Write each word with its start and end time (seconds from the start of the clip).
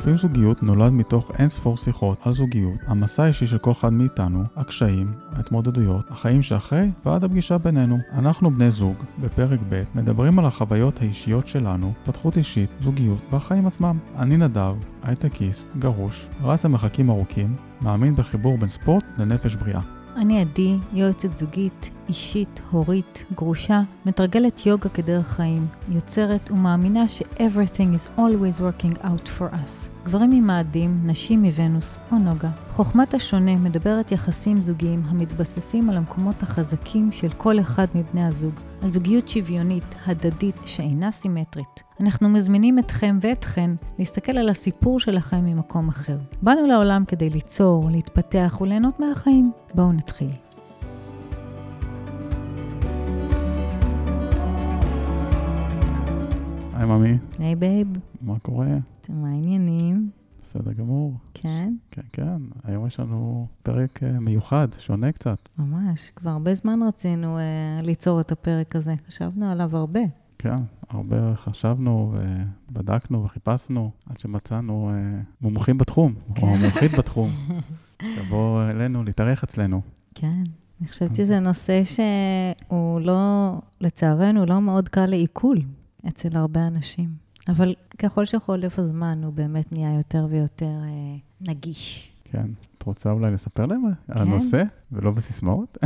רופאים 0.00 0.16
זוגיות 0.16 0.62
נולד 0.62 0.92
מתוך 0.92 1.30
אין 1.38 1.48
ספור 1.48 1.76
שיחות 1.76 2.18
על 2.24 2.32
זוגיות, 2.32 2.80
המסע 2.86 3.22
האישי 3.22 3.46
של 3.46 3.58
כל 3.58 3.72
אחד 3.72 3.92
מאיתנו, 3.92 4.44
הקשיים, 4.56 5.12
ההתמודדויות, 5.32 6.10
החיים 6.10 6.42
שאחרי 6.42 6.90
ועד 7.04 7.24
הפגישה 7.24 7.58
בינינו. 7.58 7.98
אנחנו 8.12 8.50
בני 8.50 8.70
זוג, 8.70 8.94
בפרק 9.22 9.60
ב', 9.68 9.82
מדברים 9.94 10.38
על 10.38 10.46
החוויות 10.46 11.00
האישיות 11.00 11.48
שלנו, 11.48 11.92
התפתחות 12.00 12.36
אישית, 12.36 12.70
זוגיות 12.80 13.22
והחיים 13.30 13.66
עצמם. 13.66 13.98
אני 14.16 14.36
נדב, 14.36 14.74
הייטקיסט, 15.02 15.68
גרוש, 15.78 16.26
רץ 16.42 16.64
למרחקים 16.64 17.10
ארוכים, 17.10 17.56
מאמין 17.82 18.16
בחיבור 18.16 18.58
בין 18.58 18.68
ספורט 18.68 19.04
לנפש 19.18 19.56
בריאה. 19.56 19.80
אני 20.16 20.40
עדי, 20.40 20.76
יועצת 20.92 21.34
זוגית, 21.36 21.90
אישית, 22.10 22.60
הורית, 22.70 23.24
גרושה, 23.34 23.80
מתרגלת 24.06 24.66
יוגה 24.66 24.88
כדרך 24.88 25.26
חיים, 25.26 25.66
יוצרת 25.88 26.50
ומאמינה 26.50 27.08
ש-everything 27.08 27.94
is 27.94 28.18
always 28.18 28.60
working 28.60 28.98
out 28.98 29.26
for 29.38 29.54
us. 29.54 29.88
גברים 30.04 30.30
ממאדים, 30.30 31.00
נשים 31.04 31.42
מוונוס 31.42 31.98
או 32.12 32.18
נוגה. 32.18 32.50
חוכמת 32.70 33.14
השונה 33.14 33.56
מדברת 33.56 34.12
יחסים 34.12 34.62
זוגיים 34.62 35.02
המתבססים 35.08 35.90
על 35.90 35.96
המקומות 35.96 36.42
החזקים 36.42 37.12
של 37.12 37.28
כל 37.28 37.60
אחד 37.60 37.86
מבני 37.94 38.26
הזוג, 38.26 38.54
על 38.82 38.90
זוגיות 38.90 39.28
שוויונית, 39.28 39.94
הדדית, 40.06 40.56
שאינה 40.64 41.12
סימטרית. 41.12 41.82
אנחנו 42.00 42.28
מזמינים 42.28 42.78
אתכם 42.78 43.18
ואתכן 43.20 43.70
להסתכל 43.98 44.38
על 44.38 44.48
הסיפור 44.48 45.00
שלכם 45.00 45.44
ממקום 45.44 45.88
אחר. 45.88 46.18
באנו 46.42 46.66
לעולם 46.66 47.04
כדי 47.08 47.30
ליצור, 47.30 47.88
להתפתח 47.90 48.58
וליהנות 48.60 49.00
מהחיים. 49.00 49.52
בואו 49.74 49.92
נתחיל. 49.92 50.30
היי 56.80 56.88
ממי, 56.88 57.18
היי 57.38 57.56
babe, 57.56 57.88
מה 58.22 58.38
קורה? 58.38 58.66
מה 59.08 59.28
העניינים? 59.28 60.10
בסדר 60.42 60.72
גמור. 60.72 61.14
כן, 61.34 61.74
כן, 61.90 62.02
כן, 62.12 62.42
היום 62.64 62.86
יש 62.86 63.00
לנו 63.00 63.46
פרק 63.62 64.02
אה, 64.02 64.20
מיוחד, 64.20 64.68
שונה 64.78 65.12
קצת. 65.12 65.48
ממש. 65.58 66.10
כבר 66.16 66.30
הרבה 66.30 66.54
זמן 66.54 66.82
רצינו 66.82 67.38
אה, 67.38 67.42
ליצור 67.82 68.20
את 68.20 68.32
הפרק 68.32 68.76
הזה. 68.76 68.94
חשבנו 69.08 69.52
עליו 69.52 69.76
הרבה. 69.76 70.00
כן, 70.38 70.56
הרבה 70.88 71.34
חשבנו 71.36 72.14
ובדקנו 72.70 73.24
וחיפשנו 73.24 73.90
עד 74.10 74.20
שמצאנו 74.20 74.90
אה, 74.90 75.20
מומחים 75.40 75.78
בתחום, 75.78 76.14
או 76.42 76.46
מומחית 76.46 76.92
בתחום. 76.92 77.30
תבוא 78.16 78.62
אלינו, 78.70 79.04
להתארח 79.04 79.44
אצלנו. 79.44 79.80
כן. 80.14 80.42
אני 80.80 80.88
חושבת 80.88 81.14
שזה 81.14 81.40
נושא 81.40 81.82
שהוא 81.84 83.00
לא, 83.00 83.52
לצערנו, 83.80 84.46
לא 84.46 84.60
מאוד 84.60 84.88
קל 84.88 85.06
לעיכול 85.06 85.58
אצל 86.08 86.36
הרבה 86.36 86.66
אנשים. 86.66 87.08
אבל 87.48 87.74
ככל 87.98 88.24
שחולף 88.24 88.78
הזמן, 88.78 89.20
הוא 89.24 89.32
באמת 89.32 89.72
נהיה 89.72 89.94
יותר 89.96 90.26
ויותר 90.30 90.64
אה, 90.66 91.16
נגיש. 91.40 92.12
כן. 92.24 92.46
את 92.78 92.82
רוצה 92.82 93.10
אולי 93.10 93.30
לספר 93.30 93.66
להם 93.66 93.84
על 93.86 94.14
כן. 94.14 94.20
הנושא, 94.20 94.62
ולא 94.92 95.10
בסיסמאות? 95.10 95.78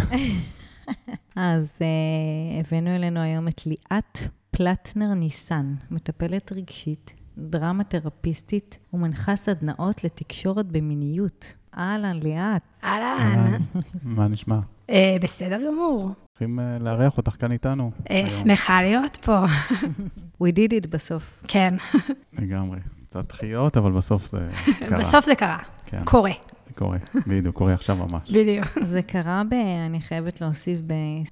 אז 1.36 1.72
אה, 1.80 2.60
הבאנו 2.60 2.90
אלינו 2.90 3.20
היום 3.20 3.48
את 3.48 3.66
ליאת 3.66 4.18
פלטנר 4.50 5.14
ניסן, 5.14 5.74
מטפלת 5.90 6.52
רגשית, 6.52 7.14
דרמה 7.38 7.84
תרפיסטית 7.84 8.78
ומנחה 8.92 9.36
סדנאות 9.36 10.04
לתקשורת 10.04 10.66
במיניות. 10.66 11.54
אהלן, 11.78 12.20
ליאת. 12.22 12.62
אהלן, 12.84 13.62
מה 14.02 14.28
נשמע? 14.28 14.60
אה, 14.90 15.16
בסדר 15.20 15.58
גמור. 15.66 16.10
הולכים 16.30 16.60
אה, 16.60 16.78
לארח 16.80 17.16
אותך 17.16 17.32
כאן 17.38 17.52
איתנו. 17.52 17.90
אה. 18.10 18.30
שמחה 18.30 18.82
להיות 18.82 19.16
פה. 19.16 19.44
We 20.42 20.46
did 20.46 20.70
it 20.84 20.88
בסוף. 20.90 21.42
כן, 21.48 21.74
לגמרי. 22.38 22.78
קצת 23.10 23.28
דחיות, 23.28 23.76
אבל 23.76 23.92
בסוף 23.92 24.30
זה 24.30 24.48
קרה. 24.88 24.98
בסוף 24.98 25.24
זה 25.24 25.34
קרה. 25.34 25.58
כן, 25.86 26.04
קורה, 26.04 26.30
קורה. 26.74 26.98
בדיוק, 27.26 27.56
קורה 27.56 27.72
עכשיו 27.72 27.96
ממש. 27.96 28.30
בדיוק. 28.30 28.66
זה 28.92 29.02
קרה, 29.02 29.42
ב, 29.50 29.54
אני 29.86 30.00
חייבת 30.00 30.40
להוסיף, 30.40 30.80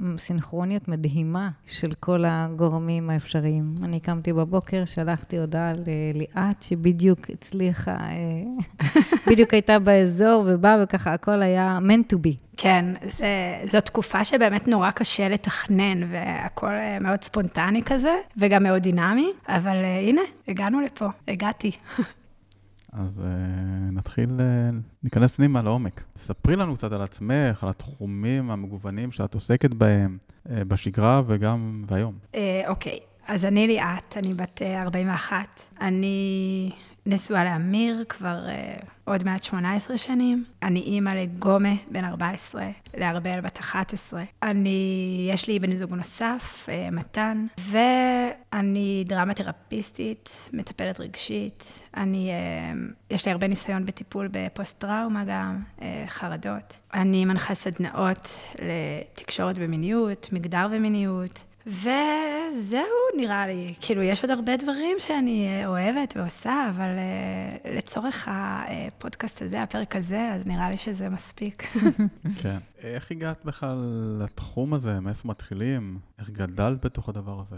בסינכרוניות 0.00 0.88
מדהימה 0.88 1.50
של 1.66 1.92
כל 2.00 2.24
הגורמים 2.26 3.10
האפשריים. 3.10 3.74
אני 3.82 4.00
קמתי 4.00 4.32
בבוקר, 4.32 4.84
שלחתי 4.84 5.38
הודעה 5.38 5.72
לליאת, 5.72 6.62
שבדיוק 6.62 7.30
הצליחה, 7.30 7.96
אה, 7.96 8.86
בדיוק 9.26 9.54
הייתה 9.54 9.78
באזור 9.78 10.44
ובאה, 10.46 10.76
וככה 10.82 11.12
הכל 11.12 11.42
היה 11.42 11.78
meant 11.82 12.14
to 12.14 12.16
be. 12.16 12.52
כן, 12.56 12.84
זה, 13.08 13.26
זו 13.66 13.80
תקופה 13.80 14.24
שבאמת 14.24 14.68
נורא 14.68 14.90
קשה 14.90 15.28
לתכנן, 15.28 16.12
והכל 16.12 16.66
אה, 16.66 16.98
מאוד 17.00 17.24
ספונטני 17.24 17.82
כזה, 17.82 18.14
וגם 18.36 18.62
מאוד 18.62 18.82
דינמי, 18.82 19.30
אבל 19.48 19.76
אה, 19.76 19.98
הנה, 19.98 20.22
הגענו 20.48 20.80
לפה, 20.80 21.06
הגעתי. 21.28 21.70
אז 22.92 23.18
uh, 23.18 23.92
נתחיל, 23.92 24.28
uh, 24.28 24.74
ניכנס 25.02 25.30
פנימה 25.30 25.62
לעומק. 25.62 26.04
ספרי 26.16 26.56
לנו 26.56 26.74
קצת 26.74 26.92
על 26.92 27.02
עצמך, 27.02 27.62
על 27.62 27.68
התחומים 27.68 28.50
המגוונים 28.50 29.12
שאת 29.12 29.34
עוסקת 29.34 29.74
בהם 29.74 30.18
uh, 30.46 30.50
בשגרה 30.68 31.22
וגם 31.26 31.84
והיום. 31.86 32.14
אוקיי, 32.68 32.98
אז 33.26 33.44
אני 33.44 33.66
ליאת, 33.66 34.16
אני 34.16 34.34
בת 34.34 34.62
אה, 34.62 34.82
41. 34.82 35.62
אני 35.80 36.70
נשואה 37.06 37.44
לאמיר 37.44 38.04
כבר 38.08 38.48
אה, 38.48 38.76
עוד 39.04 39.24
מעט 39.24 39.42
18 39.42 39.96
שנים. 39.96 40.44
אני 40.62 40.80
אימא 40.80 41.10
לגומה, 41.10 41.74
בן 41.90 42.04
14, 42.04 42.66
לארבל, 42.98 43.40
בת 43.40 43.58
11. 43.58 44.22
אני, 44.42 45.26
יש 45.30 45.48
לי 45.48 45.58
בן 45.58 45.74
זוג 45.74 45.94
נוסף, 45.94 46.66
אה, 46.68 46.88
מתן, 46.92 47.46
ואני 47.58 49.04
דרמה 49.06 49.34
תרפיסטית, 49.34 50.50
מטפלת 50.52 51.00
רגשית. 51.00 51.80
אני, 51.96 52.30
אה, 52.30 52.72
יש 53.10 53.26
לי 53.26 53.32
הרבה 53.32 53.46
ניסיון 53.46 53.86
בטיפול 53.86 54.28
בפוסט-טראומה 54.32 55.24
גם, 55.24 55.62
אה, 55.82 56.04
חרדות. 56.08 56.80
אני 56.94 57.24
מנחה 57.24 57.54
סדנאות 57.54 58.28
לתקשורת 58.62 59.58
במיניות, 59.58 60.28
מגדר 60.32 60.66
ומיניות. 60.70 61.44
וזהו, 61.66 62.82
נראה 63.16 63.46
לי. 63.46 63.74
כאילו, 63.80 64.02
יש 64.02 64.22
עוד 64.22 64.30
הרבה 64.30 64.56
דברים 64.56 64.96
שאני 64.98 65.46
אה, 65.46 65.66
אוהבת 65.66 66.14
ועושה, 66.16 66.66
אבל 66.70 66.88
אה, 66.98 67.72
לצורך 67.72 68.28
הפודקאסט 68.30 69.42
הזה, 69.42 69.62
הפרק 69.62 69.96
הזה, 69.96 70.30
אז 70.32 70.46
נראה 70.46 70.70
לי 70.70 70.76
שזה 70.76 71.08
מספיק. 71.08 71.62
כן. 72.42 72.58
איך 72.78 73.10
הגעת 73.10 73.44
בכלל 73.44 73.78
לתחום 74.20 74.74
הזה? 74.74 75.00
מאיפה 75.00 75.28
מתחילים? 75.28 75.98
איך 76.18 76.30
גדלת 76.30 76.84
בתוך 76.84 77.08
הדבר 77.08 77.40
הזה? 77.40 77.56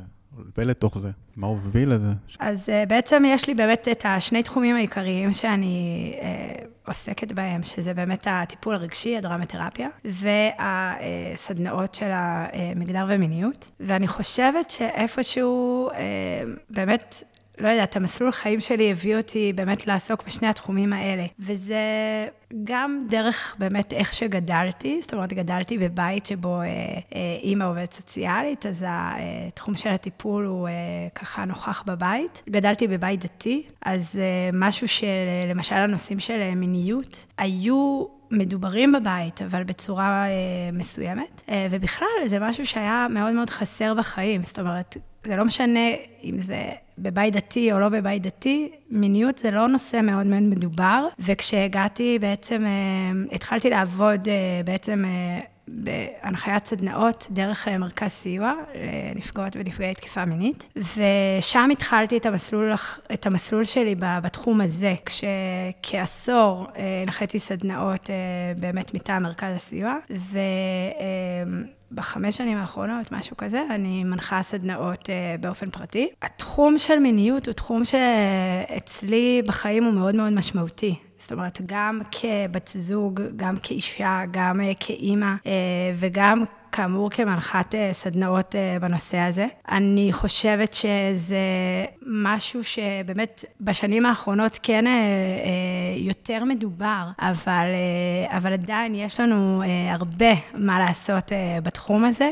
ולתוך 0.58 0.98
זה? 0.98 1.10
מה 1.36 1.46
הוביל 1.46 1.92
לזה? 1.94 2.12
אז 2.38 2.68
אה, 2.68 2.86
בעצם 2.88 3.22
יש 3.26 3.48
לי 3.48 3.54
באמת 3.54 3.88
את 3.92 4.02
השני 4.04 4.42
תחומים 4.42 4.76
העיקריים 4.76 5.32
שאני 5.32 6.14
אה, 6.22 6.64
עוסקת 6.86 7.32
בהם, 7.32 7.62
שזה 7.62 7.94
באמת 7.94 8.26
הטיפול 8.30 8.74
הרגשי, 8.74 9.16
הדרמתרפיה, 9.16 9.88
והסדנאות 10.04 11.94
של 11.94 12.10
המגדר 12.12 13.04
ומיניות. 13.08 13.70
ואני 13.80 14.08
חושבת 14.08 14.70
שאיפשהו, 14.70 15.88
אה, 15.90 16.42
באמת, 16.70 17.24
לא 17.58 17.68
יודעת, 17.68 17.96
המסלול 17.96 18.30
חיים 18.30 18.60
שלי 18.60 18.90
הביא 18.90 19.16
אותי 19.16 19.52
באמת 19.52 19.86
לעסוק 19.86 20.22
בשני 20.26 20.48
התחומים 20.48 20.92
האלה. 20.92 21.26
וזה 21.38 21.78
גם 22.64 23.04
דרך 23.08 23.56
באמת 23.58 23.92
איך 23.92 24.14
שגדלתי, 24.14 24.98
זאת 25.00 25.14
אומרת, 25.14 25.32
גדלתי 25.32 25.78
בבית 25.78 26.26
שבו 26.26 26.60
אה, 26.60 26.64
אה, 26.64 27.38
אימא 27.42 27.64
עובדת 27.64 27.92
סוציאלית, 27.92 28.66
אז 28.66 28.84
התחום 28.88 29.74
של 29.74 29.90
הטיפול 29.90 30.44
הוא 30.44 30.68
אה, 30.68 30.72
ככה 31.14 31.44
נוכח 31.44 31.82
בבית. 31.86 32.42
גדלתי 32.50 32.88
בבית 32.88 33.24
דתי, 33.24 33.62
אז 33.84 34.18
אה, 34.18 34.50
משהו 34.52 34.88
שלמשל 34.88 35.74
הנושאים 35.74 36.20
של 36.20 36.40
אה, 36.40 36.54
מיניות 36.54 37.26
היו... 37.38 38.04
מדוברים 38.30 38.92
בבית, 38.92 39.42
אבל 39.42 39.64
בצורה 39.64 40.26
אה, 40.26 40.30
מסוימת. 40.72 41.42
אה, 41.48 41.66
ובכלל, 41.70 42.08
זה 42.26 42.38
משהו 42.40 42.66
שהיה 42.66 43.06
מאוד 43.10 43.32
מאוד 43.32 43.50
חסר 43.50 43.94
בחיים. 43.94 44.42
זאת 44.42 44.58
אומרת, 44.58 44.96
זה 45.26 45.36
לא 45.36 45.44
משנה 45.44 45.88
אם 46.24 46.38
זה 46.38 46.70
בבית 46.98 47.34
דתי 47.34 47.72
או 47.72 47.78
לא 47.78 47.88
בבית 47.88 48.22
דתי, 48.22 48.70
מיניות 48.90 49.38
זה 49.38 49.50
לא 49.50 49.66
נושא 49.66 50.00
מאוד 50.02 50.26
מאוד 50.26 50.42
מדובר. 50.42 51.08
וכשהגעתי 51.18 52.18
בעצם, 52.20 52.64
אה, 52.66 53.34
התחלתי 53.34 53.70
לעבוד 53.70 54.28
אה, 54.28 54.60
בעצם... 54.64 55.04
אה, 55.04 55.40
בהנחיית 55.68 56.66
סדנאות 56.66 57.26
דרך 57.30 57.68
מרכז 57.68 58.10
סיוע 58.10 58.52
לנפגעות 59.14 59.56
ונפגעי 59.56 59.94
תקיפה 59.94 60.24
מינית, 60.24 60.68
ושם 60.76 61.68
התחלתי 61.72 62.16
את 62.16 62.26
המסלול, 62.26 62.72
את 63.12 63.26
המסלול 63.26 63.64
שלי 63.64 63.94
בתחום 63.98 64.60
הזה, 64.60 64.94
כשכעשור 65.06 66.66
הנחיתי 67.02 67.38
סדנאות 67.38 68.10
באמת 68.60 68.94
מטעם 68.94 69.22
מרכז 69.22 69.56
הסיוע, 69.56 69.96
ו... 70.10 70.38
בחמש 71.94 72.36
שנים 72.36 72.58
האחרונות, 72.58 73.12
משהו 73.12 73.36
כזה, 73.36 73.62
אני 73.70 74.04
מנחה 74.04 74.42
סדנאות 74.42 75.02
uh, 75.02 75.40
באופן 75.40 75.70
פרטי. 75.70 76.08
התחום 76.22 76.78
של 76.78 76.98
מיניות 76.98 77.46
הוא 77.46 77.52
תחום 77.54 77.82
שאצלי 77.84 79.42
בחיים 79.46 79.84
הוא 79.84 79.92
מאוד 79.92 80.14
מאוד 80.14 80.32
משמעותי. 80.32 80.94
זאת 81.24 81.32
אומרת, 81.32 81.60
גם 81.66 82.00
כבת 82.10 82.70
זוג, 82.74 83.20
גם 83.36 83.56
כאישה, 83.62 84.22
גם 84.30 84.60
uh, 84.60 84.74
כאימא, 84.80 85.34
uh, 85.44 85.46
וגם 85.96 86.44
כאמור, 86.72 87.10
כמנחת 87.10 87.74
סדנאות 87.92 88.54
בנושא 88.80 89.18
הזה. 89.18 89.46
אני 89.68 90.12
חושבת 90.12 90.72
שזה 90.72 91.36
משהו 92.06 92.64
שבאמת 92.64 93.44
בשנים 93.60 94.06
האחרונות 94.06 94.58
כן 94.62 94.84
יותר 95.96 96.44
מדובר, 96.44 97.08
אבל, 97.18 97.66
אבל 98.28 98.52
עדיין 98.52 98.94
יש 98.94 99.20
לנו 99.20 99.62
הרבה 99.90 100.32
מה 100.54 100.78
לעשות 100.78 101.32
בתחום 101.62 102.04
הזה. 102.04 102.30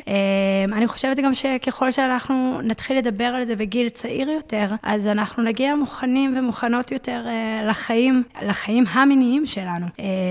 אני 0.73 0.87
חושבת 0.87 1.17
גם 1.19 1.35
שככל 1.35 1.91
שאנחנו 1.91 2.61
נתחיל 2.63 2.99
לדבר 2.99 3.25
על 3.25 3.45
זה 3.45 3.57
בגיל 3.57 3.89
צעיר 3.89 4.31
יותר, 4.31 4.67
אז 4.83 5.07
אנחנו 5.07 5.43
נגיע 5.43 5.75
מוכנים 5.75 6.35
ומוכנות 6.37 6.93
יותר 6.93 7.27
לחיים, 7.69 8.23
לחיים 8.43 8.82
המיניים 8.89 9.47
שלנו. 9.47 9.87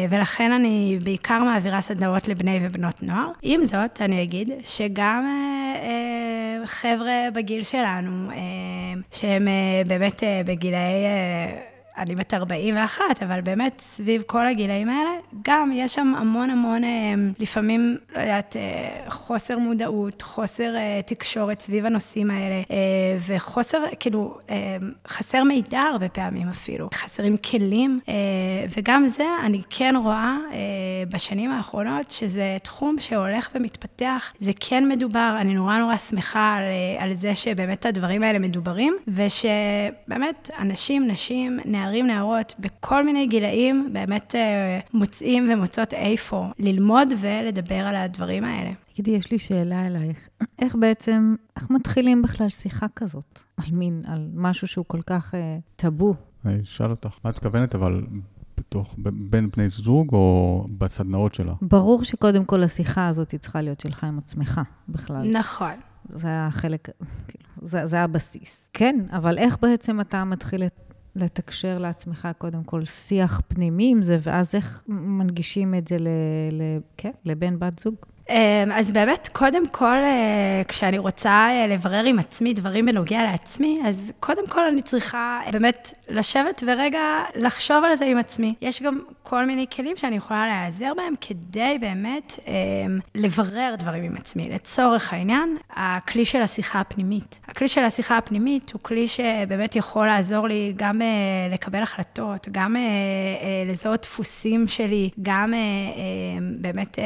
ולכן 0.09 0.51
אני 0.51 1.00
בעיקר 1.03 1.44
מעבירה 1.44 1.81
סדנאות 1.81 2.27
לבני 2.27 2.59
ובנות 2.62 3.03
נוער. 3.03 3.31
עם 3.42 3.65
זאת, 3.65 4.01
אני 4.01 4.24
אגיד 4.24 4.51
שגם 4.63 5.24
אה, 5.25 6.62
אה, 6.62 6.68
חבר'ה 6.68 7.27
בגיל 7.33 7.63
שלנו, 7.63 8.31
אה, 8.31 8.38
שהם 9.12 9.48
אה, 9.48 9.81
באמת 9.88 10.24
אה, 10.24 10.42
בגילאי... 10.45 11.70
אני 11.97 12.15
בת 12.15 12.33
41, 12.33 13.03
אבל 13.23 13.41
באמת 13.41 13.81
סביב 13.81 14.21
כל 14.25 14.47
הגילאים 14.47 14.89
האלה, 14.89 15.09
גם 15.45 15.71
יש 15.73 15.93
שם 15.93 16.13
המון 16.17 16.49
המון, 16.49 16.83
אה, 16.83 16.89
לפעמים, 17.39 17.97
לא 18.15 18.19
יודעת, 18.19 18.55
אה, 18.55 19.11
חוסר 19.11 19.57
מודעות, 19.57 20.21
חוסר 20.21 20.75
אה, 20.75 21.01
תקשורת 21.05 21.59
סביב 21.59 21.85
הנושאים 21.85 22.31
האלה, 22.31 22.61
וחוסר, 23.27 23.77
כאילו, 23.99 24.38
חסר 25.07 25.43
מידע 25.43 25.81
הרבה 25.81 26.09
פעמים 26.09 26.49
אפילו, 26.49 26.89
חסרים 26.93 27.38
כלים, 27.38 27.99
וגם 28.77 29.05
זה 29.07 29.25
אני 29.45 29.61
כן 29.69 29.95
רואה 30.03 30.38
בשנים 31.09 31.51
האחרונות, 31.51 32.11
שזה 32.11 32.57
תחום 32.63 32.95
שהולך 32.99 33.49
ומתפתח, 33.55 34.33
זה 34.39 34.51
כן 34.59 34.88
מדובר, 34.89 35.38
אני 35.41 35.53
נורא 35.53 35.77
נורא 35.77 35.97
שמחה 35.97 36.55
על, 36.55 36.63
על 36.99 37.13
זה 37.13 37.35
שבאמת 37.35 37.85
הדברים 37.85 38.23
האלה 38.23 38.39
מדוברים, 38.39 38.97
ושבאמת 39.07 40.49
אנשים, 40.59 41.07
נשים, 41.07 41.59
נערים, 41.65 41.80
נערים, 41.81 42.07
נערות, 42.07 42.55
בכל 42.59 43.05
מיני 43.05 43.27
גילאים, 43.27 43.89
באמת 43.93 44.35
אה, 44.35 44.79
מוצאים 44.93 45.49
ומוצאות 45.53 45.93
איפה 45.93 46.45
ללמוד 46.59 47.07
ולדבר 47.19 47.75
על 47.75 47.95
הדברים 47.95 48.43
האלה. 48.43 48.71
תגידי, 48.93 49.11
יש 49.11 49.31
לי 49.31 49.39
שאלה 49.39 49.87
אלייך. 49.87 50.29
איך 50.59 50.75
בעצם, 50.75 51.35
איך 51.55 51.69
מתחילים 51.69 52.21
בכלל 52.21 52.49
שיחה 52.49 52.85
כזאת? 52.95 53.39
על 53.57 53.65
מין, 53.71 54.01
על 54.07 54.29
משהו 54.33 54.67
שהוא 54.67 54.85
כל 54.87 55.01
כך 55.01 55.35
אה, 55.35 55.57
טאבו? 55.75 56.15
אני 56.45 56.61
אשאל 56.61 56.89
אותך, 56.89 57.17
מה 57.23 57.29
את 57.29 57.35
מתכוונת, 57.35 57.75
אבל 57.75 58.01
בתוך, 58.57 58.95
בין 59.29 59.49
בני 59.57 59.69
זוג 59.69 60.13
או 60.13 60.65
בסדנאות 60.77 61.33
שלה? 61.33 61.53
ברור 61.61 62.03
שקודם 62.03 62.45
כל 62.45 62.63
השיחה 62.63 63.07
הזאת 63.07 63.35
צריכה 63.35 63.61
להיות 63.61 63.79
שלך 63.79 64.03
עם 64.03 64.17
עצמך 64.17 64.61
בכלל. 64.89 65.31
נכון. 65.33 65.73
זה 66.09 66.45
החלק, 66.47 66.89
כאילו, 67.27 67.49
זה, 67.61 67.85
זה 67.85 67.99
הבסיס. 67.99 68.69
כן, 68.73 69.05
אבל 69.11 69.37
איך 69.37 69.57
בעצם 69.61 70.01
אתה 70.01 70.23
מתחיל 70.23 70.63
את 70.63 70.90
לתקשר 71.15 71.77
לעצמך 71.77 72.27
קודם 72.37 72.63
כל 72.63 72.85
שיח 72.85 73.41
פנימי 73.47 73.91
עם 73.91 74.03
זה, 74.03 74.17
ואז 74.21 74.55
איך 74.55 74.83
מנגישים 74.87 75.75
את 75.75 75.87
זה 75.87 75.97
ל, 75.97 76.07
ל, 76.51 76.61
כן, 76.97 77.11
לבן 77.25 77.59
בת 77.59 77.79
זוג? 77.79 77.95
אמ, 78.31 78.71
אז 78.71 78.91
באמת, 78.91 79.29
קודם 79.31 79.67
כל, 79.67 79.85
אה, 79.85 80.61
כשאני 80.67 80.97
רוצה 80.97 81.29
אה, 81.29 81.67
לברר 81.67 82.03
עם 82.03 82.19
עצמי 82.19 82.53
דברים 82.53 82.85
בנוגע 82.85 83.23
לעצמי, 83.23 83.81
אז 83.85 84.11
קודם 84.19 84.47
כל 84.47 84.67
אני 84.67 84.81
צריכה 84.81 85.39
אה, 85.45 85.51
באמת 85.51 85.93
לשבת 86.09 86.63
ורגע 86.67 86.99
לחשוב 87.35 87.83
על 87.83 87.95
זה 87.95 88.05
עם 88.05 88.17
עצמי. 88.17 88.55
יש 88.61 88.81
גם 88.81 88.99
כל 89.23 89.45
מיני 89.45 89.65
כלים 89.75 89.97
שאני 89.97 90.15
יכולה 90.15 90.47
להיעזר 90.47 90.93
בהם 90.97 91.13
כדי 91.21 91.77
באמת 91.81 92.39
אמ, 92.47 92.99
לברר 93.15 93.75
דברים 93.79 94.03
עם 94.03 94.17
עצמי. 94.17 94.49
לצורך 94.49 95.13
העניין, 95.13 95.57
הכלי 95.69 96.25
של 96.25 96.41
השיחה 96.41 96.79
הפנימית. 96.79 97.39
הכלי 97.47 97.67
של 97.67 97.83
השיחה 97.83 98.17
הפנימית 98.17 98.71
הוא 98.73 98.81
כלי 98.81 99.07
שבאמת 99.07 99.75
יכול 99.75 100.07
לעזור 100.07 100.47
לי 100.47 100.73
גם 100.75 101.01
לקבל 101.51 101.81
החלטות, 101.81 102.47
גם 102.51 102.75
לזהות 103.67 104.01
דפוסים 104.01 104.67
שלי, 104.67 105.09
גם 105.21 105.53
באמת 106.57 106.99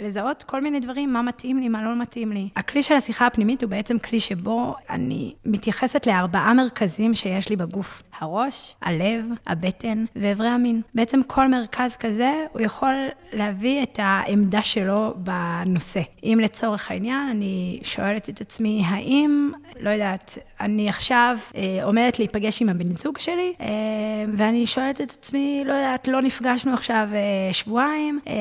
לזהות 0.00 0.42
כל 0.42 0.61
מיני 0.62 0.80
דברים, 0.80 1.12
מה 1.12 1.22
מתאים 1.22 1.58
לי, 1.58 1.68
מה 1.68 1.82
לא 1.82 1.96
מתאים 1.96 2.32
לי. 2.32 2.48
הכלי 2.56 2.82
של 2.82 2.94
השיחה 2.94 3.26
הפנימית 3.26 3.62
הוא 3.62 3.70
בעצם 3.70 3.98
כלי 3.98 4.20
שבו 4.20 4.74
אני 4.90 5.34
מתייחסת 5.44 6.06
לארבעה 6.06 6.54
מרכזים 6.54 7.14
שיש 7.14 7.48
לי 7.48 7.56
בגוף. 7.56 8.02
הראש, 8.20 8.74
הלב, 8.82 9.26
הבטן 9.46 10.04
ואיברי 10.16 10.48
המין. 10.48 10.80
בעצם 10.94 11.20
כל 11.26 11.48
מרכז 11.48 11.96
כזה, 11.96 12.32
הוא 12.52 12.62
יכול 12.62 12.94
להביא 13.32 13.82
את 13.82 13.98
העמדה 14.02 14.62
שלו 14.62 15.14
בנושא. 15.16 16.00
אם 16.24 16.38
לצורך 16.42 16.90
העניין, 16.90 17.28
אני 17.28 17.80
שואלת 17.82 18.28
את 18.28 18.40
עצמי, 18.40 18.82
האם, 18.86 19.50
לא 19.80 19.90
יודעת, 19.90 20.38
אני 20.60 20.88
עכשיו 20.88 21.38
אה, 21.56 21.84
עומדת 21.84 22.18
להיפגש 22.18 22.62
עם 22.62 22.68
הבן 22.68 22.90
זוג 22.96 23.18
שלי, 23.18 23.52
אה, 23.60 23.66
ואני 24.36 24.66
שואלת 24.66 25.00
את 25.00 25.10
עצמי, 25.10 25.62
לא 25.66 25.72
יודעת, 25.72 26.08
לא 26.08 26.22
נפגשנו 26.22 26.72
עכשיו 26.74 27.08
אה, 27.12 27.52
שבועיים, 27.52 28.20
אה, 28.28 28.32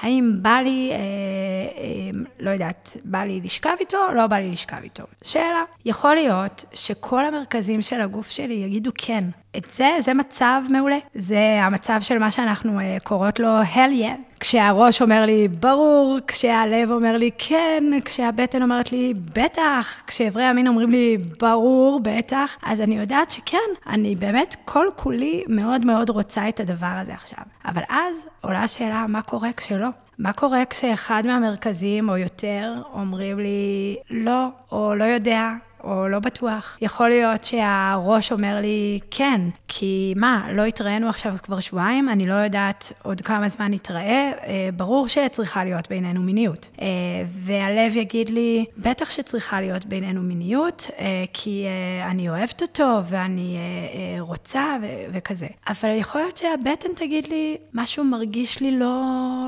האם 0.00 0.32
בא 0.42 0.60
לי, 0.64 0.90
אה, 0.92 0.96
אה, 1.60 2.20
לא 2.40 2.50
יודעת, 2.50 2.96
בא 3.04 3.18
לי 3.18 3.40
לשכב 3.44 3.76
איתו, 3.80 3.98
לא 4.14 4.26
בא 4.26 4.36
לי 4.36 4.50
לשכב 4.50 4.82
איתו. 4.82 5.04
שאלה, 5.22 5.62
יכול 5.84 6.14
להיות 6.14 6.64
שכל 6.72 7.26
המרכזים 7.26 7.82
של 7.82 8.00
הגוף 8.00 8.30
שלי 8.30 8.54
יגידו 8.54 8.90
כן. 8.94 9.24
את 9.56 9.64
זה, 9.70 9.96
זה 10.00 10.14
מצב 10.14 10.62
מעולה. 10.68 10.98
זה 11.14 11.58
המצב 11.62 11.98
של 12.00 12.18
מה 12.18 12.30
שאנחנו 12.30 12.78
uh, 12.80 12.82
קוראות 13.02 13.40
לו 13.40 13.62
hell 13.62 13.92
yeah. 14.02 14.40
כשהראש 14.40 15.02
אומר 15.02 15.26
לי, 15.26 15.48
ברור, 15.48 16.18
כשהלב 16.26 16.90
אומר 16.90 17.16
לי, 17.16 17.30
כן, 17.38 17.84
כשהבטן 18.04 18.62
אומרת 18.62 18.92
לי, 18.92 19.14
בטח, 19.34 20.02
כשאיברי 20.06 20.44
המין 20.44 20.68
אומרים 20.68 20.90
לי, 20.90 21.16
ברור, 21.40 22.00
בטח, 22.02 22.56
אז 22.62 22.80
אני 22.80 22.98
יודעת 22.98 23.30
שכן, 23.30 23.58
אני 23.86 24.16
באמת 24.16 24.56
כל 24.64 24.86
כולי 24.96 25.44
מאוד 25.48 25.84
מאוד 25.84 26.10
רוצה 26.10 26.48
את 26.48 26.60
הדבר 26.60 26.96
הזה 27.02 27.12
עכשיו. 27.12 27.44
אבל 27.64 27.82
אז 27.88 28.16
עולה 28.40 28.62
השאלה, 28.62 29.06
מה 29.08 29.22
קורה 29.22 29.50
כשלא? 29.56 29.88
מה 30.22 30.32
קורה 30.32 30.64
כשאחד 30.70 31.22
מהמרכזים 31.26 32.08
או 32.08 32.16
יותר 32.16 32.74
אומרים 32.92 33.38
לי, 33.38 33.96
לא, 34.10 34.48
או 34.72 34.94
לא 34.94 35.04
יודע, 35.04 35.50
או 35.84 36.08
לא 36.08 36.18
בטוח. 36.18 36.78
יכול 36.80 37.08
להיות 37.08 37.44
שהראש 37.44 38.32
אומר 38.32 38.58
לי, 38.60 38.98
כן, 39.10 39.40
כי 39.68 40.14
מה, 40.16 40.46
לא 40.52 40.64
התראינו 40.64 41.08
עכשיו 41.08 41.34
כבר 41.42 41.60
שבועיים, 41.60 42.08
אני 42.08 42.26
לא 42.26 42.34
יודעת 42.34 42.92
עוד 43.02 43.20
כמה 43.20 43.48
זמן 43.48 43.70
נתראה, 43.74 44.00
אה, 44.46 44.68
ברור 44.76 45.08
שצריכה 45.08 45.64
להיות 45.64 45.88
בינינו 45.88 46.20
מיניות. 46.22 46.70
אה, 46.80 46.86
והלב 47.26 47.96
יגיד 47.96 48.30
לי, 48.30 48.64
בטח 48.78 49.10
שצריכה 49.10 49.60
להיות 49.60 49.86
בינינו 49.86 50.22
מיניות, 50.22 50.90
אה, 50.98 51.24
כי 51.32 51.64
אה, 51.66 52.10
אני 52.10 52.28
אוהבת 52.28 52.62
אותו 52.62 53.00
ואני 53.06 53.56
אה, 53.56 53.60
אה, 53.60 54.20
רוצה 54.20 54.76
ו- 54.82 54.86
וכזה. 55.12 55.46
אבל 55.68 55.88
יכול 55.98 56.20
להיות 56.20 56.36
שהבטן 56.36 56.88
תגיד 56.96 57.26
לי, 57.28 57.56
משהו 57.74 58.04
מרגיש 58.04 58.60
לי 58.60 58.70
לא, 58.78 59.04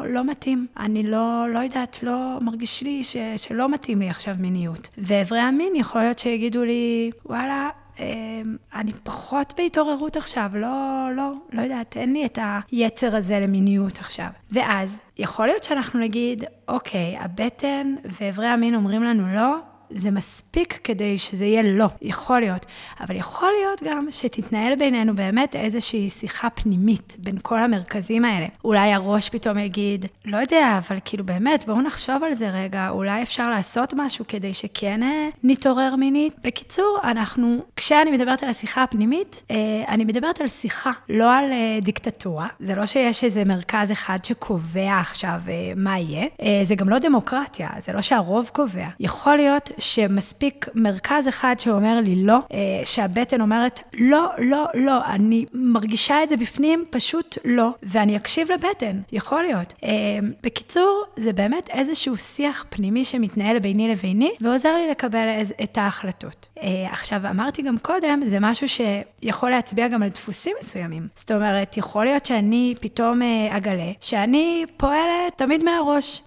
לא 0.08 0.24
מתאים. 0.24 0.66
אני 0.78 1.02
לא, 1.02 1.46
לא 1.52 1.58
יודעת, 1.58 2.02
לא 2.02 2.38
מרגיש 2.40 2.82
לי 2.82 3.02
ש- 3.02 3.16
שלא 3.36 3.68
מתאים 3.68 3.98
לי 4.00 4.10
עכשיו 4.10 4.34
מיניות. 4.38 4.88
ואיברי 4.98 5.38
המין 5.40 5.72
יכול 5.76 6.00
להיות 6.00 6.18
שיגידו 6.22 6.64
לי, 6.64 7.10
וואלה, 7.26 7.68
אמ, 7.98 8.56
אני 8.74 8.92
פחות 9.02 9.54
בהתעוררות 9.56 10.16
עכשיו, 10.16 10.50
לא, 10.54 11.08
לא, 11.16 11.32
לא 11.52 11.62
יודעת, 11.62 11.96
אין 11.96 12.12
לי 12.12 12.26
את 12.26 12.38
היצר 12.70 13.16
הזה 13.16 13.40
למיניות 13.40 13.98
עכשיו. 13.98 14.26
ואז, 14.50 15.00
יכול 15.18 15.46
להיות 15.46 15.64
שאנחנו 15.64 16.00
נגיד, 16.00 16.44
אוקיי, 16.68 17.16
הבטן 17.18 17.94
ואיברי 18.04 18.46
המין 18.46 18.74
אומרים 18.74 19.02
לנו 19.02 19.34
לא, 19.34 19.56
זה 19.94 20.11
מספיק 20.11 20.80
כדי 20.84 21.18
שזה 21.18 21.44
יהיה 21.44 21.62
לא, 21.62 21.87
יכול 22.02 22.40
להיות. 22.40 22.66
אבל 23.00 23.16
יכול 23.16 23.49
להיות 23.61 23.82
גם 23.82 24.06
שתתנהל 24.11 24.75
בינינו 24.76 25.14
באמת 25.14 25.56
איזושהי 25.56 26.08
שיחה 26.08 26.50
פנימית 26.50 27.16
בין 27.18 27.38
כל 27.42 27.58
המרכזים 27.58 28.25
האלה. 28.25 28.46
אולי 28.64 28.92
הראש 28.92 29.28
פתאום 29.28 29.58
יגיד, 29.58 30.06
לא 30.25 30.37
יודע, 30.37 30.78
אבל 30.78 30.99
כאילו 31.04 31.25
באמת, 31.25 31.66
בואו 31.66 31.82
נחשוב 31.82 32.25
על 32.25 32.34
זה 32.34 32.50
רגע, 32.50 32.88
אולי 32.88 33.22
אפשר 33.22 33.50
לעשות 33.50 33.94
משהו 33.96 34.25
כדי 34.28 34.54
שכן 34.54 35.02
אה, 35.02 35.28
נתעורר 35.42 35.96
מינית. 35.96 36.34
בקיצור, 36.44 36.99
אנחנו, 37.04 37.58
כשאני 37.76 38.11
מדברת 38.11 38.42
על 38.42 38.49
השיחה 38.49 38.82
הפנימית, 38.82 39.42
אה, 39.50 39.56
אני 39.88 40.04
מדברת 40.04 40.40
על 40.40 40.49
שיחה, 40.49 40.92
לא 41.08 41.34
על 41.34 41.52
אה, 41.52 41.78
דיקטטורה. 41.82 42.46
זה 42.61 42.75
לא 42.75 42.87
שיש 42.87 43.25
איזה 43.25 43.44
מרכז 43.44 43.92
אחד 43.92 44.18
שקובע 44.22 44.99
עכשיו 45.00 45.40
מה 45.76 45.99
יהיה, 45.99 46.26
זה 46.62 46.75
גם 46.75 46.88
לא 46.88 46.99
דמוקרטיה, 46.99 47.68
זה 47.87 47.92
לא 47.92 48.00
שהרוב 48.00 48.50
קובע. 48.52 48.88
יכול 49.00 49.37
להיות 49.37 49.70
שמספיק 49.82 50.68
מרכז 50.74 51.28
אחד 51.28 51.54
שאומר 51.58 52.00
לי 52.00 52.24
לא, 52.24 52.38
אה, 52.52 52.58
שהבטן 52.84 53.40
אומרת, 53.40 53.80
לא, 53.94 54.26
לא, 54.38 54.66
לא, 54.74 55.06
אני 55.06 55.44
מרגישה 55.54 56.22
את 56.22 56.30
זה 56.30 56.36
בפנים, 56.36 56.84
פשוט 56.90 57.38
לא, 57.44 57.68
ואני 57.82 58.16
אקשיב 58.16 58.52
לבטן, 58.52 59.00
יכול 59.12 59.42
להיות. 59.42 59.74
אה, 59.84 59.90
בקיצור, 60.42 61.04
זה 61.16 61.32
באמת 61.32 61.70
איזשהו 61.70 62.16
שיח 62.16 62.64
פנימי 62.68 63.04
שמתנהל 63.04 63.58
ביני 63.58 63.88
לביני, 63.88 64.30
ועוזר 64.40 64.74
לי 64.76 64.90
לקבל 64.90 65.28
את 65.62 65.78
ההחלטות. 65.78 66.48
עכשיו, 66.90 67.20
אמרתי 67.30 67.62
גם 67.62 67.78
קודם, 67.78 68.20
זה 68.24 68.38
משהו 68.40 68.66
שיכול 68.68 69.50
להצביע 69.50 69.88
גם 69.88 70.02
על 70.02 70.08
דפוסים 70.08 70.56
מסוימים. 70.60 71.08
זאת 71.14 71.30
אומרת, 71.30 71.76
יכול 71.76 72.04
להיות 72.04 72.24
שאני 72.24 72.74
פתאום 72.80 73.20
אגלה 73.50 73.90
שאני 74.00 74.64
פועלת 74.76 75.36
תמיד 75.36 75.64
מהראש. 75.64 76.22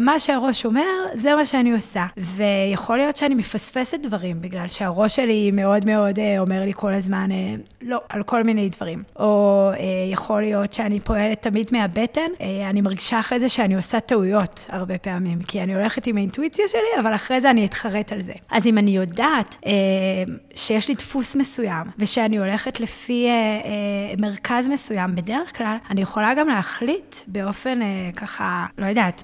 מה 0.00 0.20
שהראש 0.20 0.64
אומר, 0.64 0.82
זה 1.14 1.34
מה 1.34 1.44
שאני 1.46 1.72
עושה. 1.72 2.06
ויכול 2.16 2.93
להיות 2.96 3.16
שאני 3.16 3.34
מפספסת 3.34 3.98
דברים, 4.02 4.40
בגלל 4.40 4.68
שהראש 4.68 5.16
שלי 5.16 5.50
מאוד 5.50 5.86
מאוד 5.86 6.18
אה, 6.18 6.38
אומר 6.38 6.60
לי 6.60 6.72
כל 6.74 6.94
הזמן 6.94 7.32
אה, 7.32 7.54
לא, 7.82 8.00
על 8.08 8.22
כל 8.22 8.42
מיני 8.42 8.68
דברים. 8.68 9.02
או 9.18 9.70
אה, 9.72 9.78
יכול 10.12 10.40
להיות 10.40 10.72
שאני 10.72 11.00
פועלת 11.00 11.42
תמיד 11.42 11.68
מהבטן, 11.72 12.30
אני 12.68 12.80
מרגישה 12.80 13.20
אחרי 13.20 13.40
זה 13.40 13.48
שאני 13.48 13.74
עושה 13.74 14.00
טעויות 14.00 14.66
הרבה 14.68 14.98
פעמים, 14.98 15.42
כי 15.42 15.62
אני 15.62 15.74
הולכת 15.74 16.06
עם 16.06 16.16
האינטואיציה 16.16 16.68
שלי, 16.68 17.00
אבל 17.00 17.14
אחרי 17.14 17.40
זה 17.40 17.50
אני 17.50 17.66
אתחרט 17.66 18.12
על 18.12 18.20
זה. 18.20 18.32
אז 18.50 18.66
אם 18.66 18.78
אני 18.78 18.90
יודעת 18.90 19.56
שיש 20.54 20.88
לי 20.88 20.94
דפוס 20.94 21.36
מסוים, 21.36 21.86
ושאני 21.98 22.38
הולכת 22.38 22.80
לפי 22.80 23.28
מרכז 24.18 24.68
מסוים, 24.68 25.14
בדרך 25.14 25.56
כלל, 25.56 25.76
אני 25.90 26.00
יכולה 26.00 26.34
גם 26.34 26.48
להחליט 26.48 27.16
באופן 27.26 27.78
ככה, 28.16 28.66
לא 28.78 28.86
יודעת, 28.86 29.22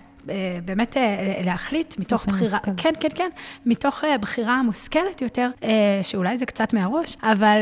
באמת 0.64 0.96
אה, 0.96 1.40
להחליט 1.44 1.98
מתוך 1.98 2.26
בחירה, 2.26 2.40
מושכל. 2.40 2.70
כן, 2.76 2.92
כן, 3.00 3.08
כן, 3.14 3.28
מתוך 3.66 4.04
אה, 4.04 4.18
בחירה 4.18 4.62
מושכלת 4.62 5.22
יותר, 5.22 5.50
שאולי 6.02 6.38
זה 6.38 6.46
קצת 6.46 6.74
מהראש, 6.74 7.16
אבל 7.22 7.58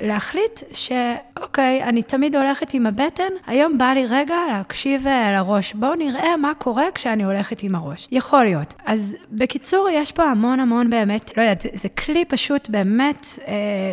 להחליט 0.00 0.60
שאוקיי, 0.72 1.82
אני 1.82 2.02
תמיד 2.02 2.36
הולכת 2.36 2.74
עם 2.74 2.86
הבטן, 2.86 3.32
היום 3.46 3.78
בא 3.78 3.84
לי 3.84 4.06
רגע 4.06 4.36
להקשיב 4.50 5.06
לראש. 5.36 5.74
בואו 5.74 5.94
נראה 5.94 6.36
מה 6.36 6.52
קורה 6.58 6.84
כשאני 6.94 7.24
הולכת 7.24 7.62
עם 7.62 7.74
הראש. 7.74 8.08
יכול 8.10 8.44
להיות. 8.44 8.74
אז 8.86 9.16
בקיצור, 9.32 9.88
יש 9.92 10.12
פה 10.12 10.24
המון 10.24 10.60
המון 10.60 10.90
באמת, 10.90 11.30
לא 11.36 11.42
יודעת, 11.42 11.60
זה, 11.60 11.68
זה 11.74 11.88
כלי 11.88 12.24
פשוט 12.24 12.70
באמת 12.70 13.26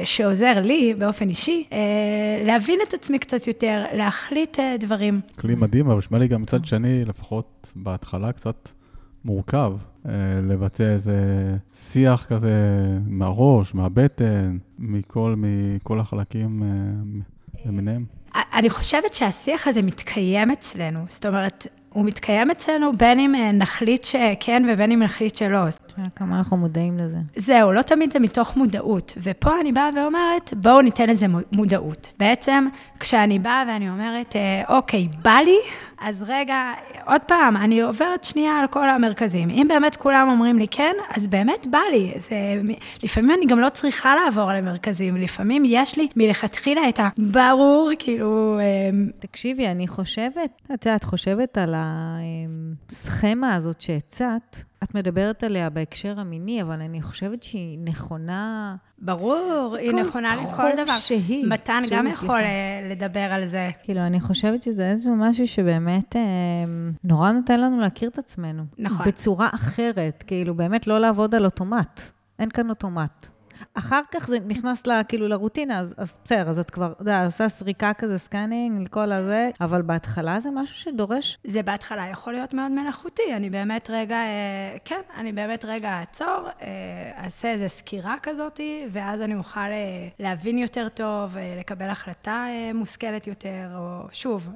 שעוזר 0.04 0.62
לי 0.62 0.94
באופן 0.98 1.30
אישי, 1.30 1.68
להבין 2.46 2.80
את 2.88 2.94
עצמי 2.94 3.20
קצת 3.20 3.48
יותר, 3.48 3.84
להחליט 3.94 4.60
דברים. 4.80 5.22
כלי 5.40 5.56
מדהים, 5.56 5.90
אבל 5.90 5.98
נשמע 5.98 6.18
לי 6.18 6.28
גם 6.28 6.42
מצד 6.42 6.66
שני, 6.66 7.06
לפחות 7.06 7.59
בהתחלה 7.76 8.32
קצת 8.32 8.70
מורכב 9.26 9.74
אה, 10.06 10.12
לבצע 10.44 10.84
איזה 10.84 11.18
שיח 11.74 12.26
כזה 12.26 12.52
מהראש, 13.08 13.76
מהבטן, 13.76 14.58
מכל, 14.80 15.34
מכל 15.38 16.00
החלקים 16.00 16.64
אה, 16.64 16.68
למיניהם. 17.66 18.06
אני 18.54 18.70
חושבת 18.70 19.14
שהשיח 19.14 19.68
הזה 19.68 19.82
מתקיים 19.82 20.52
אצלנו. 20.52 21.06
זאת 21.08 21.26
אומרת, 21.26 21.68
הוא 21.90 22.06
מתקיים 22.06 22.52
אצלנו 22.52 22.92
בין 22.98 23.20
אם 23.20 23.36
אה, 23.36 23.52
נחליט 23.52 24.04
שכן 24.04 24.64
ובין 24.74 24.92
אם 24.92 25.04
נחליט 25.04 25.36
שלא. 25.36 25.60
כמה 26.16 26.38
אנחנו 26.38 26.58
מודעים 26.58 26.98
לזה. 26.98 27.18
זהו, 27.36 27.72
לא 27.72 27.82
תמיד 27.82 28.14
זה 28.14 28.20
מתוך 28.20 28.58
מודעות. 28.58 29.14
ופה 29.24 29.60
אני 29.62 29.72
באה 29.72 29.90
ואומרת, 29.96 30.54
בואו 30.58 30.82
ניתן 30.82 31.10
לזה 31.10 31.26
מודעות. 31.52 32.12
בעצם, 32.20 32.68
כשאני 33.00 33.40
באה 33.40 33.64
ואני 33.68 33.90
אומרת, 33.90 34.36
אה, 34.36 34.76
אוקיי, 34.78 35.08
בא 35.24 35.38
לי, 35.46 35.58
אז 36.02 36.24
רגע, 36.28 36.72
עוד 37.06 37.22
פעם, 37.22 37.58
אני 37.58 37.82
עוברת 37.82 38.24
שנייה 38.24 38.60
על 38.60 38.68
כל 38.68 38.90
המרכזים. 38.90 39.50
אם 39.50 39.66
באמת 39.70 39.96
כולם 39.96 40.30
אומרים 40.30 40.60
לי 40.60 40.68
כן, 40.72 40.96
אז 41.18 41.28
באמת 41.28 41.68
בא 41.68 41.80
לי. 41.92 42.14
זה, 42.18 42.62
לפעמים 43.04 43.32
אני 43.32 43.46
גם 43.46 43.60
לא 43.60 43.70
צריכה 43.70 44.16
לעבור 44.16 44.52
על 44.52 44.58
המרכזים, 44.58 45.18
לפעמים 45.18 45.64
יש 45.66 45.98
לי 45.98 46.08
מלכתחילה 46.16 46.90
את 46.90 47.00
הברור, 47.00 47.92
כאילו... 48.00 48.60
אה, 48.60 48.90
תקשיבי, 49.20 49.68
אני 49.68 49.88
חושבת, 49.88 50.62
את 50.74 50.86
יודעת, 50.86 51.04
חושבת 51.04 51.58
על 51.58 51.76
הסכמה 51.78 53.56
הזאת 53.56 53.82
שהצעת. 53.82 54.69
את 54.84 54.96
מדברת 54.96 55.44
עליה 55.44 55.70
בהקשר 55.70 56.20
המיני, 56.20 56.62
אבל 56.62 56.82
אני 56.82 57.02
חושבת 57.02 57.44
שהיא 57.44 57.80
נכונה... 57.84 58.76
ברור, 59.00 59.76
היא 59.80 59.92
נכונה 59.94 60.36
לכל 60.36 60.70
דבר. 60.84 60.98
שהיא. 61.00 61.46
מתן 61.48 61.84
גם 61.92 62.08
יכול 62.08 62.42
אה, 62.42 62.90
לדבר 62.92 63.20
על 63.20 63.46
זה. 63.46 63.70
כאילו, 63.84 64.02
אני 64.02 64.20
חושבת 64.20 64.64
שזה 64.64 64.90
איזשהו 64.92 65.16
משהו 65.16 65.48
שבאמת 65.48 66.16
אה, 66.16 66.22
נורא 67.04 67.32
נותן 67.32 67.62
לנו 67.62 67.80
להכיר 67.80 68.10
את 68.10 68.18
עצמנו. 68.18 68.64
נכון. 68.78 69.06
בצורה 69.06 69.50
אחרת, 69.54 70.24
כאילו, 70.28 70.56
באמת 70.56 70.88
לא 70.88 71.00
לעבוד 71.00 71.36
על 71.36 71.46
אוטומט. 71.46 72.02
אין 72.40 72.50
כאן 72.50 72.70
אוטומט. 72.70 73.28
אחר 73.74 74.02
כך 74.12 74.28
זה 74.28 74.38
נכנס 74.48 74.88
לה, 74.88 75.04
כאילו 75.04 75.28
לרוטינה, 75.28 75.80
אז, 75.80 75.96
אז 75.98 76.18
בסדר, 76.24 76.50
אז 76.50 76.60
את 76.60 76.70
כבר, 76.70 76.92
אתה 76.92 77.02
יודע, 77.02 77.26
עושה 77.26 77.50
סריקה 77.50 77.94
כזה, 77.94 78.18
scanning, 78.18 78.88
כל 78.88 79.12
הזה, 79.12 79.50
אבל 79.62 79.82
בהתחלה 79.82 80.40
זה 80.40 80.50
משהו 80.52 80.76
שדורש... 80.76 81.38
זה 81.44 81.64
בהתחלה 81.64 82.08
יכול 82.12 82.34
להיות 82.34 82.54
מאוד 82.54 82.72
מלאכותי. 82.72 83.34
אני 83.36 83.50
באמת 83.50 83.90
רגע, 83.94 84.16
אה, 84.16 84.78
כן, 84.86 85.02
אני 85.18 85.32
באמת 85.32 85.66
רגע 85.66 86.00
אעצור, 86.00 86.48
אה, 86.62 87.24
אעשה 87.24 87.52
איזו 87.52 87.70
סקירה 87.70 88.16
כזאת, 88.24 88.60
ואז 88.92 89.22
אני 89.22 89.36
אוכל 89.36 89.60
אה, 89.60 90.08
להבין 90.20 90.58
יותר 90.58 90.90
טוב, 90.90 91.36
לקבל 91.60 91.90
החלטה 91.90 92.46
מושכלת 92.74 93.28
יותר, 93.28 93.68
או 93.76 94.08
שוב, 94.12 94.50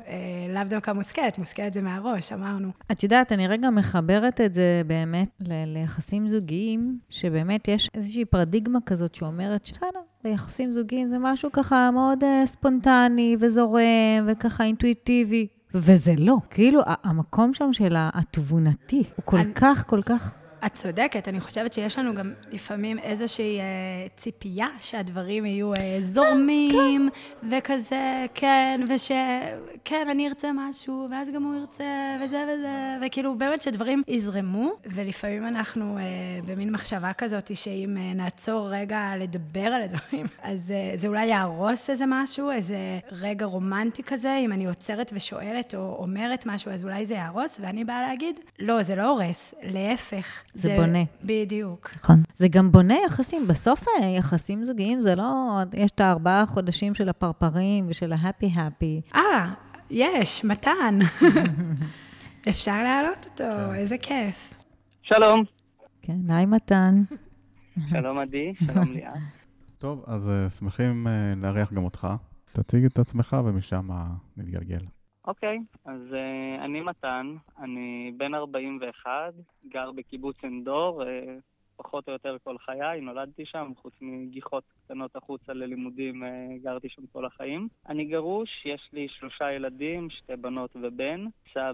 לאו 0.53 0.63
דווקא 0.63 0.91
מושכלת, 0.91 1.38
מושכלת 1.38 1.74
זה 1.74 1.81
מהראש, 1.81 2.31
אמרנו. 2.31 2.69
את 2.91 3.03
יודעת, 3.03 3.31
אני 3.31 3.48
רגע 3.48 3.69
מחברת 3.69 4.41
את 4.41 4.53
זה 4.53 4.81
באמת 4.88 5.29
ל- 5.39 5.74
ליחסים 5.77 6.27
זוגיים, 6.27 7.00
שבאמת 7.10 7.67
יש 7.67 7.89
איזושהי 7.95 8.25
פרדיגמה 8.25 8.79
כזאת 8.86 8.93
שאומרת 9.16 9.66
שבסדר, 9.66 10.00
ביחסים 10.24 10.74
זוגיים 10.74 11.10
זה 11.10 11.18
משהו 11.20 11.52
ככה 11.52 11.90
מאוד 11.94 12.24
uh, 12.24 12.28
ספונטני 12.46 13.36
וזורם 13.40 14.28
וככה 14.28 14.64
אינטואיטיבי. 14.64 15.48
וזה 15.74 16.14
לא. 16.18 16.38
כאילו, 16.50 16.82
המקום 17.04 17.54
שם 17.54 17.74
של 17.74 17.96
התבונתי 17.98 19.04
הוא 19.16 19.26
כל 19.26 19.38
אני... 19.38 19.54
כך, 19.54 19.86
כל 19.88 20.02
כך 20.02 20.43
את 20.65 20.74
צודקת, 20.74 21.27
אני 21.27 21.39
חושבת 21.39 21.74
שיש 21.74 21.98
לנו 21.98 22.15
גם 22.15 22.34
לפעמים 22.51 23.00
איזושהי 23.00 23.60
אה, 23.60 23.63
ציפייה 24.17 24.67
שהדברים 24.79 25.46
יהיו 25.46 25.74
אה, 25.74 25.98
זורמים, 26.01 27.10
כן. 27.41 27.48
וכזה, 27.50 28.25
כן, 28.34 28.82
ושכן, 28.89 30.08
אני 30.12 30.27
ארצה 30.27 30.51
משהו, 30.55 31.08
ואז 31.12 31.29
גם 31.36 31.43
הוא 31.43 31.55
ירצה, 31.55 32.17
וזה 32.22 32.46
וזה, 32.48 32.98
וכאילו, 33.05 33.38
באמת 33.38 33.62
שדברים 33.62 34.03
יזרמו, 34.08 34.72
ולפעמים 34.86 35.48
אנחנו 35.48 35.98
אה, 35.98 36.03
במין 36.46 36.72
מחשבה 36.72 37.13
כזאת, 37.13 37.55
שאם 37.55 37.98
אה, 37.98 38.13
נעצור 38.13 38.70
רגע 38.70 39.12
לדבר 39.17 39.65
על 39.65 39.82
הדברים, 39.82 40.25
אז 40.43 40.72
אה, 40.72 40.91
זה 40.96 41.08
אולי 41.08 41.25
יהרוס 41.25 41.89
איזה 41.89 42.05
משהו, 42.08 42.51
איזה 42.51 43.00
רגע 43.12 43.46
רומנטי 43.46 44.03
כזה, 44.03 44.38
אם 44.38 44.53
אני 44.53 44.65
עוצרת 44.65 45.12
ושואלת 45.15 45.75
או 45.75 45.96
אומרת 46.00 46.46
משהו, 46.46 46.72
אז 46.72 46.84
אולי 46.84 47.05
זה 47.05 47.13
יהרוס, 47.13 47.60
ואני 47.62 47.84
באה 47.84 48.01
להגיד, 48.01 48.39
לא, 48.60 48.84
זה 48.84 48.96
לא 48.96 49.10
הורס, 49.10 49.53
להפך. 49.63 50.43
זה, 50.53 50.69
זה 50.69 50.75
בונה. 50.79 51.03
בדיוק. 51.24 51.89
נכון. 51.95 52.24
זה 52.36 52.48
גם 52.48 52.72
בונה 52.72 52.95
יחסים. 53.05 53.48
בסוף 53.48 53.88
אה, 53.88 54.05
יחסים 54.05 54.63
זוגיים 54.63 55.01
זה 55.01 55.15
לא... 55.15 55.60
יש 55.74 55.91
את 55.91 56.01
הארבעה 56.01 56.45
חודשים 56.45 56.93
של 56.93 57.10
הפרפרים 57.10 57.86
ושל 57.88 58.13
ההפי-הפי. 58.13 59.01
אה, 59.15 59.53
יש, 59.89 60.45
מתן. 60.45 61.00
אפשר 62.50 62.83
להעלות 62.83 63.25
אותו, 63.25 63.43
כן. 63.43 63.75
איזה 63.75 63.98
כיף. 63.98 64.53
שלום. 65.01 65.43
כן, 66.01 66.29
היי 66.29 66.45
מתן. 66.45 67.03
שלום 67.89 68.19
עדי, 68.19 68.53
שלום 68.65 68.91
ליאה. 68.91 69.13
טוב, 69.77 70.03
אז 70.07 70.27
uh, 70.27 70.60
שמחים 70.60 71.07
uh, 71.07 71.39
לארח 71.39 71.74
גם 71.74 71.83
אותך. 71.83 72.07
תציג 72.53 72.86
את 72.86 73.00
עצמך 73.00 73.38
ומשם 73.45 73.89
נתגלגל. 74.38 74.86
אוקיי, 75.27 75.60
אז 75.86 76.01
uh, 76.12 76.63
אני 76.63 76.82
מתן, 76.82 77.36
אני 77.60 78.12
בן 78.18 78.34
41, 78.34 79.34
גר 79.68 79.92
בקיבוץ 79.92 80.36
עין 80.44 80.63
דור, 80.63 81.03
uh, 81.03 81.06
פחות 81.75 82.08
או 82.08 82.13
יותר 82.13 82.38
כל 82.44 82.58
חיי, 82.58 83.01
נולדתי 83.01 83.46
שם, 83.46 83.72
חוץ 83.82 83.94
מגיחות 84.01 84.63
קטנות 84.86 85.15
החוצה 85.15 85.53
ללימודים, 85.53 86.24
uh, 86.24 86.27
גרתי 86.63 86.89
שם 86.89 87.01
כל 87.12 87.25
החיים. 87.25 87.68
אני 87.89 88.06
גרוש, 88.06 88.65
יש 88.65 88.89
לי 88.94 89.08
שלושה 89.08 89.51
ילדים, 89.51 90.10
שתי 90.10 90.36
בנות 90.36 90.75
ובן, 90.82 91.25
נמצא 91.48 91.72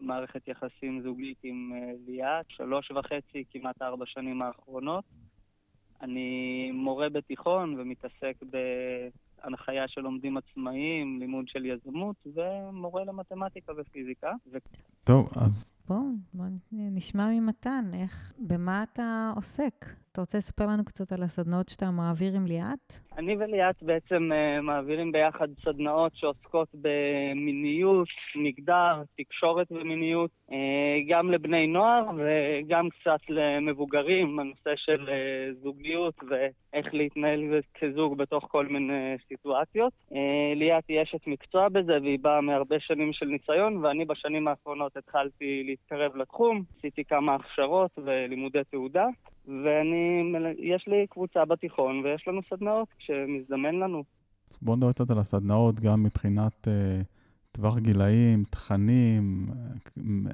במערכת 0.00 0.48
יחסים 0.48 1.02
זוגית 1.02 1.38
עם 1.42 1.72
uh, 1.72 2.10
ליאת, 2.10 2.46
שלוש 2.48 2.90
וחצי, 2.90 3.44
כמעט 3.50 3.82
ארבע 3.82 4.06
שנים 4.06 4.42
האחרונות. 4.42 5.04
אני 6.02 6.70
מורה 6.74 7.08
בתיכון 7.08 7.80
ומתעסק 7.80 8.36
ב... 8.50 8.56
הנחיה 9.44 9.88
של 9.88 10.00
לומדים 10.00 10.36
עצמאיים, 10.36 11.18
לימוד 11.20 11.48
של 11.48 11.66
יזמות 11.66 12.16
ומורה 12.26 13.04
למתמטיקה 13.04 13.72
ופיזיקה. 13.76 14.32
ו... 14.52 14.56
טוב, 15.04 15.30
אז... 15.36 15.64
בואו, 15.88 16.00
בוא 16.34 16.44
נשמע 16.72 17.26
ממתן, 17.26 17.90
איך 17.94 18.32
במה 18.38 18.82
אתה 18.82 19.32
עוסק? 19.36 19.84
אתה 20.14 20.22
רוצה 20.22 20.38
לספר 20.38 20.66
לנו 20.66 20.84
קצת 20.84 21.12
על 21.12 21.22
הסדנאות 21.22 21.68
שאתה 21.68 21.90
מעביר 21.90 22.34
עם 22.34 22.46
ליאת? 22.46 22.92
אני 23.18 23.36
וליאת 23.36 23.82
בעצם 23.82 24.30
uh, 24.32 24.60
מעבירים 24.60 25.12
ביחד 25.12 25.48
סדנאות 25.64 26.12
שעוסקות 26.16 26.68
במיניות, 26.74 28.08
מגדר, 28.36 29.02
תקשורת 29.16 29.72
ומיניות, 29.72 30.30
uh, 30.50 30.54
גם 31.08 31.30
לבני 31.30 31.66
נוער 31.66 32.04
וגם 32.16 32.88
קצת 32.90 33.20
למבוגרים, 33.28 34.38
הנושא 34.38 34.76
של 34.76 35.08
uh, 35.08 35.62
זוגיות 35.62 36.14
ואיך 36.28 36.94
להתנהל 36.94 37.60
כזוג 37.80 38.18
בתוך 38.18 38.46
כל 38.50 38.66
מיני 38.66 39.16
סיטואציות. 39.28 39.92
ליאת 40.56 40.84
היא 40.88 41.02
אשת 41.02 41.26
מקצוע 41.26 41.68
בזה 41.68 41.98
והיא 42.02 42.18
באה 42.18 42.40
מהרבה 42.40 42.80
שנים 42.80 43.12
של 43.12 43.26
ניסיון, 43.26 43.76
ואני 43.76 44.04
בשנים 44.04 44.48
האחרונות 44.48 44.96
התחלתי 44.96 45.62
להתקרב 45.66 46.16
לתחום, 46.16 46.62
עשיתי 46.78 47.04
כמה 47.04 47.34
הכשרות 47.34 47.90
ולימודי 48.04 48.60
תעודה. 48.70 49.06
ואני, 49.48 50.32
יש 50.58 50.88
לי 50.88 51.06
קבוצה 51.10 51.44
בתיכון 51.44 52.00
ויש 52.04 52.28
לנו 52.28 52.40
סדנאות 52.50 52.88
כשמזדמן 52.98 53.74
לנו. 53.74 54.04
בואו 54.62 54.76
נדבר 54.76 54.92
קצת 54.92 55.10
על 55.10 55.18
הסדנאות, 55.18 55.80
גם 55.80 56.02
מבחינת 56.02 56.68
אה, 56.68 57.00
טווח 57.52 57.78
גילאים, 57.78 58.44
תכנים, 58.50 59.46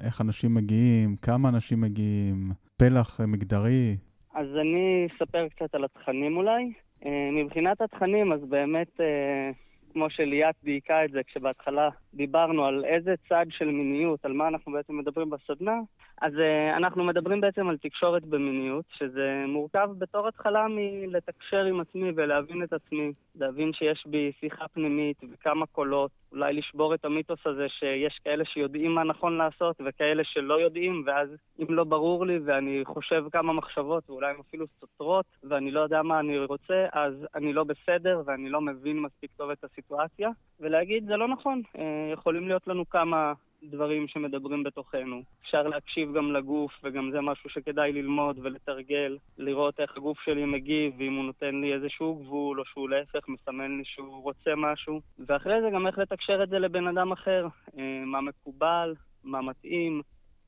איך 0.03 0.21
אנשים 0.21 0.53
מגיעים, 0.53 1.15
כמה 1.15 1.49
אנשים 1.49 1.81
מגיעים, 1.81 2.51
פלח 2.77 3.19
מגדרי. 3.21 3.97
אז 4.33 4.47
אני 4.61 5.07
אספר 5.15 5.47
קצת 5.47 5.75
על 5.75 5.83
התכנים 5.83 6.37
אולי. 6.37 6.73
אה, 7.05 7.29
מבחינת 7.33 7.81
התכנים, 7.81 8.31
אז 8.31 8.39
באמת... 8.49 9.01
אה, 9.01 9.51
כמו 9.93 10.09
שליאת 10.09 10.55
דייקה 10.63 11.05
את 11.05 11.11
זה 11.11 11.23
כשבהתחלה 11.23 11.89
דיברנו 12.13 12.65
על 12.65 12.85
איזה 12.85 13.13
צד 13.29 13.45
של 13.49 13.65
מיניות, 13.65 14.25
על 14.25 14.33
מה 14.33 14.47
אנחנו 14.47 14.71
בעצם 14.71 14.97
מדברים 14.97 15.29
בסדנה, 15.29 15.75
אז 16.21 16.33
uh, 16.33 16.77
אנחנו 16.77 17.03
מדברים 17.03 17.41
בעצם 17.41 17.69
על 17.69 17.77
תקשורת 17.77 18.25
במיניות, 18.25 18.85
שזה 18.97 19.43
מורכב 19.47 19.89
בתור 19.97 20.27
התחלה 20.27 20.65
מלתקשר 20.69 21.63
עם 21.65 21.79
עצמי 21.79 22.11
ולהבין 22.15 22.63
את 22.63 22.73
עצמי, 22.73 23.11
להבין 23.35 23.73
שיש 23.73 24.03
בי 24.07 24.31
שיחה 24.39 24.67
פנימית 24.67 25.17
וכמה 25.31 25.65
קולות, 25.65 26.11
אולי 26.31 26.53
לשבור 26.53 26.93
את 26.93 27.05
המיתוס 27.05 27.39
הזה 27.45 27.69
שיש 27.69 28.19
כאלה 28.23 28.45
שיודעים 28.45 28.95
מה 28.95 29.03
נכון 29.03 29.37
לעשות 29.37 29.75
וכאלה 29.85 30.23
שלא 30.23 30.53
יודעים, 30.53 31.03
ואז 31.05 31.29
אם 31.59 31.65
לא 31.69 31.83
ברור 31.83 32.25
לי 32.25 32.39
ואני 32.45 32.81
חושב 32.85 33.23
כמה 33.31 33.53
מחשבות 33.53 34.09
ואולי 34.09 34.29
הן 34.29 34.39
אפילו 34.39 34.65
סותרות 34.79 35.25
ואני 35.43 35.71
לא 35.71 35.79
יודע 35.79 36.01
מה 36.01 36.19
אני 36.19 36.39
רוצה, 36.39 36.85
אז 36.93 37.13
אני 37.35 37.53
לא 37.53 37.63
בסדר 37.63 38.21
ואני 38.25 38.49
לא 38.49 38.61
מבין 38.61 38.99
מספיק 38.99 39.31
טוב 39.37 39.49
את 39.49 39.63
הסיטואציה, 39.63 40.29
ולהגיד 40.59 41.05
זה 41.07 41.15
לא 41.15 41.27
נכון, 41.27 41.61
אה, 41.77 42.09
יכולים 42.13 42.47
להיות 42.47 42.67
לנו 42.67 42.89
כמה 42.89 43.33
דברים 43.63 44.07
שמדברים 44.07 44.63
בתוכנו. 44.63 45.23
אפשר 45.41 45.63
להקשיב 45.63 46.13
גם 46.13 46.31
לגוף, 46.31 46.71
וגם 46.83 47.11
זה 47.11 47.21
משהו 47.21 47.49
שכדאי 47.49 47.91
ללמוד 47.91 48.39
ולתרגל, 48.41 49.17
לראות 49.37 49.79
איך 49.79 49.97
הגוף 49.97 50.19
שלי 50.21 50.45
מגיב, 50.45 50.93
ואם 50.97 51.15
הוא 51.15 51.25
נותן 51.25 51.55
לי 51.61 51.73
איזשהו 51.73 52.15
גבול, 52.15 52.59
או 52.59 52.65
שהוא 52.65 52.89
להפך 52.89 53.27
מסמן 53.27 53.77
לי 53.77 53.85
שהוא 53.85 54.23
רוצה 54.23 54.51
משהו. 54.57 55.01
ואחרי 55.27 55.61
זה 55.61 55.69
גם 55.73 55.87
איך 55.87 55.97
לתקשר 55.97 56.43
את 56.43 56.49
זה 56.49 56.59
לבן 56.59 56.87
אדם 56.87 57.11
אחר, 57.11 57.47
אה, 57.77 58.03
מה 58.05 58.21
מקובל, 58.21 58.93
מה 59.23 59.41
מתאים, 59.41 60.01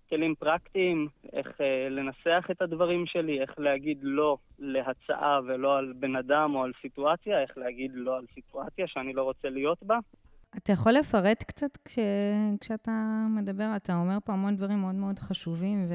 כלים 0.09 0.35
פרקטיים, 0.35 1.07
איך 1.33 1.61
אה, 1.61 1.87
לנסח 1.89 2.47
את 2.51 2.61
הדברים 2.61 3.05
שלי, 3.05 3.41
איך 3.41 3.59
להגיד 3.59 3.97
לא 4.01 4.37
להצעה 4.59 5.39
ולא 5.45 5.77
על 5.77 5.93
בן 5.95 6.15
אדם 6.15 6.55
או 6.55 6.63
על 6.63 6.71
סיטואציה, 6.81 7.41
איך 7.41 7.57
להגיד 7.57 7.91
לא 7.93 8.17
על 8.17 8.25
סיטואציה 8.33 8.87
שאני 8.87 9.13
לא 9.13 9.23
רוצה 9.23 9.49
להיות 9.49 9.83
בה. 9.83 9.97
אתה 10.57 10.71
יכול 10.71 10.91
לפרט 10.91 11.43
קצת 11.43 11.77
כש... 11.85 11.99
כשאתה 12.59 12.91
מדבר? 13.29 13.69
אתה 13.75 13.95
אומר 13.95 14.17
פה 14.25 14.33
המון 14.33 14.55
דברים 14.55 14.81
מאוד 14.81 14.95
מאוד 14.95 15.19
חשובים, 15.19 15.85
ו... 15.89 15.93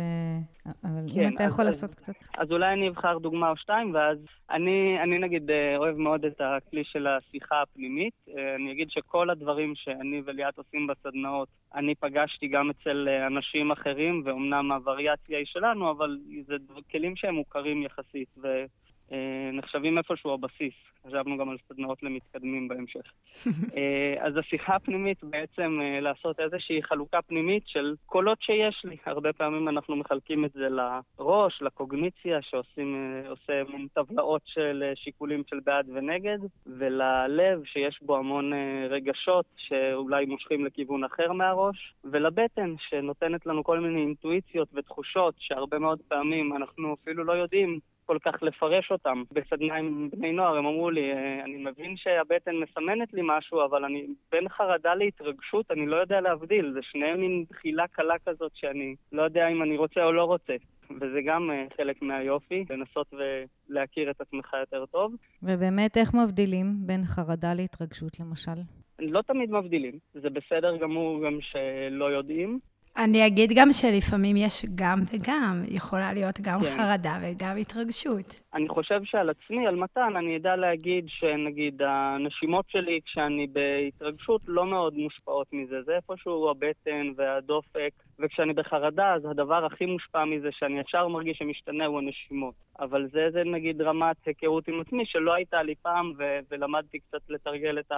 אבל 0.85 1.15
כן, 1.15 1.21
אם 1.21 1.35
אתה 1.35 1.43
יכול 1.43 1.65
אז, 1.65 1.67
לעשות 1.67 1.95
קצת... 1.95 2.12
אז 2.38 2.53
אולי 2.53 2.73
אני 2.73 2.88
אבחר 2.88 3.19
דוגמה 3.19 3.50
או 3.50 3.57
שתיים, 3.57 3.95
ואז 3.95 4.19
אני, 4.50 5.03
אני 5.03 5.19
נגיד 5.19 5.50
אה, 5.50 5.77
אוהב 5.77 5.97
מאוד 5.97 6.25
את 6.25 6.41
הכלי 6.41 6.85
של 6.85 7.07
השיחה 7.07 7.62
הפנימית. 7.62 8.15
אה, 8.37 8.55
אני 8.55 8.73
אגיד 8.73 8.91
שכל 8.91 9.31
הדברים 9.31 9.75
שאני 9.75 10.23
וליאת 10.25 10.59
עושים 10.59 10.87
בסדנאות, 10.87 11.49
אני 11.75 11.95
פגשתי 11.95 12.49
גם 12.49 12.71
אצל 12.71 13.09
אה, 13.09 13.27
אנשים 13.27 13.71
אחרים, 13.71 14.23
ואומנם 14.25 14.73
הווריאציה 14.73 15.38
היא 15.38 15.47
שלנו, 15.47 15.91
אבל 15.91 16.19
זה 16.47 16.55
כלים 16.91 17.17
שהם 17.17 17.35
מוכרים 17.35 17.83
יחסית. 17.83 18.29
ו... 18.43 18.65
אה, 19.12 19.50
נחשבים 19.53 19.99
איפשהו 19.99 20.35
הבסיס. 20.35 20.75
חשבנו 21.07 21.38
גם 21.38 21.49
על 21.50 21.57
סדנאות 21.69 22.03
למתקדמים 22.03 22.69
בהמשך. 22.69 23.00
אה, 23.77 24.15
אז 24.21 24.37
השיחה 24.37 24.75
הפנימית 24.75 25.25
בעצם 25.25 25.79
אה, 25.83 26.00
לעשות 26.00 26.41
איזושהי 26.41 26.83
חלוקה 26.83 27.23
פנימית 27.23 27.62
של 27.67 27.95
קולות 28.07 28.43
שיש 28.43 28.85
לי. 28.85 28.97
הרבה 29.07 29.33
פעמים 29.33 29.69
אנחנו 29.69 29.97
מחלקים 29.97 30.45
את 30.45 30.53
זה 30.53 30.69
לראש, 30.69 31.62
לקוגניציה, 31.62 32.43
שעושה 32.43 33.62
מין 33.69 33.87
טבלאות 33.95 34.43
של 34.45 34.93
שיקולים 34.95 35.43
של 35.47 35.61
בעד 35.65 35.87
ונגד, 35.95 36.38
וללב, 36.67 37.65
שיש 37.65 38.03
בו 38.03 38.17
המון 38.17 38.53
רגשות 38.91 39.47
שאולי 39.57 40.25
מושכים 40.25 40.67
לכיוון 40.67 41.05
אחר 41.05 41.33
מהראש, 41.33 41.95
ולבטן, 42.05 42.75
שנותנת 42.79 43.47
לנו 43.47 43.65
כל 43.65 43.81
מיני 43.81 44.00
אינטואיציות 44.00 44.69
ותחושות 44.75 45.35
שהרבה 45.38 45.79
מאוד 45.79 45.99
פעמים 46.09 46.57
אנחנו 46.57 46.97
אפילו 47.03 47.25
לא 47.25 47.33
יודעים 47.33 47.81
כל 48.09 48.19
כך 48.25 48.43
לפרש 48.43 48.91
אותם. 48.91 49.23
בסדנה 49.33 49.75
עם 49.75 50.09
בני 50.12 50.33
נוער 50.33 50.57
הם 50.57 50.66
אמרו 50.66 50.90
לי, 50.90 51.12
אה, 51.12 51.44
אני 51.44 51.57
מבין 51.57 51.97
שהבטן 51.97 52.57
מסמנת 52.57 53.12
לי 53.12 53.23
משהו, 53.25 53.64
אבל 53.64 53.85
אני 53.85 54.07
בין 54.33 54.49
חרדה 54.49 54.94
להתרגשות, 54.94 55.71
אני 55.71 55.87
לא 55.87 55.97
יודע 55.97 56.21
להבדיל. 56.21 56.73
זה 56.73 56.81
שניהם 56.83 57.21
מין 57.21 57.44
בחילה 57.51 57.87
קלה 57.87 58.14
כזאת 58.27 58.53
שאני 58.55 58.94
לא 59.12 59.23
יודע 59.23 59.49
אם 59.49 59.62
אני 59.62 59.77
רוצה 59.77 60.05
או 60.05 60.12
לא 60.12 60.25
רוצה. 60.25 60.57
וזה 61.01 61.21
גם 61.27 61.51
uh, 61.51 61.77
חלק 61.77 62.03
מהיופי, 62.03 62.64
לנסות 62.71 63.14
ולהכיר 63.14 64.11
את 64.11 64.21
עצמך 64.21 64.57
יותר 64.61 64.87
טוב. 64.87 65.14
ובאמת, 65.42 65.97
איך 65.97 66.14
מבדילים 66.14 66.66
בין 66.87 67.05
חרדה 67.05 67.55
להתרגשות, 67.55 68.21
למשל? 68.21 68.61
לא 68.99 69.23
תמיד 69.23 69.51
מבדילים. 69.51 69.99
זה 70.14 70.31
בסדר 70.31 70.77
גמור 70.77 71.25
גם 71.25 71.38
שלא 71.40 72.05
יודעים. 72.05 72.59
אני 72.98 73.26
אגיד 73.26 73.52
גם 73.54 73.72
שלפעמים 73.72 74.37
יש 74.37 74.66
גם 74.74 75.02
וגם, 75.12 75.64
יכולה 75.68 76.12
להיות 76.12 76.40
גם 76.40 76.61
כן. 76.61 76.76
חרדה 76.76 77.18
וגם 77.22 77.56
התרגשות. 77.56 78.40
אני 78.59 78.68
חושב 78.68 79.01
שעל 79.05 79.31
עצמי, 79.31 79.66
על 79.66 79.77
מתן, 79.77 80.16
אני 80.16 80.37
אדע 80.37 80.57
להגיד 80.57 81.05
שנגיד 81.09 81.83
הנשימות 81.83 82.64
שלי 82.68 83.01
כשאני 83.05 83.47
בהתרגשות 83.47 84.40
לא 84.47 84.66
מאוד 84.66 84.94
מושפעות 84.94 85.47
מזה. 85.53 85.83
זה 85.83 85.97
איפשהו 85.97 86.51
הבטן 86.51 87.12
והדופק, 87.16 87.90
וכשאני 88.18 88.53
בחרדה, 88.53 89.14
אז 89.14 89.25
הדבר 89.25 89.64
הכי 89.64 89.87
מושפע 89.87 90.25
מזה 90.25 90.49
שאני 90.53 90.81
ישר 90.81 91.09
מרגיש 91.09 91.38
שמשתנה 91.38 91.87
הוא 91.87 91.99
הנשימות. 91.99 92.55
אבל 92.81 93.09
זה, 93.12 93.29
זה 93.33 93.44
נגיד 93.44 93.83
רמת 93.83 94.16
היכרות 94.27 94.68
עם 94.68 94.81
עצמי 94.81 95.07
שלא 95.07 95.35
הייתה 95.35 95.62
לי 95.62 95.75
פעם, 95.83 96.12
ו- 96.18 96.38
ולמדתי 96.51 96.99
קצת 96.99 97.21
לתרגל 97.29 97.79
את 97.79 97.92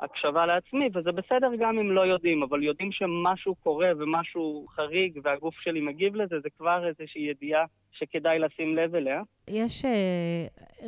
ההקשבה 0.00 0.46
לעצמי, 0.46 0.88
וזה 0.94 1.12
בסדר 1.12 1.50
גם 1.58 1.78
אם 1.78 1.90
לא 1.90 2.00
יודעים, 2.00 2.42
אבל 2.42 2.62
יודעים 2.62 2.92
שמשהו 2.92 3.54
קורה 3.54 3.90
ומשהו 3.98 4.66
חריג 4.70 5.20
והגוף 5.24 5.54
שלי 5.60 5.80
מגיב 5.80 6.16
לזה, 6.16 6.40
זה 6.40 6.48
כבר 6.58 6.86
איזושהי 6.86 7.22
ידיעה 7.22 7.64
שכדאי 7.92 8.38
לשים 8.38 8.76
לב 8.76 8.94
אליה. 8.94 9.22
יש 9.48 9.84
uh, 9.84 9.88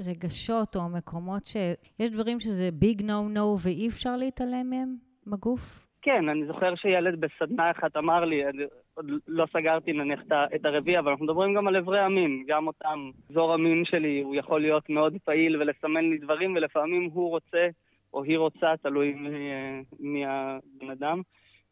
רגשות 0.07 0.77
או 0.77 0.88
מקומות 0.88 1.45
ש... 1.45 1.57
יש 1.99 2.11
דברים 2.11 2.40
שזה 2.40 2.71
ביג 2.73 3.03
נו 3.03 3.29
נו 3.29 3.57
ואי 3.62 3.88
אפשר 3.88 4.17
להתעלם 4.17 4.71
מהם 4.71 4.97
בגוף? 5.27 5.87
כן, 6.03 6.29
אני 6.29 6.47
זוכר 6.47 6.75
שילד 6.75 7.21
בסדנה 7.21 7.71
אחת 7.71 7.97
אמר 7.97 8.25
לי, 8.25 8.49
אני 8.49 8.62
עוד 8.95 9.11
לא 9.29 9.47
סגרתי 9.53 9.93
נניח 9.93 10.21
את 10.55 10.64
הרביעי, 10.64 10.99
אבל 10.99 11.11
אנחנו 11.11 11.25
מדברים 11.25 11.55
גם 11.55 11.69
על 11.69 11.77
אברי 11.77 12.01
המין, 12.01 12.45
גם 12.47 12.67
אותם. 12.67 13.11
זור 13.29 13.53
המין 13.55 13.85
שלי, 13.85 14.21
הוא 14.21 14.35
יכול 14.35 14.61
להיות 14.61 14.90
מאוד 14.90 15.17
פעיל 15.25 15.57
ולסמן 15.57 16.11
לי 16.11 16.19
דברים, 16.19 16.55
ולפעמים 16.57 17.11
הוא 17.12 17.31
רוצה, 17.31 17.69
או 18.14 18.25
היא 18.25 18.38
רוצה, 18.38 18.77
תלוי 18.83 19.14
מי 20.01 20.27
הבן 20.27 20.90
אדם. 20.90 21.23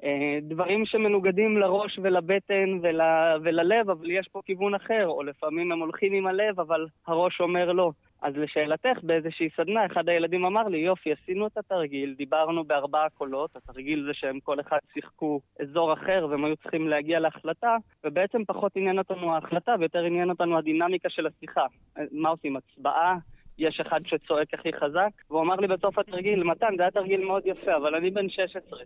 אה, 0.04 0.38
דברים 0.42 0.86
שמנוגדים 0.86 1.58
לראש 1.58 1.98
ולבטן 2.02 2.78
ול, 2.82 3.00
וללב, 3.42 3.90
אבל 3.90 4.10
יש 4.10 4.28
פה 4.28 4.40
כיוון 4.44 4.74
אחר, 4.74 5.06
או 5.06 5.22
לפעמים 5.22 5.72
הם 5.72 5.80
הולכים 5.80 6.12
עם 6.12 6.26
הלב, 6.26 6.60
אבל 6.60 6.86
הראש 7.06 7.40
אומר 7.40 7.72
לא. 7.72 7.90
אז 8.22 8.36
לשאלתך, 8.36 8.98
באיזושהי 9.02 9.48
סדנה, 9.56 9.86
אחד 9.86 10.08
הילדים 10.08 10.44
אמר 10.44 10.68
לי, 10.68 10.78
יופי, 10.78 11.12
עשינו 11.12 11.46
את 11.46 11.58
התרגיל, 11.58 12.14
דיברנו 12.14 12.64
בארבעה 12.64 13.08
קולות, 13.10 13.56
התרגיל 13.56 14.04
זה 14.06 14.14
שהם 14.14 14.40
כל 14.40 14.60
אחד 14.60 14.78
שיחקו 14.94 15.40
אזור 15.60 15.92
אחר 15.92 16.26
והם 16.30 16.44
היו 16.44 16.56
צריכים 16.56 16.88
להגיע 16.88 17.20
להחלטה, 17.20 17.76
ובעצם 18.04 18.44
פחות 18.44 18.72
עניין 18.76 18.98
אותנו 18.98 19.34
ההחלטה 19.34 19.74
ויותר 19.80 20.04
עניין 20.04 20.30
אותנו 20.30 20.58
הדינמיקה 20.58 21.10
של 21.10 21.26
השיחה. 21.26 21.66
מה 22.12 22.28
עושים, 22.28 22.56
הצבעה? 22.56 23.16
יש 23.58 23.80
אחד 23.80 24.00
שצועק 24.06 24.54
הכי 24.54 24.72
חזק, 24.72 25.10
והוא 25.30 25.40
אמר 25.40 25.56
לי 25.56 25.66
בסוף 25.66 25.98
התרגיל, 25.98 26.42
מתן, 26.42 26.76
זה 26.76 26.82
היה 26.82 26.90
תרגיל 26.90 27.24
מאוד 27.24 27.42
יפה, 27.46 27.76
אבל 27.76 27.94
אני 27.94 28.10
בן 28.10 28.28
16. 28.28 28.78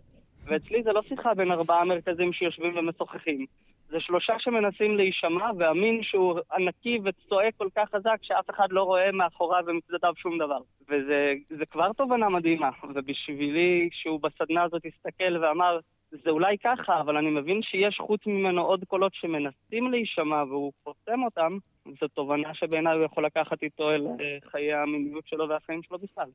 ואצלי 0.47 0.83
זה 0.83 0.93
לא 0.93 1.01
שיחה 1.01 1.33
בין 1.33 1.51
ארבעה 1.51 1.85
מרכזים 1.85 2.33
שיושבים 2.33 2.77
ומשוחחים. 2.77 3.45
זה 3.89 3.99
שלושה 3.99 4.33
שמנסים 4.39 4.97
להישמע, 4.97 5.51
והמין 5.57 6.03
שהוא 6.03 6.39
ענקי 6.53 6.99
וצועק 7.03 7.53
כל 7.57 7.67
כך 7.75 7.89
חזק 7.95 8.17
שאף 8.21 8.49
אחד 8.49 8.67
לא 8.71 8.83
רואה 8.83 9.11
מאחוריו 9.11 9.63
ומצדדיו 9.67 10.13
שום 10.15 10.37
דבר. 10.37 10.59
וזה 10.89 11.65
כבר 11.71 11.93
תובנה 11.93 12.29
מדהימה, 12.29 12.69
ובשבילי, 12.95 13.89
שהוא 13.91 14.19
בסדנה 14.21 14.63
הזאת 14.63 14.81
הסתכל 14.85 15.37
ואמר, 15.37 15.79
זה 16.11 16.29
אולי 16.29 16.57
ככה, 16.57 16.99
אבל 16.99 17.17
אני 17.17 17.29
מבין 17.29 17.61
שיש 17.61 17.97
חוץ 17.97 18.21
ממנו 18.27 18.61
עוד 18.61 18.83
קולות 18.87 19.13
שמנסים 19.15 19.91
להישמע 19.91 20.43
והוא 20.43 20.71
חוסם 20.83 21.23
אותם, 21.23 21.57
זו 22.01 22.07
תובנה 22.07 22.53
שבעיניי 22.53 22.97
הוא 22.97 23.05
יכול 23.05 23.25
לקחת 23.25 23.63
איתו 23.63 23.91
אל 23.91 24.07
אה, 24.07 24.37
חיי 24.51 24.73
המיניות 24.73 25.27
שלו 25.27 25.49
והחיים 25.49 25.83
שלו 25.83 25.97
בכלל. 25.99 26.29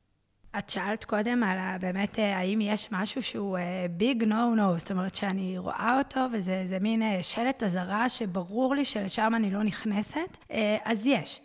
את 0.57 0.69
שאלת 0.69 1.03
קודם 1.03 1.43
על 1.43 1.77
באמת 1.79 2.19
אה, 2.19 2.37
האם 2.37 2.61
יש 2.61 2.87
משהו 2.91 3.23
שהוא 3.23 3.57
ביג 3.91 4.23
נו 4.23 4.55
נו, 4.55 4.79
זאת 4.79 4.91
אומרת 4.91 5.15
שאני 5.15 5.57
רואה 5.57 5.97
אותו 5.97 6.19
וזה 6.31 6.77
מין 6.81 7.01
אה, 7.01 7.17
שלט 7.21 7.63
אזהרה 7.63 8.09
שברור 8.09 8.75
לי 8.75 8.85
שלשם 8.85 9.33
אני 9.35 9.51
לא 9.51 9.63
נכנסת, 9.63 10.37
אה, 10.51 10.77
אז 10.85 11.07
יש. 11.07 11.41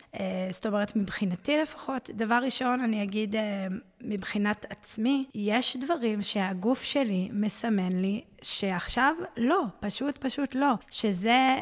זאת 0.49 0.65
אומרת, 0.65 0.95
מבחינתי 0.95 1.57
לפחות, 1.61 2.09
דבר 2.13 2.39
ראשון 2.43 2.81
אני 2.81 3.03
אגיד 3.03 3.35
מבחינת 4.01 4.65
עצמי, 4.69 5.25
יש 5.35 5.77
דברים 5.77 6.21
שהגוף 6.21 6.83
שלי 6.83 7.29
מסמן 7.33 8.01
לי 8.01 8.21
שעכשיו 8.41 9.15
לא, 9.37 9.63
פשוט 9.79 10.17
פשוט 10.17 10.55
לא. 10.55 10.73
שזה, 10.91 11.55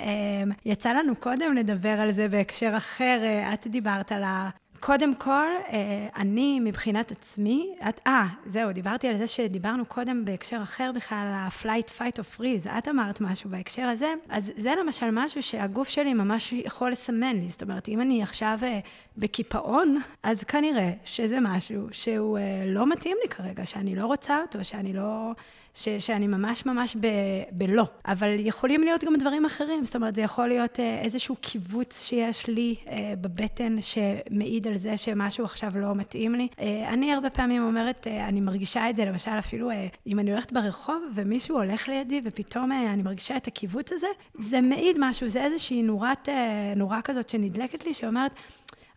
יצא 0.66 0.94
לנו 0.94 1.16
קודם 1.16 1.54
לדבר 1.54 2.02
על 2.02 2.12
זה 2.12 2.28
בהקשר 2.28 2.74
אחר, 2.78 3.20
את 3.54 3.68
דיברת 3.68 4.12
על 4.12 4.24
ה... 4.24 4.50
קודם 4.80 5.16
כל, 5.16 5.48
אה, 5.70 6.08
אני 6.16 6.60
מבחינת 6.60 7.12
עצמי, 7.12 7.76
את, 7.90 8.00
אה, 8.08 8.26
זהו, 8.46 8.72
דיברתי 8.72 9.08
על 9.08 9.18
זה 9.18 9.28
שדיברנו 9.28 9.86
קודם 9.86 10.26
בהקשר 10.26 10.60
אחר 10.63 10.92
בכלל, 10.96 11.18
על 11.18 11.34
ה-flight, 11.34 11.90
fight 12.00 12.20
or 12.20 12.40
freeze, 12.40 12.78
את 12.78 12.88
אמרת 12.88 13.22
משהו 13.22 13.50
בהקשר 13.50 13.82
הזה, 13.82 14.13
אז 14.30 14.52
זה 14.58 14.74
למשל 14.80 15.10
משהו 15.12 15.44
שהגוף 15.44 15.90
שלי 15.90 16.13
ממש 16.13 16.54
יכול 16.54 16.92
לסמן 16.92 17.36
לי, 17.36 17.50
זאת 17.50 17.63
אומרת, 17.63 17.90
אם 17.90 18.02
אני 18.02 18.24
עכשיו 18.24 18.60
אה, 18.63 18.80
בקיפאון, 19.18 20.00
אז 20.24 20.44
כנראה 20.44 20.92
שזה 21.06 21.38
משהו 21.42 21.88
שהוא 21.92 22.38
אה, 22.38 22.63
לא 22.66 22.88
מתאים 22.88 23.18
לי 23.24 23.30
כרגע, 23.30 23.66
שאני 23.66 23.96
לא 23.96 24.06
רוצה 24.06 24.42
אותו, 24.42 24.63
שאני 24.63 24.94
לא... 24.94 25.32
ש, 25.78 25.90
שאני 25.90 26.28
ממש 26.28 26.66
ממש 26.66 26.96
ב, 27.00 27.08
בלא. 27.52 27.84
אבל 28.06 28.36
יכולים 28.40 28.82
להיות 28.84 29.04
גם 29.04 29.16
דברים 29.16 29.46
אחרים, 29.46 29.86
זאת 29.86 29.96
אומרת, 29.96 30.16
זה 30.16 30.22
יכול 30.22 30.48
להיות 30.48 30.80
אה, 30.80 31.02
איזשהו 31.02 31.36
קיבוץ 31.42 32.04
שיש 32.04 32.48
לי 32.48 32.76
אה, 32.88 33.13
בבטן 33.22 33.76
שמעיד 33.82 34.68
על 34.68 34.78
זה 34.78 34.98
שמשהו 34.98 35.46
עכשיו 35.46 35.72
לא 35.76 35.96
מתאים 35.96 36.36
לי. 36.36 36.48
אה, 36.60 36.90
אני 36.90 37.13
הרבה 37.13 37.30
פעמים 37.30 37.63
אומרת, 37.63 38.08
אה, 38.08 38.28
אני 38.28 38.42
מרגישה 38.42 38.90
את 38.90 38.96
זה, 38.96 39.06
למשל, 39.06 39.32
אפילו 39.40 39.72
אה, 39.72 39.88
אם 40.08 40.20
אני 40.20 40.32
הולכת 40.32 40.54
ברחוב 40.54 41.04
ומישהו 41.16 41.58
הולך 41.58 41.88
לידי 41.88 42.22
ופתאום 42.24 42.72
אה, 42.72 42.94
אני 42.94 43.04
מרגישה 43.04 43.38
את 43.38 43.48
הקיבוץ 43.48 43.92
הזה, 43.94 44.08
זה 44.40 44.62
מעיד 44.62 44.96
משהו, 45.00 45.28
זה 45.28 45.44
איזושהי 45.44 45.82
נורת, 45.82 46.30
אה, 46.30 46.74
נורה 46.76 47.02
כזאת 47.02 47.30
שנדלקת 47.30 47.86
לי, 47.86 47.94
שאומרת, 47.94 48.32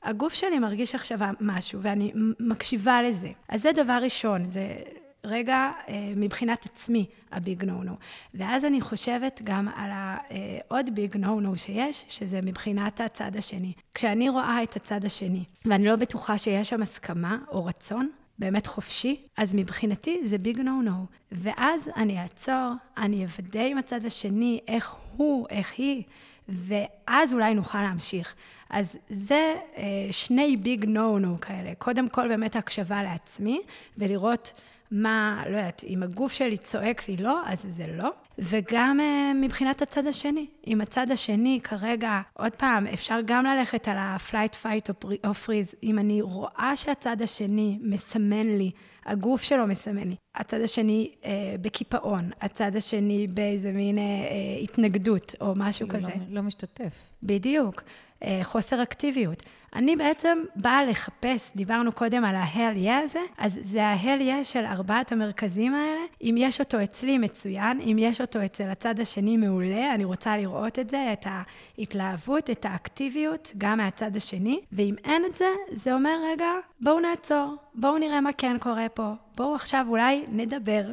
הגוף 0.02 0.34
שלי 0.34 0.58
מרגיש 0.58 0.94
עכשיו 0.94 1.18
משהו, 1.40 1.80
ואני 1.82 2.12
מקשיבה 2.40 3.02
לזה. 3.02 3.30
אז 3.48 3.62
זה 3.62 3.72
דבר 3.72 3.98
ראשון, 4.02 4.44
זה 4.44 4.76
רגע 5.24 5.70
אה, 5.88 6.12
מבחינת 6.16 6.66
עצמי, 6.66 7.06
הביג 7.32 7.64
נו 7.64 7.82
נו. 7.82 7.92
ואז 8.34 8.64
אני 8.64 8.80
חושבת 8.80 9.40
גם 9.44 9.68
על 9.68 9.90
העוד 9.92 10.94
ביג 10.94 11.16
נו 11.16 11.40
נו 11.40 11.56
שיש, 11.56 12.04
שזה 12.08 12.40
מבחינת 12.42 13.00
הצד 13.00 13.36
השני. 13.36 13.72
כשאני 13.94 14.28
רואה 14.28 14.62
את 14.62 14.76
הצד 14.76 15.04
השני, 15.04 15.44
ואני 15.64 15.84
לא 15.84 15.96
בטוחה 15.96 16.38
שיש 16.38 16.68
שם 16.68 16.82
הסכמה 16.82 17.38
או 17.48 17.64
רצון, 17.64 18.10
באמת 18.38 18.66
חופשי, 18.66 19.20
אז 19.36 19.54
מבחינתי 19.54 20.20
זה 20.24 20.38
ביג 20.38 20.60
נו 20.60 20.82
נו. 20.82 21.06
ואז 21.32 21.90
אני 21.96 22.22
אעצור, 22.22 22.72
אני 22.96 23.24
אוודא 23.24 23.60
עם 23.60 23.78
הצד 23.78 24.04
השני 24.04 24.60
איך 24.68 24.94
הוא, 25.16 25.46
איך 25.50 25.72
היא, 25.78 26.02
ואז 26.48 27.32
אולי 27.32 27.54
נוכל 27.54 27.82
להמשיך. 27.82 28.34
אז 28.70 28.98
זה 29.08 29.54
אה, 29.76 29.82
שני 30.10 30.56
ביג 30.56 30.84
נו 30.84 31.18
נו 31.18 31.40
כאלה. 31.40 31.72
קודם 31.78 32.08
כל 32.08 32.28
באמת 32.28 32.56
הקשבה 32.56 33.02
לעצמי, 33.02 33.60
ולראות 33.98 34.52
מה, 34.90 35.42
לא 35.46 35.56
יודעת, 35.56 35.84
אם 35.86 36.02
הגוף 36.02 36.32
שלי 36.32 36.56
צועק 36.56 37.08
לי 37.08 37.16
לא, 37.16 37.40
אז 37.46 37.66
זה 37.76 37.86
לא. 37.86 38.10
וגם 38.38 39.00
uh, 39.00 39.36
מבחינת 39.44 39.82
הצד 39.82 40.06
השני. 40.06 40.46
אם 40.66 40.80
הצד 40.80 41.10
השני 41.10 41.60
כרגע, 41.62 42.20
עוד 42.32 42.52
פעם, 42.52 42.86
אפשר 42.86 43.18
גם 43.24 43.44
ללכת 43.44 43.88
על 43.88 43.96
ה-flight, 43.96 44.54
fight 44.64 45.04
או 45.24 45.30
freeze. 45.30 45.76
אם 45.82 45.98
אני 45.98 46.22
רואה 46.22 46.72
שהצד 46.76 47.22
השני 47.22 47.78
מסמן 47.82 48.46
לי, 48.46 48.70
הגוף 49.06 49.42
שלו 49.42 49.66
מסמן 49.66 50.08
לי, 50.08 50.14
הצד 50.34 50.60
השני 50.60 51.10
uh, 51.20 51.26
בקיפאון, 51.60 52.30
הצד 52.40 52.76
השני 52.76 53.26
באיזה 53.26 53.72
מין 53.72 53.96
uh, 53.96 54.00
uh, 54.00 54.62
התנגדות 54.62 55.34
או 55.40 55.52
משהו 55.56 55.86
לא, 55.86 55.92
כזה. 55.92 56.12
לא 56.28 56.42
משתתף. 56.42 56.92
בדיוק. 57.22 57.82
Uh, 58.20 58.26
חוסר 58.42 58.82
אקטיביות. 58.82 59.42
אני 59.74 59.96
בעצם 59.96 60.38
באה 60.56 60.84
לחפש, 60.84 61.50
דיברנו 61.56 61.92
קודם 61.92 62.24
על 62.24 62.36
ה-hell 62.36 62.86
yeah 62.86 63.04
הזה, 63.04 63.20
אז 63.38 63.58
זה 63.62 63.84
ה-hell 63.86 64.20
yeah 64.20 64.44
של 64.44 64.64
ארבעת 64.64 65.12
המרכזים 65.12 65.74
האלה. 65.74 66.00
אם 66.22 66.34
יש 66.38 66.60
אותו 66.60 66.82
אצלי, 66.82 67.18
מצוין. 67.18 67.80
אם 67.80 67.96
יש 68.00 68.20
אותו 68.20 68.44
אצל 68.44 68.68
הצד 68.68 69.00
השני, 69.00 69.36
מעולה. 69.36 69.94
אני 69.94 70.04
רוצה 70.04 70.36
לראות 70.36 70.78
את 70.78 70.90
זה, 70.90 71.12
את 71.12 71.26
ההתלהבות, 71.78 72.50
את 72.50 72.64
האקטיביות, 72.64 73.52
גם 73.58 73.78
מהצד 73.78 74.16
השני. 74.16 74.60
ואם 74.72 74.94
אין 75.04 75.22
את 75.30 75.36
זה, 75.36 75.48
זה 75.70 75.94
אומר, 75.94 76.16
רגע, 76.32 76.50
בואו 76.80 77.00
נעצור, 77.00 77.56
בואו 77.74 77.98
נראה 77.98 78.20
מה 78.20 78.32
כן 78.32 78.56
קורה 78.58 78.88
פה. 78.88 79.12
בואו 79.36 79.54
עכשיו 79.54 79.86
אולי 79.88 80.24
נדבר. 80.28 80.84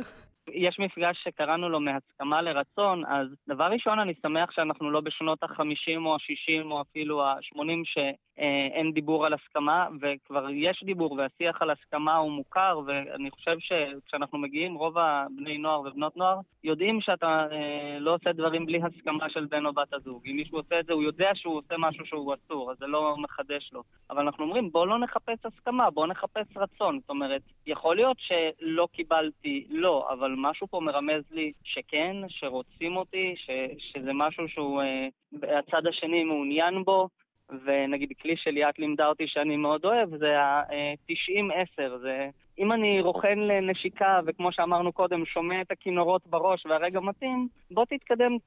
יש 0.54 0.80
מפגש 0.80 1.24
שקראנו 1.24 1.70
לו 1.70 1.80
מהסכמה 1.80 2.42
לרצון, 2.42 3.06
אז 3.06 3.28
דבר 3.48 3.66
ראשון, 3.66 4.00
אני 4.00 4.14
שמח 4.22 4.52
שאנחנו 4.52 4.92
לא 4.92 5.02
בשנות 5.02 5.44
ה-50 5.44 5.98
או 6.06 6.14
ה-60 6.14 6.66
או 6.66 6.82
אפילו 6.82 7.24
ה-80 7.24 7.62
שאין 7.84 8.92
דיבור 8.94 9.26
על 9.26 9.34
הסכמה, 9.34 9.88
וכבר 10.02 10.50
יש 10.50 10.84
דיבור 10.84 11.12
והשיח 11.12 11.62
על 11.62 11.70
הסכמה 11.70 12.16
הוא 12.16 12.32
מוכר, 12.32 12.80
ואני 12.86 13.32
חושב 13.32 13.58
שכשאנחנו 13.60 14.38
מגיעים, 14.38 14.76
רוב 14.76 14.98
הבני 14.98 15.58
נוער 15.58 15.80
ובנות 15.80 16.18
נוער 16.18 16.40
יודעים 16.64 17.02
שאתה 17.02 17.48
אה, 17.52 18.00
לא 18.00 18.14
עושה 18.14 18.32
דברים 18.32 18.66
בלי 18.66 18.80
הסכמה 18.84 19.30
של 19.30 19.46
בן 19.46 19.66
או 19.66 19.74
בת 19.74 19.94
הזוג. 19.94 20.28
אם 20.28 20.36
מישהו 20.36 20.58
עושה 20.58 20.80
את 20.80 20.86
זה, 20.86 20.94
הוא 20.94 21.04
יודע 21.04 21.30
שהוא 21.36 21.58
עושה 21.58 21.76
משהו 21.78 22.06
שהוא 22.06 22.34
אסור, 22.34 22.72
אז 22.72 22.78
זה 22.80 22.88
לא 22.88 23.16
מחדש 23.18 23.70
לו. 23.74 23.84
אבל 24.10 24.22
אנחנו 24.22 24.44
אומרים, 24.44 24.72
בואו 24.72 24.86
לא 24.86 25.00
נחפש 25.00 25.46
הסכמה, 25.46 25.90
בואו 25.90 26.06
נחפש 26.08 26.58
רצון. 26.58 27.00
זאת 27.00 27.10
אומרת, 27.10 27.42
יכול 27.68 27.96
להיות 27.96 28.18
שלא 28.20 28.88
קיבלתי 28.92 29.68
לא, 29.70 30.08
אבל 30.10 30.36
משהו 30.38 30.68
פה 30.68 30.80
מרמז 30.80 31.24
לי 31.32 31.52
שכן, 31.64 32.16
שרוצים 32.28 32.98
אותי, 32.98 33.36
ש, 33.38 33.50
שזה 33.78 34.12
משהו 34.14 34.48
שהוא, 34.48 34.82
אה, 34.82 35.08
הצד 35.60 35.88
השני 35.88 36.24
מעוניין 36.24 36.84
בו, 36.84 37.10
ונגיד 37.66 38.10
כלי 38.22 38.38
שליאת 38.38 38.80
לימדה 38.80 39.08
אותי 39.08 39.28
שאני 39.28 39.58
מאוד 39.58 39.86
אוהב, 39.86 40.18
זה 40.18 40.40
ה-90-10, 40.40 41.98
זה 42.02 42.30
אם 42.60 42.72
אני 42.72 43.02
רוכן 43.02 43.40
לנשיקה, 43.40 44.20
וכמו 44.26 44.52
שאמרנו 44.52 44.92
קודם, 44.92 45.26
שומע 45.26 45.62
את 45.62 45.72
הכינורות 45.72 46.28
בראש 46.28 46.66
והרגע 46.66 47.00
מתאים, 47.00 47.48
בוא 47.72 47.86
תתקדם 47.86 48.38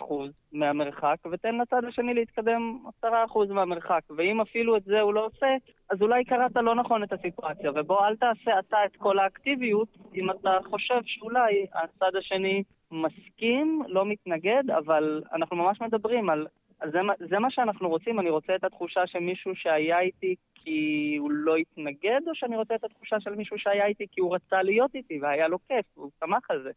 90% 0.00 0.04
מהמרחק, 0.52 1.16
ותן 1.32 1.58
לצד 1.58 1.84
השני 1.84 2.14
להתקדם 2.14 2.78
10% 3.04 3.06
מהמרחק. 3.48 4.00
ואם 4.16 4.40
אפילו 4.40 4.76
את 4.76 4.84
זה 4.84 5.00
הוא 5.00 5.14
לא 5.14 5.26
עושה, 5.26 5.46
אז 5.90 6.02
אולי 6.02 6.24
קראת 6.24 6.56
לא 6.56 6.74
נכון 6.74 7.02
את 7.02 7.12
הסיטואציה, 7.12 7.70
ובוא 7.74 8.06
אל 8.06 8.16
תעשה 8.16 8.58
אתה 8.58 8.76
את 8.86 8.96
כל 8.96 9.18
האקטיביות, 9.18 9.88
אם 10.14 10.30
אתה 10.30 10.58
חושב 10.64 11.00
שאולי 11.04 11.66
הצד 11.74 12.16
השני 12.16 12.62
מסכים, 12.90 13.82
לא 13.86 14.06
מתנגד, 14.06 14.70
אבל 14.78 15.22
אנחנו 15.32 15.56
ממש 15.56 15.80
מדברים 15.80 16.30
על... 16.30 16.46
זה, 16.92 17.00
זה 17.28 17.38
מה 17.38 17.50
שאנחנו 17.50 17.88
רוצים, 17.88 18.20
אני 18.20 18.30
רוצה 18.30 18.54
את 18.54 18.64
התחושה 18.64 19.06
שמישהו 19.06 19.54
שהיה 19.54 20.00
איתי 20.00 20.34
כי 20.64 21.16
הוא 21.18 21.30
לא 21.30 21.56
התנגד, 21.56 22.20
או 22.26 22.34
שאני 22.34 22.56
רוצה 22.56 22.74
את 22.74 22.84
התחושה 22.84 23.16
של 23.20 23.34
מישהו 23.34 23.58
שהיה 23.58 23.86
איתי 23.86 24.04
כי 24.12 24.20
הוא 24.20 24.34
רצה 24.34 24.62
להיות 24.62 24.94
איתי 24.94 25.18
והיה 25.22 25.48
לו 25.48 25.58
כיף, 25.68 25.86
והוא 25.96 26.10
שמח 26.20 26.50
על 26.50 26.62
זה. 26.62 26.70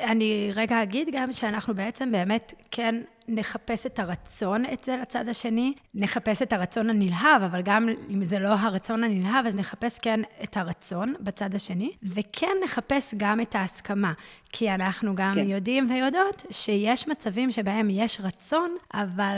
אני 0.00 0.50
רגע 0.54 0.82
אגיד 0.82 1.08
גם 1.12 1.32
שאנחנו 1.32 1.74
בעצם 1.74 2.12
באמת 2.12 2.54
כן 2.70 2.94
נחפש 3.28 3.86
את 3.86 3.98
הרצון 3.98 4.66
אצל 4.66 5.00
הצד 5.02 5.28
השני, 5.28 5.74
נחפש 5.94 6.42
את 6.42 6.52
הרצון 6.52 6.90
הנלהב, 6.90 7.42
אבל 7.42 7.62
גם 7.64 7.88
אם 8.10 8.24
זה 8.24 8.38
לא 8.38 8.48
הרצון 8.48 9.04
הנלהב, 9.04 9.46
אז 9.46 9.56
נחפש 9.56 9.98
כן 9.98 10.20
את 10.42 10.56
הרצון 10.56 11.14
בצד 11.20 11.54
השני, 11.54 11.92
וכן 12.02 12.56
נחפש 12.64 13.14
גם 13.16 13.40
את 13.40 13.54
ההסכמה. 13.54 14.12
כי 14.52 14.70
אנחנו 14.70 15.14
גם 15.14 15.34
כן. 15.34 15.48
יודעים 15.48 15.90
ויודעות 15.90 16.42
שיש 16.50 17.08
מצבים 17.08 17.50
שבהם 17.50 17.88
יש 17.90 18.20
רצון, 18.20 18.76
אבל... 18.94 19.36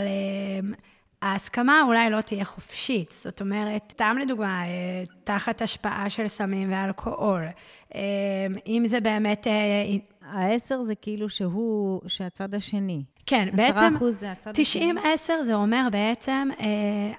ההסכמה 1.24 1.82
אולי 1.86 2.10
לא 2.10 2.20
תהיה 2.20 2.44
חופשית. 2.44 3.10
זאת 3.10 3.40
אומרת, 3.40 3.82
סתם 3.92 4.16
לדוגמה, 4.20 4.64
אה, 4.66 5.04
תחת 5.24 5.62
השפעה 5.62 6.10
של 6.10 6.28
סמים 6.28 6.72
ואלכוהול. 6.72 7.44
אה, 7.94 8.00
אם 8.66 8.82
זה 8.86 9.00
באמת... 9.00 9.46
אה, 9.46 9.96
העשר 10.24 10.82
זה 10.82 10.94
כאילו 10.94 11.28
שהוא, 11.28 12.00
שהצד 12.06 12.54
השני. 12.54 13.02
כן, 13.26 13.48
בעצם... 13.52 13.96
10% 14.00 14.04
זה 14.10 14.32
הצד 14.32 14.52
השני. 14.60 14.92
90-10 14.92 15.44
זה 15.44 15.54
אומר 15.54 15.88
בעצם, 15.92 16.48
אה, 16.60 16.66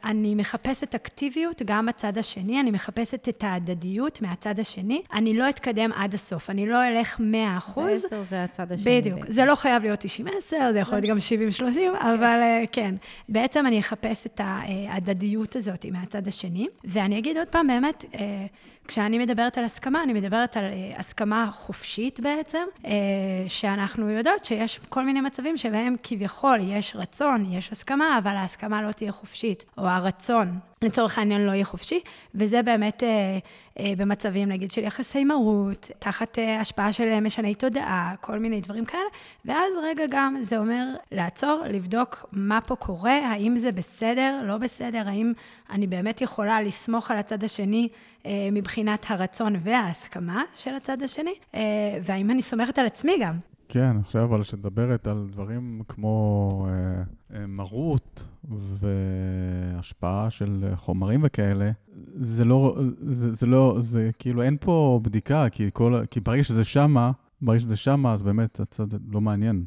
אני 0.10 0.36
מחפשת 0.36 0.96
אקטיביות 0.96 1.62
גם 1.66 1.86
בצד 1.86 2.18
השני, 2.18 2.60
אני 2.60 2.72
מחפשת 2.72 3.30
את 3.30 3.44
ההדדיות 3.44 4.22
מהצד 4.22 4.60
השני, 4.60 5.02
אני 5.14 5.38
לא 5.38 5.50
אתקדם 5.50 5.92
עד 5.96 6.14
הסוף, 6.14 6.50
אני 6.50 6.66
לא 6.66 6.88
אלך 6.88 7.16
100 7.20 7.58
אחוז. 7.58 8.06
ו-10 8.06 8.16
זה 8.30 8.44
הצד 8.44 8.72
השני. 8.72 9.02
בדיוק. 9.02 9.20
בעצם. 9.20 9.34
זה 9.34 9.46
לא 9.46 9.56
חייב 9.56 9.84
להיות 9.84 10.06
90-10, 10.06 10.06
זה 10.50 10.80
יכול 10.80 10.98
להיות 10.98 11.10
גם 11.10 11.18
70-30, 11.64 11.80
אבל 12.00 12.40
אה, 12.42 12.64
כן. 12.72 12.96
בעצם 13.30 13.68
אני 13.68 13.80
אחפש 13.80 14.26
את 14.26 14.42
ההדדיות 14.44 15.56
הזאת 15.56 15.86
מהצד 15.86 16.28
השני. 16.28 16.68
ואני 16.84 17.18
אגיד 17.18 17.38
עוד 17.38 17.48
פעם, 17.48 17.68
באמת, 17.68 18.06
אה, 18.16 18.46
כשאני 18.88 19.18
מדברת 19.18 19.58
על 19.58 19.66
הסכמה, 19.66 20.04
אני 20.04 20.14
מדברת 20.14 20.58
על 20.58 20.64
אה, 20.64 20.94
הסכמה 20.98 21.50
חופשית 21.54 22.20
בעצם, 22.20 22.64
אה, 22.86 22.92
שאנחנו 23.48 24.10
יודעות 24.10 24.46
שיש 24.46 24.80
כל 24.90 25.06
מיני 25.06 25.22
מצבים 25.22 25.58
שבהם 25.58 25.95
כביכול 26.04 26.60
יש 26.62 26.96
רצון, 26.96 27.52
יש 27.52 27.72
הסכמה, 27.72 28.18
אבל 28.18 28.36
ההסכמה 28.36 28.82
לא 28.82 28.92
תהיה 28.92 29.12
חופשית, 29.12 29.66
או 29.78 29.88
הרצון 29.88 30.60
לצורך 30.82 31.18
העניין 31.18 31.46
לא 31.46 31.52
יהיה 31.52 31.66
חופשי, 31.66 32.00
וזה 32.36 32.64
באמת 32.64 33.04
אה, 33.04 33.38
אה, 33.80 33.94
במצבים, 33.98 34.50
נגיד, 34.50 34.72
של 34.72 34.84
יחסי 34.84 35.24
מרות, 35.24 35.92
תחת 36.00 36.40
אה, 36.40 36.60
השפעה 36.60 36.94
של 36.94 37.20
משני 37.20 37.56
תודעה, 37.56 38.16
כל 38.22 38.40
מיני 38.40 38.62
דברים 38.62 38.86
כאלה, 38.86 39.04
ואז 39.46 39.74
רגע 39.84 40.04
גם 40.10 40.38
זה 40.42 40.58
אומר 40.58 40.86
לעצור, 41.12 41.62
לבדוק 41.70 42.26
מה 42.32 42.62
פה 42.62 42.76
קורה, 42.76 43.32
האם 43.32 43.58
זה 43.58 43.72
בסדר, 43.72 44.42
לא 44.44 44.58
בסדר, 44.58 45.04
האם 45.08 45.34
אני 45.70 45.88
באמת 45.88 46.22
יכולה 46.22 46.62
לסמוך 46.62 47.12
על 47.12 47.18
הצד 47.18 47.44
השני 47.44 47.88
אה, 48.26 48.50
מבחינת 48.52 49.06
הרצון 49.10 49.56
וההסכמה 49.64 50.44
של 50.56 50.76
הצד 50.76 51.04
השני, 51.04 51.34
אה, 51.56 51.62
והאם 52.04 52.32
אני 52.32 52.42
סומכת 52.42 52.80
על 52.80 52.86
עצמי 52.86 53.14
גם. 53.22 53.55
כן, 53.68 54.04
חושב 54.04 54.20
אבל 54.20 54.44
שדברת 54.44 55.08
על 55.08 55.28
דברים 55.32 55.82
כמו 55.88 56.68
אה, 56.70 57.04
אה, 57.38 57.48
מרות 57.48 58.24
והשפעה 58.80 60.30
של 60.30 60.66
חומרים 60.76 61.20
וכאלה, 61.24 61.72
זה 62.16 62.46
לא, 62.46 62.78
זה, 62.98 63.34
זה 63.34 63.46
לא, 63.46 63.78
זה 63.80 64.10
כאילו 64.20 64.42
אין 64.42 64.58
פה 64.62 65.00
בדיקה, 65.04 65.50
כי, 65.50 65.70
כל, 65.74 66.02
כי 66.12 66.20
ברגע 66.20 66.44
שזה 66.44 66.64
שמה, 66.64 67.12
ברגע 67.42 67.60
שזה 67.60 67.76
שמה, 67.76 68.14
אז 68.14 68.24
באמת 68.24 68.60
הצד 68.60 68.88
לא 69.14 69.22
מעניין. 69.22 69.66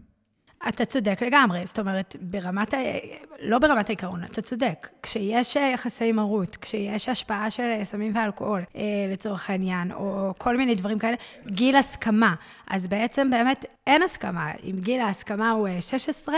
אתה 0.69 0.85
צודק 0.85 1.23
לגמרי, 1.23 1.67
זאת 1.67 1.79
אומרת, 1.79 2.17
ברמת, 2.21 2.75
ה... 2.75 2.77
לא 3.41 3.59
ברמת 3.59 3.89
העיקרון, 3.89 4.25
אתה 4.25 4.43
צודק. 4.43 4.89
כשיש 5.03 5.57
אה, 5.57 5.71
יחסי 5.75 6.13
מרות, 6.13 6.57
כשיש 6.57 7.09
השפעה 7.09 7.51
של 7.51 7.63
אה, 7.63 7.85
סמים 7.85 8.13
ואלכוהול, 8.15 8.63
אה, 8.77 8.83
לצורך 9.13 9.51
העניין, 9.51 9.93
או 9.93 10.35
כל 10.39 10.57
מיני 10.57 10.75
דברים 10.75 10.99
כאלה, 10.99 11.17
גיל 11.47 11.77
הסכמה. 11.77 12.35
אז 12.67 12.87
בעצם 12.87 13.31
באמת 13.31 13.65
אין 13.87 14.03
הסכמה. 14.03 14.51
אם 14.65 14.77
גיל 14.81 15.01
ההסכמה 15.01 15.51
הוא 15.51 15.69
16, 15.81 16.35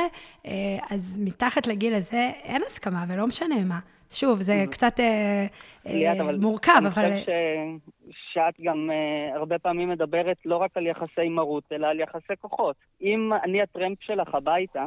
אז 0.91 1.19
מתחת 1.21 1.67
לגיל 1.67 1.95
הזה 1.95 2.31
אין 2.43 2.63
הסכמה, 2.67 3.05
ולא 3.09 3.27
משנה 3.27 3.65
מה. 3.65 3.79
שוב, 4.11 4.41
זה 4.41 4.65
mm-hmm. 4.65 4.71
קצת 4.71 5.01
אה, 5.01 5.47
אה, 5.87 6.37
מורכב, 6.41 6.73
אבל... 6.87 7.05
אני 7.05 7.21
חושב 7.21 7.27
ש... 7.27 8.33
שאת 8.33 8.55
גם 8.61 8.91
אה, 8.91 9.37
הרבה 9.37 9.59
פעמים 9.59 9.89
מדברת 9.89 10.37
לא 10.45 10.57
רק 10.57 10.77
על 10.77 10.87
יחסי 10.87 11.29
מרות, 11.29 11.65
אלא 11.73 11.87
על 11.87 12.01
יחסי 12.01 12.33
כוחות. 12.41 12.77
אם 13.03 13.31
אני 13.45 13.63
הטרמפ 13.63 14.03
שלך 14.03 14.35
הביתה, 14.35 14.87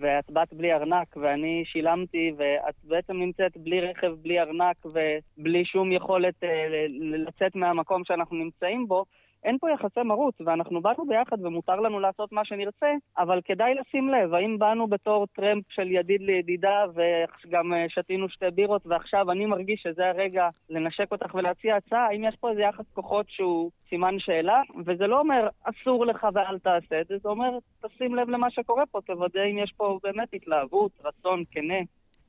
ואת 0.00 0.30
באת 0.30 0.52
בלי 0.52 0.72
ארנק, 0.72 1.16
ואני 1.16 1.62
שילמתי, 1.66 2.32
ואת 2.36 2.74
בעצם 2.84 3.12
נמצאת 3.16 3.56
בלי 3.56 3.80
רכב, 3.80 4.12
בלי 4.22 4.40
ארנק, 4.40 4.76
ובלי 4.86 5.64
שום 5.64 5.92
יכולת 5.92 6.44
אה, 6.44 6.86
לצאת 7.00 7.56
מהמקום 7.56 8.04
שאנחנו 8.04 8.36
נמצאים 8.36 8.88
בו, 8.88 9.04
אין 9.44 9.58
פה 9.58 9.70
יחסי 9.70 10.02
מרות, 10.04 10.34
ואנחנו 10.46 10.82
באנו 10.82 11.06
ביחד 11.06 11.44
ומותר 11.44 11.76
לנו 11.80 12.00
לעשות 12.00 12.32
מה 12.32 12.44
שנרצה, 12.44 12.92
אבל 13.18 13.40
כדאי 13.44 13.74
לשים 13.74 14.08
לב, 14.08 14.34
האם 14.34 14.58
באנו 14.58 14.86
בתור 14.86 15.26
טרמפ 15.26 15.64
של 15.68 15.90
ידיד 15.90 16.20
לידידה 16.20 16.84
וגם 16.94 17.74
אה, 17.74 17.84
שתינו 17.88 18.28
שתי 18.28 18.50
בירות 18.54 18.82
ועכשיו 18.86 19.30
אני 19.30 19.46
מרגיש 19.46 19.82
שזה 19.82 20.06
הרגע 20.06 20.48
לנשק 20.70 21.12
אותך 21.12 21.34
ולהציע 21.34 21.76
הצעה, 21.76 22.06
האם 22.06 22.24
יש 22.24 22.36
פה 22.40 22.50
איזה 22.50 22.60
יחס 22.62 22.84
כוחות 22.94 23.26
שהוא 23.28 23.70
סימן 23.88 24.18
שאלה? 24.18 24.62
וזה 24.86 25.06
לא 25.06 25.20
אומר 25.20 25.48
אסור 25.64 26.06
לך 26.06 26.26
ואל 26.34 26.58
תעשה 26.58 27.00
את 27.00 27.06
זה, 27.06 27.14
זה 27.22 27.28
אומר 27.28 27.50
תשים 27.82 28.14
לב 28.14 28.28
למה 28.28 28.50
שקורה 28.50 28.86
פה, 28.86 29.00
תוודא 29.06 29.40
אם 29.50 29.58
יש 29.58 29.72
פה 29.76 29.98
באמת 30.02 30.28
התלהבות, 30.32 30.92
רצון 31.04 31.44
כנה. 31.50 31.78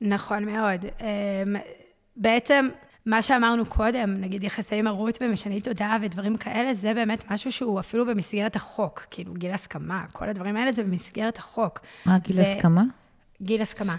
נכון 0.02 0.46
מאוד. 0.46 0.86
אמ, 1.02 1.56
בעצם 2.16 2.68
מה 3.06 3.22
שאמרנו 3.22 3.66
קודם, 3.66 4.22
נגיד 4.22 4.44
יחסי 4.44 4.82
מרות 4.82 5.18
ומשני 5.22 5.62
תודעה 5.62 5.98
ודברים 6.02 6.38
כאלה, 6.38 6.74
זה 6.74 6.94
באמת 6.94 7.32
משהו 7.32 7.52
שהוא 7.52 7.80
אפילו 7.80 8.06
במסגרת 8.06 8.56
החוק. 8.56 9.06
כאילו, 9.10 9.34
גיל 9.34 9.52
הסכמה, 9.52 10.06
כל 10.12 10.30
הדברים 10.30 10.58
האלה 10.58 10.72
זה 10.72 10.84
במסגרת 10.84 11.38
החוק. 11.38 11.80
מה, 12.06 12.18
גיל 12.20 12.40
ו... 12.40 12.42
הסכמה? 12.42 12.84
גיל 13.42 13.62
הסכמה. 13.62 13.94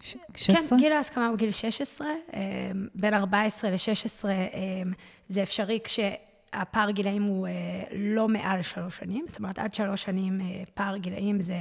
ש... 0.00 0.16
16? 0.36 0.78
כן, 0.78 0.84
גיל 0.84 0.92
ההסכמה 0.92 1.26
הוא 1.26 1.36
גיל 1.36 1.50
16, 1.50 2.06
אה, 2.34 2.70
בין 2.94 3.14
14 3.14 3.70
ל-16 3.70 4.28
אה, 4.28 4.82
זה 5.28 5.42
אפשרי 5.42 5.78
כשהפער 5.84 6.90
גילאים 6.90 7.22
הוא 7.22 7.46
אה, 7.46 7.52
לא 7.96 8.28
מעל 8.28 8.62
שלוש 8.62 8.96
שנים, 8.96 9.24
זאת 9.28 9.38
אומרת, 9.38 9.58
עד 9.58 9.74
שלוש 9.74 10.02
שנים 10.02 10.40
פער 10.74 10.96
גילאים 10.96 11.40
זה 11.40 11.54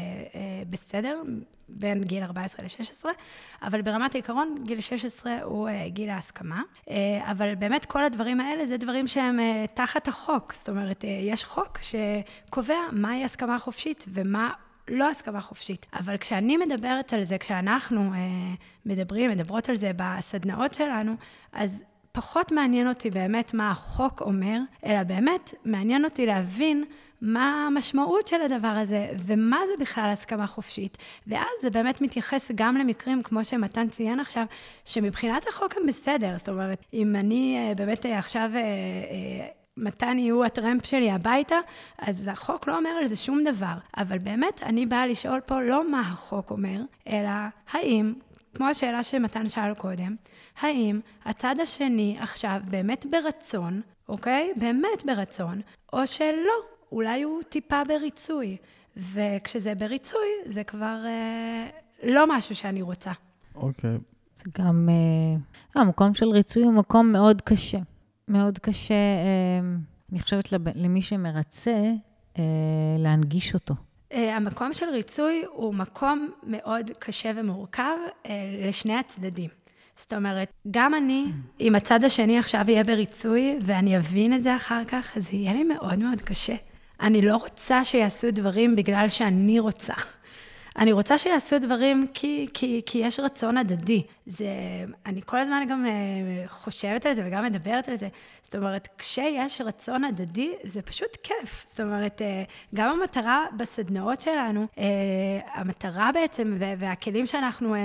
בסדר, 0.69 1.21
בין 1.69 2.03
גיל 2.03 2.23
14 2.23 2.65
ל-16, 2.65 3.05
אבל 3.61 3.81
ברמת 3.81 4.15
העיקרון, 4.15 4.55
גיל 4.63 4.81
16 4.81 5.37
הוא 5.43 5.69
uh, 5.69 5.71
גיל 5.89 6.09
ההסכמה. 6.09 6.61
Uh, 6.85 6.91
אבל 7.31 7.55
באמת 7.55 7.85
כל 7.85 8.03
הדברים 8.03 8.39
האלה 8.39 8.65
זה 8.65 8.77
דברים 8.77 9.07
שהם 9.07 9.39
uh, 9.39 9.67
תחת 9.73 10.07
החוק. 10.07 10.53
זאת 10.53 10.69
אומרת, 10.69 11.03
uh, 11.03 11.07
יש 11.07 11.43
חוק 11.43 11.79
שקובע 11.81 12.79
מהי 12.91 13.23
הסכמה 13.23 13.59
חופשית 13.59 14.05
ומה 14.07 14.51
לא 14.87 15.09
הסכמה 15.09 15.41
חופשית. 15.41 15.85
אבל 15.93 16.17
כשאני 16.17 16.57
מדברת 16.57 17.13
על 17.13 17.23
זה, 17.23 17.37
כשאנחנו 17.37 18.11
uh, 18.11 18.15
מדברים, 18.85 19.31
מדברות 19.31 19.69
על 19.69 19.75
זה 19.75 19.91
בסדנאות 19.95 20.73
שלנו, 20.73 21.15
אז 21.53 21.83
פחות 22.11 22.51
מעניין 22.51 22.87
אותי 22.87 23.09
באמת 23.09 23.53
מה 23.53 23.71
החוק 23.71 24.21
אומר, 24.21 24.59
אלא 24.85 25.03
באמת 25.03 25.53
מעניין 25.65 26.05
אותי 26.05 26.25
להבין 26.25 26.83
מה 27.21 27.67
המשמעות 27.67 28.27
של 28.27 28.41
הדבר 28.41 28.67
הזה, 28.67 29.09
ומה 29.25 29.59
זה 29.67 29.83
בכלל 29.83 30.09
הסכמה 30.13 30.47
חופשית. 30.47 30.97
ואז 31.27 31.49
זה 31.61 31.69
באמת 31.69 32.01
מתייחס 32.01 32.51
גם 32.55 32.77
למקרים, 32.77 33.23
כמו 33.23 33.43
שמתן 33.43 33.89
ציין 33.89 34.19
עכשיו, 34.19 34.45
שמבחינת 34.85 35.47
החוק 35.47 35.77
הם 35.77 35.85
בסדר. 35.87 36.37
זאת 36.37 36.49
אומרת, 36.49 36.85
אם 36.93 37.15
אני 37.15 37.57
אה, 37.57 37.75
באמת 37.75 38.05
אה, 38.05 38.19
עכשיו... 38.19 38.51
אה, 38.55 39.47
מתן 39.79 40.19
יהיו 40.19 40.45
הטרמפ 40.45 40.85
שלי 40.85 41.11
הביתה, 41.11 41.55
אז 41.97 42.29
החוק 42.31 42.67
לא 42.67 42.77
אומר 42.77 42.89
על 42.89 43.07
זה 43.07 43.15
שום 43.15 43.43
דבר. 43.43 43.73
אבל 43.97 44.17
באמת, 44.17 44.63
אני 44.63 44.85
באה 44.85 45.07
לשאול 45.07 45.39
פה 45.39 45.61
לא 45.61 45.91
מה 45.91 45.99
החוק 45.99 46.51
אומר, 46.51 46.81
אלא 47.07 47.29
האם, 47.71 48.13
כמו 48.53 48.67
השאלה 48.67 49.03
שמתן 49.03 49.47
שאל 49.47 49.73
קודם, 49.73 50.15
האם 50.59 50.99
הצד 51.25 51.55
השני 51.59 52.17
עכשיו 52.19 52.59
באמת 52.65 53.05
ברצון, 53.05 53.81
אוקיי? 54.09 54.53
באמת 54.55 55.05
ברצון, 55.05 55.61
או 55.93 56.07
שלא, 56.07 56.53
אולי 56.91 57.21
הוא 57.21 57.43
טיפה 57.43 57.83
בריצוי. 57.87 58.57
וכשזה 58.97 59.75
בריצוי, 59.75 60.27
זה 60.45 60.63
כבר 60.63 60.97
אה, 61.05 61.67
לא 62.03 62.37
משהו 62.37 62.55
שאני 62.55 62.81
רוצה. 62.81 63.11
אוקיי. 63.55 63.95
Okay. 63.95 63.99
זה 64.33 64.43
גם... 64.59 64.89
אה, 64.89 65.81
המקום 65.81 66.13
של 66.13 66.29
ריצוי 66.29 66.63
הוא 66.63 66.73
מקום 66.73 67.11
מאוד 67.11 67.41
קשה. 67.41 67.79
מאוד 68.27 68.59
קשה, 68.59 68.93
אה, 68.93 69.69
אני 70.11 70.19
חושבת, 70.19 70.53
למי 70.75 71.01
שמרצה, 71.01 71.91
אה, 72.39 72.43
להנגיש 72.99 73.53
אותו. 73.53 73.73
אה, 74.11 74.35
המקום 74.35 74.73
של 74.73 74.85
ריצוי 74.89 75.43
הוא 75.51 75.73
מקום 75.73 76.31
מאוד 76.43 76.91
קשה 76.99 77.31
ומורכב 77.35 77.97
אה, 78.25 78.31
לשני 78.67 78.95
הצדדים. 78.95 79.49
זאת 79.95 80.13
אומרת, 80.13 80.51
גם 80.71 80.93
אני, 80.93 81.25
אם 81.59 81.75
הצד 81.75 82.03
השני 82.03 82.39
עכשיו 82.39 82.65
יהיה 82.67 82.83
בריצוי, 82.83 83.59
ואני 83.61 83.97
אבין 83.97 84.33
את 84.33 84.43
זה 84.43 84.55
אחר 84.55 84.85
כך, 84.87 85.17
זה 85.17 85.29
יהיה 85.31 85.53
לי 85.53 85.63
מאוד 85.63 85.99
מאוד 85.99 86.21
קשה. 86.21 86.55
אני 87.01 87.21
לא 87.21 87.35
רוצה 87.35 87.85
שיעשו 87.85 88.27
דברים 88.31 88.75
בגלל 88.75 89.09
שאני 89.09 89.59
רוצה. 89.59 89.93
אני 90.77 90.91
רוצה 90.91 91.17
שיעשו 91.17 91.59
דברים 91.59 92.07
כי, 92.13 92.47
כי, 92.53 92.81
כי 92.85 92.97
יש 92.97 93.19
רצון 93.19 93.57
הדדי. 93.57 94.03
זה, 94.25 94.47
אני 95.05 95.21
כל 95.25 95.39
הזמן 95.39 95.63
גם 95.69 95.85
uh, 95.85 96.49
חושבת 96.49 97.05
על 97.05 97.13
זה 97.13 97.23
וגם 97.25 97.43
מדברת 97.43 97.89
על 97.89 97.95
זה. 97.95 98.07
זאת 98.41 98.55
אומרת, 98.55 98.87
כשיש 98.97 99.61
רצון 99.61 100.03
הדדי, 100.03 100.53
זה 100.63 100.81
פשוט 100.81 101.17
כיף. 101.23 101.63
זאת 101.67 101.79
אומרת, 101.79 102.21
uh, 102.21 102.51
גם 102.75 102.89
המטרה 102.89 103.45
בסדנאות 103.57 104.21
שלנו, 104.21 104.67
uh, 104.75 104.79
המטרה 105.53 106.09
בעצם, 106.13 106.57
והכלים 106.59 107.27
שאנחנו 107.27 107.75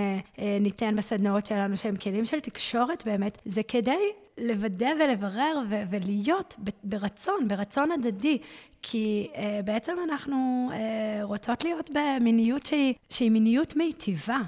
ניתן 0.61 0.96
בסדנאות 0.96 1.46
שלנו, 1.46 1.77
שהם 1.77 1.96
כלים 1.96 2.25
של 2.25 2.40
תקשורת 2.40 3.05
באמת, 3.07 3.38
זה 3.44 3.62
כדי 3.62 3.98
לוודא 4.38 4.90
ולברר 5.01 5.59
ו- 5.71 5.83
ולהיות 5.90 6.57
ברצון, 6.85 7.49
ברצון 7.49 7.90
הדדי, 7.92 8.38
כי 8.83 9.29
uh, 9.33 9.38
בעצם 9.64 9.97
אנחנו 10.05 10.71
uh, 10.71 10.75
רוצות 11.23 11.64
להיות 11.64 11.90
במיניות 11.90 12.66
שהיא, 12.66 12.95
שהיא 13.09 13.31
מיניות 13.31 13.77
מיטיבה. 13.77 14.40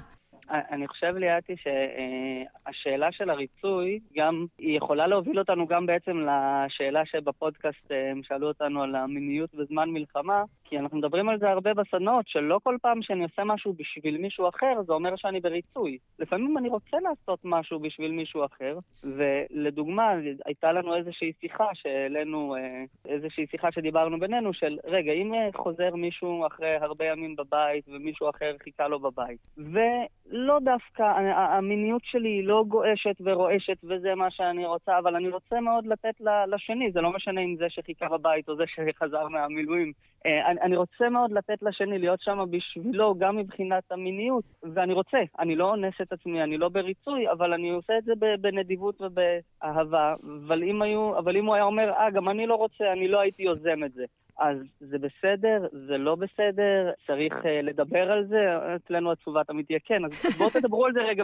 אני 0.49 0.87
חושב, 0.87 1.15
ליאתי, 1.17 1.55
שהשאלה 1.57 3.11
של 3.11 3.29
הריצוי, 3.29 3.99
גם, 4.15 4.45
היא 4.57 4.77
יכולה 4.77 5.07
להוביל 5.07 5.39
אותנו 5.39 5.67
גם 5.67 5.85
בעצם 5.85 6.17
לשאלה 6.17 7.05
שבפודקאסט 7.05 7.91
הם 8.11 8.23
שאלו 8.23 8.47
אותנו 8.47 8.83
על 8.83 8.95
המיניות 8.95 9.55
בזמן 9.55 9.89
מלחמה, 9.89 10.43
כי 10.65 10.79
אנחנו 10.79 10.97
מדברים 10.97 11.29
על 11.29 11.39
זה 11.39 11.49
הרבה 11.49 11.73
בסדנאות, 11.73 12.27
שלא 12.27 12.59
כל 12.63 12.77
פעם 12.81 13.01
שאני 13.01 13.23
עושה 13.23 13.43
משהו 13.43 13.73
בשביל 13.73 14.17
מישהו 14.17 14.49
אחר, 14.49 14.73
זה 14.85 14.93
אומר 14.93 15.15
שאני 15.15 15.39
בריצוי. 15.39 15.97
לפעמים 16.19 16.57
אני 16.57 16.69
רוצה 16.69 16.97
לעשות 16.99 17.39
משהו 17.43 17.79
בשביל 17.79 18.11
מישהו 18.11 18.45
אחר, 18.45 18.77
ולדוגמה, 19.03 20.13
הייתה 20.45 20.71
לנו 20.71 20.95
איזושהי 20.95 21.31
שיחה 21.41 21.67
שהעלינו, 21.73 22.55
אה, 22.55 22.83
איזושהי 23.05 23.47
שיחה 23.47 23.71
שדיברנו 23.71 24.19
בינינו, 24.19 24.53
של 24.53 24.77
רגע, 24.85 25.11
אם 25.11 25.33
חוזר 25.55 25.95
מישהו 25.95 26.47
אחרי 26.47 26.75
הרבה 26.75 27.05
ימים 27.05 27.35
בבית 27.35 27.85
ומישהו 27.87 28.29
אחר 28.29 28.55
חיכה 28.63 28.87
לו 28.87 28.99
בבית, 28.99 29.39
ולא 29.57 30.59
דווקא, 30.59 31.03
המיניות 31.35 32.01
שלי 32.03 32.29
היא 32.29 32.43
לא 32.43 32.63
גועשת 32.67 33.15
ורועשת 33.21 33.77
וזה 33.83 34.15
מה 34.15 34.31
שאני 34.31 34.65
רוצה, 34.65 34.97
אבל 34.97 35.15
אני 35.15 35.29
רוצה 35.29 35.59
מאוד 35.59 35.85
לתת 35.87 36.21
לשני, 36.47 36.91
זה 36.91 37.01
לא 37.01 37.11
משנה 37.11 37.41
אם 37.41 37.55
זה 37.55 37.69
שחיכה 37.69 38.09
בבית 38.09 38.49
או 38.49 38.55
זה 38.55 38.63
שחזר 38.67 39.27
מהמילואים. 39.27 39.91
אה, 40.25 40.51
אני, 40.51 40.61
אני 40.61 40.75
רוצה 40.75 41.09
מאוד 41.09 41.31
לתת 41.31 41.63
לשני, 41.63 41.99
להיות 41.99 42.21
שם 42.21 42.39
בשבילו, 42.49 43.15
גם 43.17 43.37
מבחינת 43.37 43.91
המיניות, 43.91 44.43
ואני 44.73 44.93
רוצה, 44.93 45.17
אני 45.39 45.55
לא 45.55 45.69
אונס 45.69 45.93
את 46.01 46.13
עצמי, 46.13 46.43
אני 46.43 46.57
לא 46.57 46.69
בריצוי, 46.69 47.31
אבל 47.31 47.53
אני 47.53 47.69
עושה 47.69 47.97
את 47.97 48.03
זה 48.03 48.13
בנדיבות 48.41 49.01
ובאהבה, 49.01 50.15
אבל 50.47 50.63
אם, 50.63 50.81
היו, 50.81 51.17
אבל 51.17 51.37
אם 51.37 51.45
הוא 51.45 51.55
היה 51.55 51.63
אומר, 51.63 51.89
אה, 51.89 52.11
גם 52.11 52.29
אני 52.29 52.47
לא 52.47 52.55
רוצה, 52.55 52.91
אני 52.91 53.07
לא 53.07 53.19
הייתי 53.19 53.43
יוזם 53.43 53.83
את 53.83 53.93
זה. 53.93 54.05
אז 54.39 54.57
זה 54.79 54.97
בסדר, 54.97 55.67
זה 55.71 55.97
לא 55.97 56.15
בסדר, 56.15 56.91
צריך 57.07 57.33
uh, 57.33 57.47
לדבר 57.63 58.11
על 58.11 58.25
זה, 58.25 58.57
אצלנו 58.75 59.11
התשובה 59.11 59.43
תמיד 59.43 59.65
תהיה 59.65 59.79
כן, 59.85 60.05
אז 60.05 60.11
בואו 60.37 60.49
תדברו 60.49 60.85
על 60.85 60.93
זה 60.93 61.01
רגע 61.01 61.23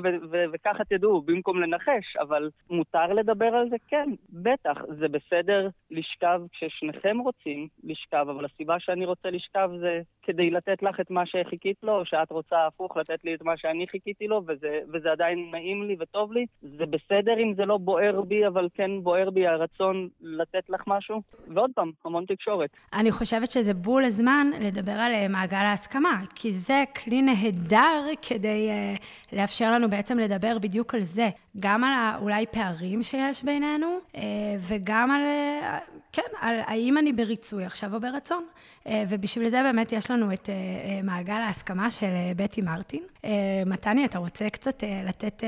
וככה 0.54 0.84
תדעו, 0.84 1.22
במקום 1.22 1.62
לנחש, 1.62 2.18
אבל 2.20 2.50
מותר 2.70 3.14
לדבר 3.14 3.46
על 3.46 3.70
זה? 3.70 3.76
כן, 3.88 4.10
בטח, 4.30 4.82
זה 5.00 5.08
בסדר 5.08 5.70
לשכב 5.92 6.42
כששניכם 6.52 7.18
רוצים 7.20 7.68
לשכב, 7.84 8.26
אבל 8.30 8.46
הסיבה 8.46 8.80
שאני 8.80 9.06
רוצה 9.06 9.30
לשכב 9.30 9.70
זה 9.80 10.02
כדי 10.24 10.50
לתת 10.50 10.84
לך 10.84 11.00
את 11.00 11.12
מה 11.12 11.26
שחיכית 11.26 11.78
לו, 11.84 12.00
או 12.00 12.06
שאת 12.06 12.32
רוצה 12.32 12.68
הפוך 12.68 12.98
לתת 12.98 13.24
לי 13.24 13.34
את 13.34 13.42
מה 13.42 13.58
שאני 13.58 13.88
חיכיתי 13.88 14.28
לו, 14.28 14.42
וזה, 14.48 14.80
וזה 14.94 15.12
עדיין 15.12 15.50
נעים 15.52 15.84
לי 15.84 15.96
וטוב 16.00 16.34
לי. 16.34 16.46
זה 16.62 16.86
בסדר 16.86 17.40
אם 17.40 17.54
זה 17.56 17.66
לא 17.66 17.78
בוער 17.78 18.22
בי, 18.22 18.48
אבל 18.48 18.70
כן 18.74 18.92
בוער 19.04 19.30
בי 19.30 19.48
הרצון 19.48 20.10
לתת 20.22 20.70
לך 20.70 20.84
משהו. 20.88 21.22
ועוד 21.48 21.72
פעם, 21.76 21.92
המון 22.06 22.26
תקשורת. 22.26 22.70
אני 23.02 23.12
חושבת 23.12 23.52
שזה 23.52 23.74
בול 23.74 24.06
הזמן 24.06 24.52
לדבר 24.60 24.92
על 24.92 25.14
אה, 25.14 25.28
מעגל 25.28 25.58
ההסכמה, 25.58 26.22
כי 26.36 26.52
זה 26.52 26.84
כלי 27.04 27.22
נהדר 27.22 28.04
כדי 28.22 28.70
uh, 28.70 29.36
לאפשר 29.36 29.72
לנו 29.72 29.90
בעצם 29.90 30.18
לדבר 30.18 30.60
בדיוק 30.60 30.96
על 30.96 31.04
זה. 31.04 31.30
גם 31.60 31.84
על 31.84 31.94
אולי 32.22 32.46
פערים 32.52 33.04
שיש 33.04 33.44
בינינו, 33.44 33.98
uh, 34.14 34.18
וגם 34.60 35.12
על, 35.12 35.22
uh, 35.22 36.00
כן, 36.12 36.22
על 36.42 36.56
האם 36.66 36.98
אני 36.98 37.14
בריצוי 37.14 37.66
עכשיו 37.66 37.96
או 37.96 38.00
ברצון. 38.00 38.46
Uh, 38.84 38.90
ובשביל 39.10 39.50
זה 39.50 39.64
באמת 39.64 39.92
יש 39.92 40.12
לנו 40.12 40.34
את 40.34 40.50
uh, 40.50 41.06
מעגל 41.06 41.34
ההסכמה 41.34 41.92
של 41.92 42.06
uh, 42.06 42.38
בטי 42.38 42.62
מרטין. 42.62 43.04
Uh, 43.22 43.28
מתני, 43.66 44.06
אתה 44.06 44.20
רוצה 44.20 44.50
קצת 44.50 44.84
uh, 44.84 45.08
לתת 45.08 45.44
uh, 45.44 45.46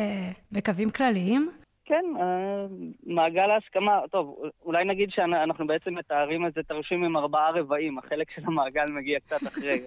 בקווים 0.52 0.90
כלליים? 0.90 1.52
כן, 1.86 2.06
אה, 2.20 2.66
מעגל 3.06 3.50
ההסכמה, 3.50 4.00
טוב, 4.12 4.44
אולי 4.66 4.86
נגיד 4.86 5.10
שאנחנו 5.12 5.68
בעצם 5.68 5.96
מתארים 5.96 6.46
איזה 6.46 6.64
תרשים 6.64 7.04
עם 7.04 7.18
ארבעה 7.18 7.52
רבעים, 7.52 7.98
החלק 7.98 8.32
של 8.32 8.42
המעגל 8.46 8.86
מגיע 8.86 9.20
קצת 9.20 9.48
אחרי. 9.48 9.82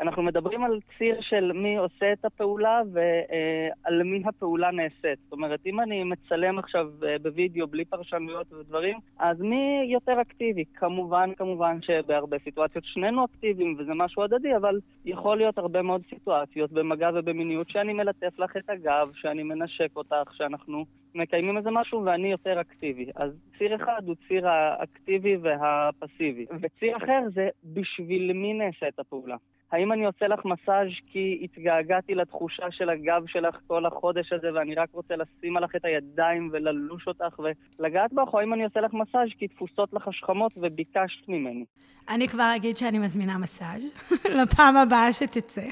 אנחנו 0.00 0.22
מדברים 0.22 0.64
על 0.64 0.78
ציר 0.98 1.20
של 1.20 1.52
מי 1.52 1.76
עושה 1.76 2.12
את 2.12 2.24
הפעולה 2.24 2.80
ועל 2.92 4.02
מי 4.02 4.22
הפעולה 4.26 4.70
נעשית. 4.70 5.18
זאת 5.24 5.32
אומרת, 5.32 5.60
אם 5.66 5.80
אני 5.80 6.04
מצלם 6.04 6.58
עכשיו 6.58 6.86
אה, 7.06 7.16
בווידאו 7.22 7.66
בלי 7.66 7.84
פרשנויות 7.84 8.52
ודברים, 8.52 8.98
אז 9.18 9.40
מי 9.40 9.86
יותר 9.88 10.20
אקטיבי? 10.20 10.64
כמובן, 10.74 11.30
כמובן 11.36 11.82
שבהרבה 11.82 12.36
סיטואציות 12.44 12.84
שנינו 12.84 13.24
אקטיביים 13.24 13.76
וזה 13.78 13.92
משהו 13.94 14.22
הדדי, 14.22 14.56
אבל 14.56 14.80
יכול 15.04 15.36
להיות 15.36 15.58
הרבה 15.58 15.82
מאוד 15.82 16.02
סיטואציות 16.08 16.72
במגע 16.72 17.10
ובמיניות 17.14 17.70
שאני 17.70 17.92
מלטף 17.92 18.38
לך 18.38 18.56
את 18.56 18.70
הגב, 18.70 19.10
שאני 19.14 19.42
מנשק 19.42 19.90
אותך, 19.96 20.34
שאנחנו 20.34 20.84
מקיימים 21.14 21.56
איזה 21.56 21.70
משהו 21.72 22.04
ואני 22.04 22.30
יותר 22.30 22.60
אקטיבי. 22.60 23.06
אז 23.14 23.30
ציר 23.58 23.76
אחד 23.76 24.02
הוא 24.06 24.14
ציר 24.28 24.48
האקטיבי 24.48 25.36
והפסיבי, 25.36 26.46
וציר 26.60 26.96
אחר 26.96 27.20
זה 27.34 27.48
בשביל 27.64 28.32
מי 28.32 28.54
נעשה 28.54 28.88
את 28.88 28.98
הפעולה. 28.98 29.36
האם 29.72 29.92
אני 29.92 30.06
עושה 30.06 30.28
לך 30.28 30.44
מסאז' 30.44 30.88
כי 31.12 31.40
התגעגעתי 31.42 32.14
לתחושה 32.14 32.70
של 32.70 32.90
הגב 32.90 33.22
שלך 33.26 33.56
כל 33.66 33.86
החודש 33.86 34.32
הזה 34.32 34.48
ואני 34.54 34.74
רק 34.74 34.88
רוצה 34.92 35.14
לשים 35.16 35.56
עליך 35.56 35.76
את 35.76 35.84
הידיים 35.84 36.50
וללוש 36.52 37.06
אותך 37.06 37.40
ולגעת 37.78 38.12
בך, 38.12 38.34
או 38.34 38.40
האם 38.40 38.54
אני 38.54 38.64
עושה 38.64 38.80
לך 38.80 38.94
מסאז' 38.94 39.28
כי 39.38 39.48
תפוסות 39.48 39.92
לך 39.92 40.08
השכמות 40.08 40.52
וביקשת 40.56 41.28
ממני? 41.28 41.64
אני 42.08 42.28
כבר 42.28 42.52
אגיד 42.56 42.76
שאני 42.76 42.98
מזמינה 42.98 43.38
מסאז' 43.38 43.84
לפעם 44.42 44.76
הבאה 44.76 45.12
שתצא. 45.12 45.62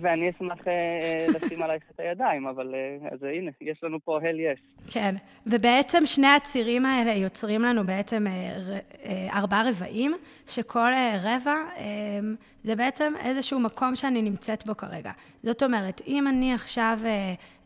ואני 0.00 0.30
אשמח 0.30 0.68
אה, 0.68 1.26
לשים 1.28 1.62
עלייך 1.62 1.82
את 1.94 2.00
הידיים, 2.00 2.46
אבל 2.46 2.74
אה, 2.74 3.08
אז 3.12 3.22
הנה, 3.22 3.50
יש 3.60 3.84
לנו 3.84 3.98
פה 4.04 4.18
הל 4.22 4.40
יס. 4.40 4.58
כן, 4.90 5.14
ובעצם 5.46 6.06
שני 6.06 6.26
הצירים 6.26 6.86
האלה 6.86 7.12
יוצרים 7.12 7.62
לנו 7.62 7.86
בעצם 7.86 8.26
אה, 8.26 9.38
ארבעה 9.38 9.68
רבעים, 9.68 10.14
שכל 10.46 10.90
רבע 11.22 11.54
זה 12.62 12.76
בעצם 12.76 13.12
איזשהו 13.34 13.60
מקום 13.60 13.94
שאני 13.94 14.22
נמצאת 14.22 14.66
בו 14.66 14.76
כרגע. 14.76 15.12
זאת 15.42 15.62
אומרת, 15.62 16.00
אם 16.06 16.28
אני 16.28 16.54
עכשיו 16.54 16.98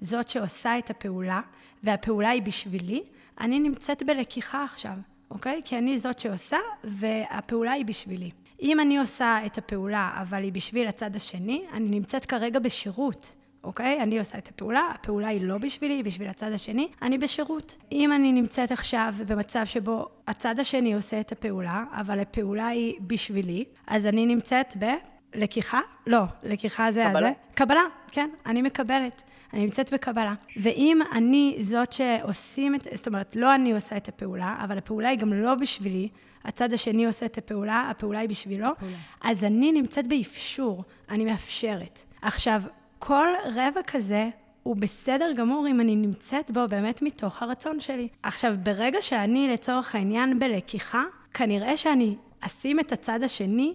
זאת 0.01 0.29
שעושה 0.29 0.79
את 0.79 0.91
הפעולה, 0.91 1.41
והפעולה 1.83 2.29
היא 2.29 2.43
בשבילי, 2.43 3.03
אני 3.41 3.61
נמצאת 3.61 4.03
בלקיחה 4.03 4.65
עכשיו. 4.65 4.95
אוקיי? 5.31 5.61
כי 5.65 5.79
אני 5.79 5.99
זאת 5.99 6.19
שעושה, 6.19 6.59
והפעולה 6.85 7.73
היא 7.73 7.85
בשבילי. 7.85 8.31
אם 8.63 8.81
אני 8.81 8.99
עושה 8.99 9.47
את 9.47 9.59
הפעולה, 9.59 10.11
אבל 10.23 10.43
היא 10.43 10.53
בשביל 10.53 10.89
הצד 10.89 11.17
השני, 11.17 11.65
אני 11.73 11.91
נמצאת 11.91 12.27
כרגע 12.27 12.59
בשירות. 12.59 13.35
אוקיי? 13.65 14.03
אני 14.03 14.19
עושה 14.19 14.39
את 14.39 14.49
הפעולה, 14.49 14.89
הפעולה 14.95 15.29
היא 15.29 15.41
לא 15.43 15.59
בשבילי, 15.59 15.95
היא 15.95 16.05
בשביל 16.05 16.29
הצד 16.29 16.53
השני, 16.53 16.89
אני 17.03 17.19
בשירות. 17.19 17.77
אם 17.93 18.13
אני 18.13 18.33
נמצאת 18.33 18.73
עכשיו 18.73 19.15
במצב 19.27 19.65
שבו 19.65 20.09
הצד 20.27 20.59
השני 20.59 20.95
עושה 20.95 21.21
את 21.21 21.33
הפעולה, 21.33 21.85
אבל 21.93 22.21
הפעולה 22.21 22.67
היא 22.67 22.95
בשבילי, 23.01 23.65
אז 23.87 24.07
אני 24.07 24.27
נמצאת 24.27 24.75
ב... 24.79 24.85
לקיחה? 25.35 25.81
לא, 26.07 26.23
לקיחה 26.43 26.93
זה 26.93 27.05
קבלה? 27.09 27.29
הזה. 27.29 27.33
קבלה, 27.55 27.83
כן, 28.13 28.31
אני 28.47 28.63
מקבלת. 28.63 29.23
אני 29.53 29.63
נמצאת 29.63 29.93
בקבלה. 29.93 30.35
ואם 30.57 30.99
אני 31.13 31.59
זאת 31.61 31.93
שעושים 31.93 32.75
את, 32.75 32.87
זאת 32.95 33.07
אומרת, 33.07 33.37
לא 33.37 33.55
אני 33.55 33.73
עושה 33.73 33.97
את 33.97 34.09
הפעולה, 34.09 34.57
אבל 34.65 34.79
הפעולה 34.79 35.09
היא 35.09 35.19
גם 35.19 35.33
לא 35.33 35.55
בשבילי, 35.55 36.09
הצד 36.45 36.73
השני 36.73 37.07
עושה 37.07 37.27
את 37.27 37.39
הפעולה, 37.39 37.89
הפעולה 37.91 38.19
היא 38.19 38.29
בשבילו, 38.29 38.67
הפעולה. 38.67 38.97
אז 39.21 39.45
אני 39.45 39.73
נמצאת 39.73 40.07
באפשור, 40.07 40.85
אני 41.11 41.25
מאפשרת. 41.25 42.01
עכשיו, 42.23 42.63
כל 42.99 43.29
רבע 43.45 43.83
כזה 43.87 44.29
הוא 44.63 44.77
בסדר 44.77 45.33
גמור 45.37 45.69
אם 45.69 45.81
אני 45.81 45.97
נמצאת 45.97 46.51
בו 46.51 46.69
באמת 46.69 47.03
מתוך 47.03 47.43
הרצון 47.43 47.81
שלי. 47.81 48.09
עכשיו, 48.23 48.55
ברגע 48.63 49.03
שאני 49.03 49.49
לצורך 49.49 49.95
העניין 49.95 50.39
בלקיחה, 50.39 51.03
כנראה 51.35 51.77
שאני 51.77 52.17
אשים 52.41 52.81
את 52.81 52.93
הצד 52.93 53.23
השני 53.23 53.75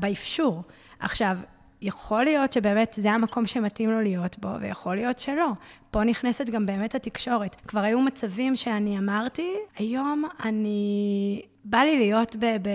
באפשור. 0.00 0.62
עכשיו, 1.00 1.36
יכול 1.82 2.24
להיות 2.24 2.52
שבאמת 2.52 2.96
זה 3.00 3.10
המקום 3.12 3.46
שמתאים 3.46 3.90
לו 3.90 4.00
להיות 4.00 4.38
בו, 4.38 4.48
ויכול 4.60 4.94
להיות 4.94 5.18
שלא. 5.18 5.48
פה 5.90 6.04
נכנסת 6.04 6.50
גם 6.50 6.66
באמת 6.66 6.94
התקשורת. 6.94 7.56
כבר 7.66 7.80
היו 7.80 8.00
מצבים 8.00 8.56
שאני 8.56 8.98
אמרתי, 8.98 9.54
היום 9.78 10.24
אני... 10.44 11.42
בא 11.64 11.78
לי 11.78 11.98
להיות 11.98 12.36
ב... 12.36 12.44
ב, 12.44 12.68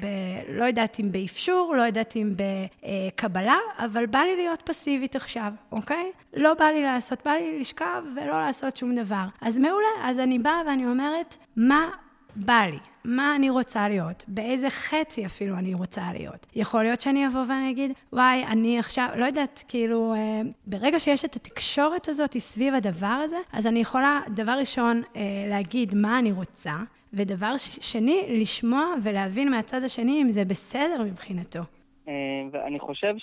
ב 0.00 0.06
לא 0.48 0.64
יודעת 0.64 1.00
אם 1.00 1.12
באפשור, 1.12 1.74
לא 1.76 1.82
יודעת 1.82 2.16
אם 2.16 2.34
בקבלה, 2.36 3.56
אבל 3.78 4.06
בא 4.06 4.18
לי 4.18 4.36
להיות 4.36 4.62
פסיבית 4.64 5.16
עכשיו, 5.16 5.52
אוקיי? 5.72 6.10
לא 6.34 6.54
בא 6.54 6.64
לי 6.64 6.82
לעשות, 6.82 7.18
בא 7.24 7.30
לי 7.30 7.60
לשכב 7.60 8.02
ולא 8.16 8.40
לעשות 8.40 8.76
שום 8.76 8.94
דבר. 8.94 9.24
אז 9.40 9.58
מעולה, 9.58 9.88
אז 10.02 10.18
אני 10.18 10.38
באה 10.38 10.62
ואני 10.66 10.86
אומרת, 10.86 11.36
מה 11.56 11.88
בא 12.36 12.62
לי? 12.70 12.78
מה 13.08 13.36
אני 13.36 13.50
רוצה 13.50 13.88
להיות, 13.88 14.24
באיזה 14.28 14.70
חצי 14.70 15.26
אפילו 15.26 15.58
אני 15.58 15.74
רוצה 15.74 16.02
להיות. 16.12 16.46
יכול 16.56 16.82
להיות 16.82 17.00
שאני 17.00 17.26
אבוא 17.26 17.40
ואני 17.48 17.70
אגיד, 17.70 17.92
וואי, 18.12 18.44
אני 18.44 18.78
עכשיו, 18.78 19.08
לא 19.16 19.24
יודעת, 19.24 19.64
כאילו, 19.68 20.14
אה, 20.14 20.40
ברגע 20.66 20.98
שיש 20.98 21.24
את 21.24 21.36
התקשורת 21.36 22.08
הזאת 22.08 22.36
סביב 22.38 22.74
הדבר 22.74 23.06
הזה, 23.06 23.36
אז 23.52 23.66
אני 23.66 23.80
יכולה, 23.80 24.20
דבר 24.28 24.52
ראשון, 24.52 25.02
אה, 25.16 25.22
להגיד 25.48 25.94
מה 25.94 26.18
אני 26.18 26.32
רוצה, 26.32 26.72
ודבר 27.12 27.54
שני, 27.80 28.22
לשמוע 28.28 28.94
ולהבין 29.02 29.50
מהצד 29.50 29.84
השני 29.84 30.22
אם 30.22 30.28
זה 30.28 30.44
בסדר 30.44 31.02
מבחינתו. 31.02 31.60
אה, 32.08 32.14
ואני 32.52 32.78
חושב 32.78 33.14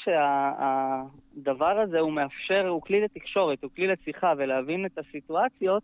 שהדבר 1.35 1.79
הזה 1.79 1.99
הוא 1.99 2.13
מאפשר, 2.13 2.67
הוא 2.67 2.81
כלי 2.81 3.01
לתקשורת, 3.01 3.63
הוא 3.63 3.71
כלי 3.75 3.87
לשיחה 3.87 4.33
ולהבין 4.37 4.85
את 4.85 4.97
הסיטואציות, 4.97 5.83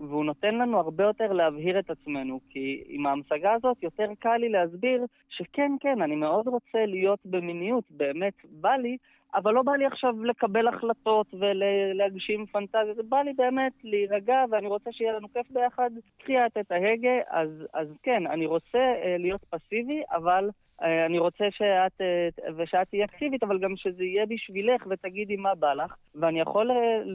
והוא 0.00 0.24
נותן 0.24 0.54
לנו 0.54 0.80
הרבה 0.80 1.04
יותר 1.04 1.32
להבהיר 1.32 1.78
את 1.78 1.90
עצמנו, 1.90 2.40
כי 2.50 2.82
עם 2.88 3.06
ההמשגה 3.06 3.52
הזאת 3.52 3.82
יותר 3.82 4.06
קל 4.18 4.36
לי 4.36 4.48
להסביר 4.48 5.04
שכן, 5.28 5.72
כן, 5.80 6.02
אני 6.02 6.16
מאוד 6.16 6.48
רוצה 6.48 6.86
להיות 6.86 7.20
במיניות, 7.24 7.84
באמת 7.90 8.34
בא 8.50 8.76
לי, 8.76 8.96
אבל 9.34 9.54
לא 9.54 9.62
בא 9.62 9.72
לי 9.72 9.86
עכשיו 9.86 10.24
לקבל 10.24 10.68
החלטות 10.68 11.26
ולהגשים 11.34 12.46
פנטזיות, 12.46 12.96
זה 12.96 13.02
בא 13.02 13.22
לי 13.22 13.32
באמת 13.32 13.72
להירגע 13.84 14.44
ואני 14.50 14.66
רוצה 14.66 14.92
שיהיה 14.92 15.12
לנו 15.12 15.28
כיף 15.32 15.50
ביחד. 15.50 15.90
קחי 16.18 16.46
את 16.46 16.72
ההגה, 16.72 17.18
אז, 17.28 17.48
אז 17.74 17.88
כן, 18.02 18.26
אני 18.26 18.46
רוצה 18.46 18.78
uh, 18.78 19.06
להיות 19.18 19.44
פסיבי, 19.50 20.02
אבל 20.10 20.44
אה, 20.44 20.69
אני 20.82 21.18
רוצה 21.18 21.44
שאת, 21.50 22.00
אה, 22.00 22.28
ושאת 22.56 22.88
תהיי 22.88 23.04
אקטיבית, 23.04 23.42
אבל 23.42 23.58
גם 23.58 23.76
שזה 23.76 24.04
יהיה 24.04 24.26
בשבילך 24.26 24.86
ותגידי 24.90 25.36
מה 25.36 25.54
בא 25.54 25.74
לך. 25.74 25.94
ואני 26.14 26.40
יכול 26.40 26.70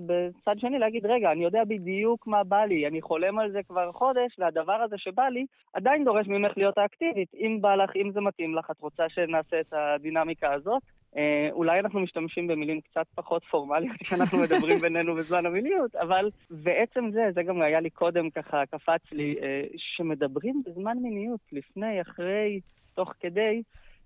בצד 0.05 0.59
שני 0.59 0.79
להגיד, 0.79 1.05
רגע, 1.05 1.31
אני 1.31 1.43
יודע 1.43 1.63
בדיוק 1.63 2.27
מה 2.27 2.43
בא 2.43 2.65
לי, 2.65 2.87
אני 2.87 3.01
חולם 3.01 3.39
על 3.39 3.51
זה 3.51 3.63
כבר 3.67 3.91
חודש, 3.91 4.39
והדבר 4.39 4.73
הזה 4.73 4.97
שבא 4.97 5.23
לי 5.23 5.45
עדיין 5.73 6.03
דורש 6.03 6.27
ממך 6.27 6.57
להיות 6.57 6.77
האקטיבית. 6.77 7.29
אם 7.35 7.57
בא 7.61 7.75
לך, 7.75 7.95
אם 7.95 8.11
זה 8.11 8.21
מתאים 8.21 8.55
לך, 8.55 8.71
את 8.71 8.79
רוצה 8.81 9.09
שנעשה 9.09 9.59
את 9.59 9.73
הדינמיקה 9.73 10.53
הזאת, 10.53 10.81
אה, 11.17 11.49
אולי 11.51 11.79
אנחנו 11.79 11.99
משתמשים 11.99 12.47
במילים 12.47 12.81
קצת 12.81 13.05
פחות 13.15 13.43
פורמליות 13.43 13.97
כשאנחנו 14.03 14.37
מדברים 14.37 14.79
בינינו 14.79 15.15
בזמן 15.15 15.45
המיניות, 15.45 15.95
אבל 15.95 16.29
בעצם 16.49 17.09
זה, 17.11 17.21
זה 17.33 17.43
גם 17.43 17.61
היה 17.61 17.79
לי 17.79 17.89
קודם 17.89 18.29
ככה, 18.29 18.65
קפץ 18.65 19.11
לי, 19.11 19.35
אה, 19.41 19.61
שמדברים 19.77 20.59
בזמן 20.65 20.97
מיניות, 21.01 21.39
לפני, 21.51 22.01
אחרי, 22.01 22.59
תוך 22.95 23.13
כדי, 23.19 23.61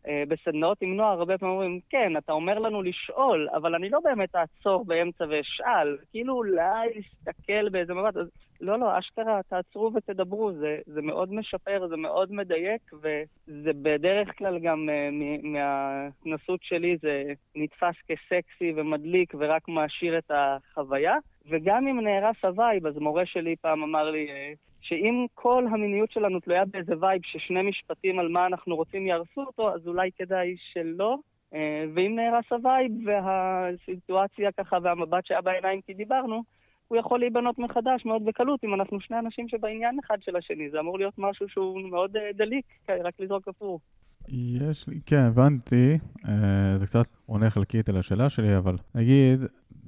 אה, 0.08 0.24
בסדנאות 0.28 0.82
עם 0.82 0.96
נוער 0.96 1.20
הרבה 1.20 1.38
פעמים 1.38 1.56
אומרים, 1.56 1.80
כן, 1.90 2.18
אתה 2.18 2.32
אומר 2.32 2.60
לנו 2.60 2.82
לשאול, 2.82 3.50
אבל 3.54 3.76
אני 3.76 3.90
לא 3.90 4.00
באמת 4.04 4.36
אעצור 4.36 4.86
באמצע 4.86 5.26
ואשאל. 5.30 5.98
כאילו 6.12 6.34
אולי 6.34 6.90
להסתכל 6.96 7.70
באיזה 7.70 7.94
מבט, 7.94 8.18
אז 8.18 8.28
לא, 8.62 8.80
לא, 8.80 9.00
אשכרה, 9.00 9.40
תעצרו 9.50 9.92
ותדברו, 9.96 10.52
זה, 10.54 10.78
זה 10.86 11.02
מאוד 11.02 11.34
משפר, 11.34 11.88
זה 11.88 11.98
מאוד 11.98 12.32
מדייק, 12.32 12.92
וזה 12.94 13.72
בדרך 13.82 14.38
כלל 14.38 14.60
גם 14.60 14.90
אה, 14.90 15.48
מההתנסות 15.48 16.64
שלי, 16.64 16.98
זה 17.02 17.24
נתפס 17.56 17.96
כסקסי 18.08 18.74
ומדליק 18.76 19.34
ורק 19.40 19.68
מעשיר 19.68 20.18
את 20.18 20.32
החוויה. 20.34 21.16
וגם 21.50 21.88
אם 21.88 22.00
נהרס 22.00 22.36
הווייב, 22.44 22.88
אז 22.88 22.98
מורה 22.98 23.26
שלי 23.26 23.56
פעם 23.62 23.84
אמר 23.84 24.12
לי, 24.12 24.28
אה, 24.28 24.69
שאם 24.82 25.26
כל 25.34 25.66
המיניות 25.72 26.12
שלנו 26.12 26.40
תלויה 26.40 26.66
באיזה 26.66 26.94
וייב 27.00 27.22
ששני 27.26 27.62
משפטים 27.62 28.20
על 28.20 28.28
מה 28.28 28.46
אנחנו 28.46 28.76
רוצים 28.76 29.08
יהרסו 29.08 29.42
אותו, 29.42 29.74
אז 29.74 29.88
אולי 29.88 30.10
כדאי 30.18 30.56
שלא. 30.74 31.18
אה, 31.54 31.86
ואם 31.96 32.16
נהרס 32.16 32.46
הווייב 32.52 32.92
והסיטואציה 33.06 34.52
ככה 34.52 34.78
והמבט 34.84 35.26
שהיה 35.26 35.42
בעיניים 35.42 35.82
כי 35.82 35.94
דיברנו, 35.94 36.44
הוא 36.88 36.98
יכול 36.98 37.20
להיבנות 37.20 37.60
מחדש 37.60 38.06
מאוד 38.06 38.26
בקלות 38.26 38.64
אם 38.64 38.74
אנחנו 38.74 39.02
שני 39.02 39.20
אנשים 39.20 39.48
שבעניין 39.48 40.00
אחד 40.06 40.18
של 40.22 40.36
השני. 40.36 40.70
זה 40.70 40.80
אמור 40.80 41.00
להיות 41.00 41.14
משהו 41.18 41.50
שהוא 41.50 41.90
מאוד 41.90 42.18
אה, 42.18 42.30
דליק, 42.34 42.66
רק 42.90 43.14
לזרוק 43.20 43.46
גפרור. 43.46 43.80
יש 44.28 44.88
לי, 44.88 45.00
כן, 45.06 45.22
הבנתי. 45.22 45.98
אה, 46.28 46.78
זה 46.78 46.86
קצת 46.86 47.08
עונה 47.26 47.50
חלקית 47.50 47.90
על 47.90 47.98
השאלה 47.98 48.30
שלי, 48.30 48.58
אבל 48.58 48.76
נגיד, 48.96 49.40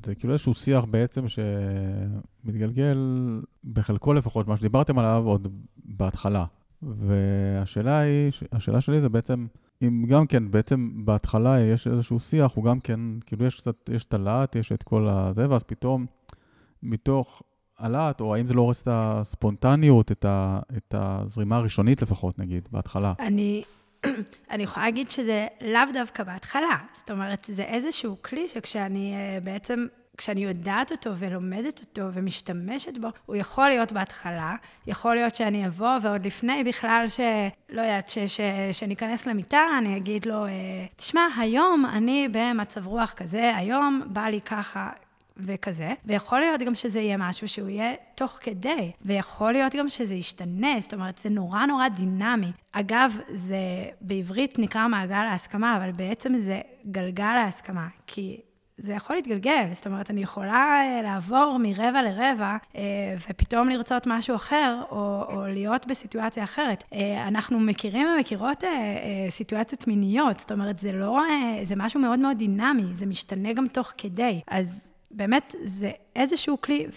זה 0.06 0.16
כאילו 0.16 0.34
איזשהו 0.34 0.54
שיח 0.54 0.86
בעצם 0.86 1.26
שמתגלגל, 1.28 2.98
בחלקו 3.74 4.14
לפחות, 4.14 4.48
מה 4.48 4.58
שדיברתם 4.58 5.00
עליו 5.00 5.24
עוד 5.26 5.48
בהתחלה. 5.86 6.46
והשאלה 6.82 8.00
היא, 8.00 8.32
השאלה 8.52 8.82
שלי 8.82 9.02
זה 9.02 9.10
בעצם, 9.10 9.48
אם 9.82 10.06
גם 10.10 10.28
כן, 10.28 10.52
בעצם 10.52 10.92
בהתחלה 11.06 11.60
יש 11.60 11.88
איזשהו 11.88 12.20
שיח, 12.20 12.52
הוא 12.56 12.64
גם 12.64 12.80
כן, 12.80 13.00
כאילו 13.26 13.46
יש 13.46 13.60
קצת, 13.60 13.90
יש 13.94 14.06
את 14.06 14.14
הלהט, 14.14 14.56
יש 14.56 14.72
את 14.72 14.84
כל 14.84 15.08
הזה, 15.08 15.50
ואז 15.50 15.64
פתאום, 15.64 16.06
מתוך 16.84 17.42
הלהט, 17.80 18.22
או 18.22 18.36
האם 18.36 18.48
זה 18.48 18.54
לא 18.54 18.62
הורס 18.62 18.82
את 18.82 18.88
הספונטניות, 18.92 20.12
את, 20.12 20.26
ה, 20.26 20.60
את 20.78 20.96
הזרימה 20.98 21.56
הראשונית 21.56 22.02
לפחות, 22.02 22.40
נגיד, 22.40 22.68
בהתחלה? 22.72 23.14
אני, 23.20 23.64
אני 24.52 24.64
יכולה 24.64 24.86
להגיד 24.86 25.12
שזה 25.12 25.48
לאו 25.62 25.82
דווקא 25.94 26.24
בהתחלה. 26.24 26.78
זאת 26.94 27.12
אומרת, 27.12 27.48
זה 27.52 27.64
איזשהו 27.64 28.18
כלי 28.22 28.48
שכשאני 28.48 29.16
uh, 29.16 29.44
בעצם, 29.44 29.88
כשאני 30.18 30.44
יודעת 30.44 30.92
אותו 30.92 31.18
ולומדת 31.18 31.82
אותו 31.82 32.02
ומשתמשת 32.14 32.98
בו, 32.98 33.08
הוא 33.26 33.36
יכול 33.36 33.68
להיות 33.68 33.92
בהתחלה, 33.92 34.56
יכול 34.88 35.16
להיות 35.16 35.36
שאני 35.36 35.68
אבוא 35.68 35.98
ועוד 36.02 36.26
לפני 36.26 36.64
בכלל 36.64 37.06
ש... 37.08 37.20
לא 37.70 37.82
יודעת, 37.82 38.10
ש, 38.10 38.18
ש, 38.20 38.42
שניכנס 38.72 39.26
למיטה, 39.26 39.62
אני 39.78 39.98
אגיד 39.98 40.26
לו, 40.26 40.46
אה, 40.46 40.52
תשמע, 40.96 41.28
היום 41.38 41.86
אני 41.86 42.28
במצב 42.32 42.88
רוח 42.88 43.14
כזה, 43.14 43.56
היום 43.56 44.02
בא 44.06 44.26
לי 44.26 44.42
ככה. 44.42 44.90
וכזה, 45.46 45.94
ויכול 46.06 46.40
להיות 46.40 46.62
גם 46.62 46.76
שזה 46.76 47.00
יהיה 47.00 47.18
משהו 47.18 47.48
שהוא 47.48 47.70
יהיה 47.70 47.94
תוך 48.16 48.38
כדי, 48.42 48.92
ויכול 49.02 49.52
להיות 49.52 49.76
גם 49.76 49.90
שזה 49.90 50.14
ישתנה, 50.14 50.80
זאת 50.80 50.94
אומרת, 50.94 51.18
זה 51.18 51.30
נורא 51.30 51.66
נורא 51.66 51.88
דינמי. 51.88 52.52
אגב, 52.72 53.18
זה 53.34 53.60
בעברית 54.02 54.60
נקרא 54.60 54.88
מעגל 54.88 55.14
ההסכמה, 55.16 55.78
אבל 55.78 55.92
בעצם 55.92 56.34
זה 56.36 56.62
גלגל 56.92 57.24
ההסכמה, 57.24 57.88
כי 58.08 58.42
זה 58.82 58.94
יכול 58.94 59.16
להתגלגל, 59.16 59.68
זאת 59.72 59.88
אומרת, 59.88 60.10
אני 60.12 60.22
יכולה 60.22 60.82
אה, 60.84 61.02
לעבור 61.04 61.58
מרבע 61.60 62.02
לרבע 62.02 62.58
אה, 62.76 62.82
ופתאום 63.30 63.70
לרצות 63.70 64.08
משהו 64.08 64.36
אחר, 64.36 64.82
או, 64.92 65.24
או 65.28 65.48
להיות 65.48 65.88
בסיטואציה 65.88 66.44
אחרת. 66.44 66.84
אה, 66.94 67.28
אנחנו 67.28 67.60
מכירים 67.60 68.08
ומכירות 68.08 68.64
סיטואציות 69.30 69.88
מיניות, 69.88 70.40
זאת 70.40 70.52
אומרת, 70.52 70.80
זה 70.80 70.92
לא, 70.92 71.22
זה 71.64 71.76
משהו 71.78 72.00
מאוד 72.00 72.20
מאוד 72.20 72.38
דינמי, 72.38 72.84
זה 72.94 73.06
משתנה 73.06 73.54
גם 73.54 73.68
תוך 73.68 73.94
כדי. 73.98 74.42
אז 74.48 74.91
באמת, 75.14 75.56
זה 75.64 75.92
איזשהו 76.16 76.62
כלי, 76.62 76.88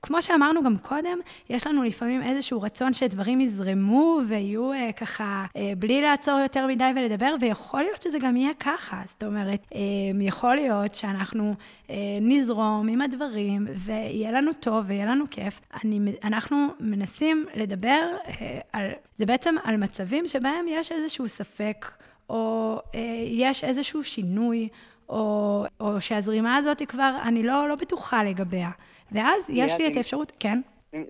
וכמו 0.00 0.22
שאמרנו 0.22 0.62
גם 0.62 0.78
קודם, 0.78 1.18
יש 1.50 1.66
לנו 1.66 1.82
לפעמים 1.82 2.22
איזשהו 2.22 2.62
רצון 2.62 2.92
שדברים 2.92 3.40
יזרמו 3.40 4.20
ויהיו 4.28 4.72
אה, 4.72 4.92
ככה, 4.92 5.46
אה, 5.56 5.72
בלי 5.78 6.02
לעצור 6.02 6.38
יותר 6.38 6.66
מדי 6.66 6.90
ולדבר, 6.96 7.34
ויכול 7.40 7.82
להיות 7.82 8.02
שזה 8.02 8.18
גם 8.18 8.36
יהיה 8.36 8.54
ככה. 8.54 9.02
זאת 9.06 9.24
אומרת, 9.24 9.66
אה, 9.74 9.80
יכול 10.20 10.54
להיות 10.54 10.94
שאנחנו 10.94 11.54
אה, 11.90 11.96
נזרום 12.20 12.88
עם 12.88 13.02
הדברים, 13.02 13.66
ויהיה 13.74 14.32
לנו 14.32 14.50
טוב 14.60 14.84
ויהיה 14.88 15.06
לנו 15.06 15.24
כיף. 15.30 15.60
אני, 15.84 16.00
אנחנו 16.24 16.66
מנסים 16.80 17.46
לדבר 17.54 18.08
אה, 18.26 18.58
על, 18.72 18.90
זה 19.18 19.26
בעצם 19.26 19.54
על 19.64 19.76
מצבים 19.76 20.26
שבהם 20.26 20.66
יש 20.68 20.92
איזשהו 20.92 21.28
ספק, 21.28 21.86
או 22.30 22.78
אה, 22.94 23.00
יש 23.26 23.64
איזשהו 23.64 24.04
שינוי, 24.04 24.68
או, 25.08 25.64
או 25.80 26.00
שהזרימה 26.00 26.56
הזאת 26.56 26.78
היא 26.78 26.88
כבר, 26.88 27.16
אני 27.28 27.42
לא, 27.42 27.68
לא 27.68 27.74
בטוחה 27.74 28.24
לגביה. 28.24 28.70
ואז 29.12 29.50
יש 29.50 29.78
לי 29.78 29.88
את 29.88 29.96
האפשרות, 29.96 30.32
כן? 30.40 30.60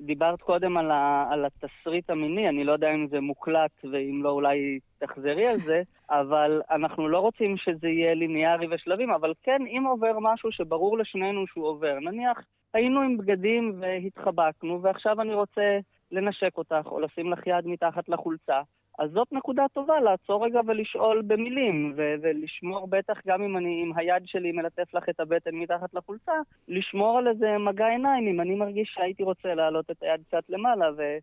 דיברת 0.01 0.43
קודם 0.43 0.77
על, 0.77 0.91
ה, 0.91 1.29
על 1.31 1.45
התסריט 1.45 2.11
המיני, 2.11 2.49
אני 2.49 2.65
לא 2.65 2.73
יודע 2.73 2.95
אם 2.95 3.07
זה 3.09 3.21
מוקלט, 3.21 3.71
ואם 3.93 4.21
לא, 4.23 4.31
אולי 4.31 4.79
תחזרי 4.99 5.47
על 5.47 5.61
זה, 5.61 5.83
אבל 6.11 6.63
אנחנו 6.71 7.09
לא 7.09 7.19
רוצים 7.19 7.57
שזה 7.57 7.89
יהיה 7.89 8.15
ליניארי 8.15 8.67
ושלבים, 8.71 9.11
אבל 9.11 9.33
כן, 9.43 9.63
אם 9.67 9.85
עובר 9.87 10.19
משהו 10.21 10.53
שברור 10.53 10.99
לשנינו 10.99 11.47
שהוא 11.47 11.67
עובר, 11.67 11.99
נניח 12.01 12.39
היינו 12.75 13.01
עם 13.01 13.17
בגדים 13.17 13.81
והתחבקנו, 13.81 14.83
ועכשיו 14.83 15.21
אני 15.21 15.35
רוצה 15.35 15.79
לנשק 16.13 16.59
אותך, 16.59 16.87
או 16.87 17.01
לשים 17.01 17.33
לך 17.33 17.47
יד 17.47 17.67
מתחת 17.67 18.09
לחולצה, 18.09 18.61
אז 18.99 19.11
זאת 19.11 19.33
נקודה 19.33 19.65
טובה 19.73 20.01
לעצור 20.01 20.45
רגע 20.45 20.61
ולשאול 20.67 21.23
במילים, 21.23 21.93
ו- 21.97 22.15
ולשמור 22.23 22.87
בטח 22.87 23.21
גם 23.27 23.43
אם 23.43 23.57
אני 23.57 23.83
עם 23.83 23.93
היד 23.97 24.23
שלי 24.27 24.53
מלטף 24.53 24.95
לך 24.95 25.09
את 25.09 25.21
הבטן 25.21 25.55
מתחת 25.55 25.95
לחולצה, 25.95 26.33
לשמור 26.69 27.19
על 27.19 27.29
איזה 27.29 27.59
מגע 27.59 27.87
עיניים 27.87 28.29
אם 28.29 28.41
אני 28.41 28.55
מרגיש 28.55 28.91
שהייתי 28.95 29.23
רוצה 29.23 29.55
להעלות 29.55 29.91
את 29.91 30.03
היד 30.03 30.21
קצת 30.29 30.43
למעלה 30.49 30.91
ו- 30.97 31.19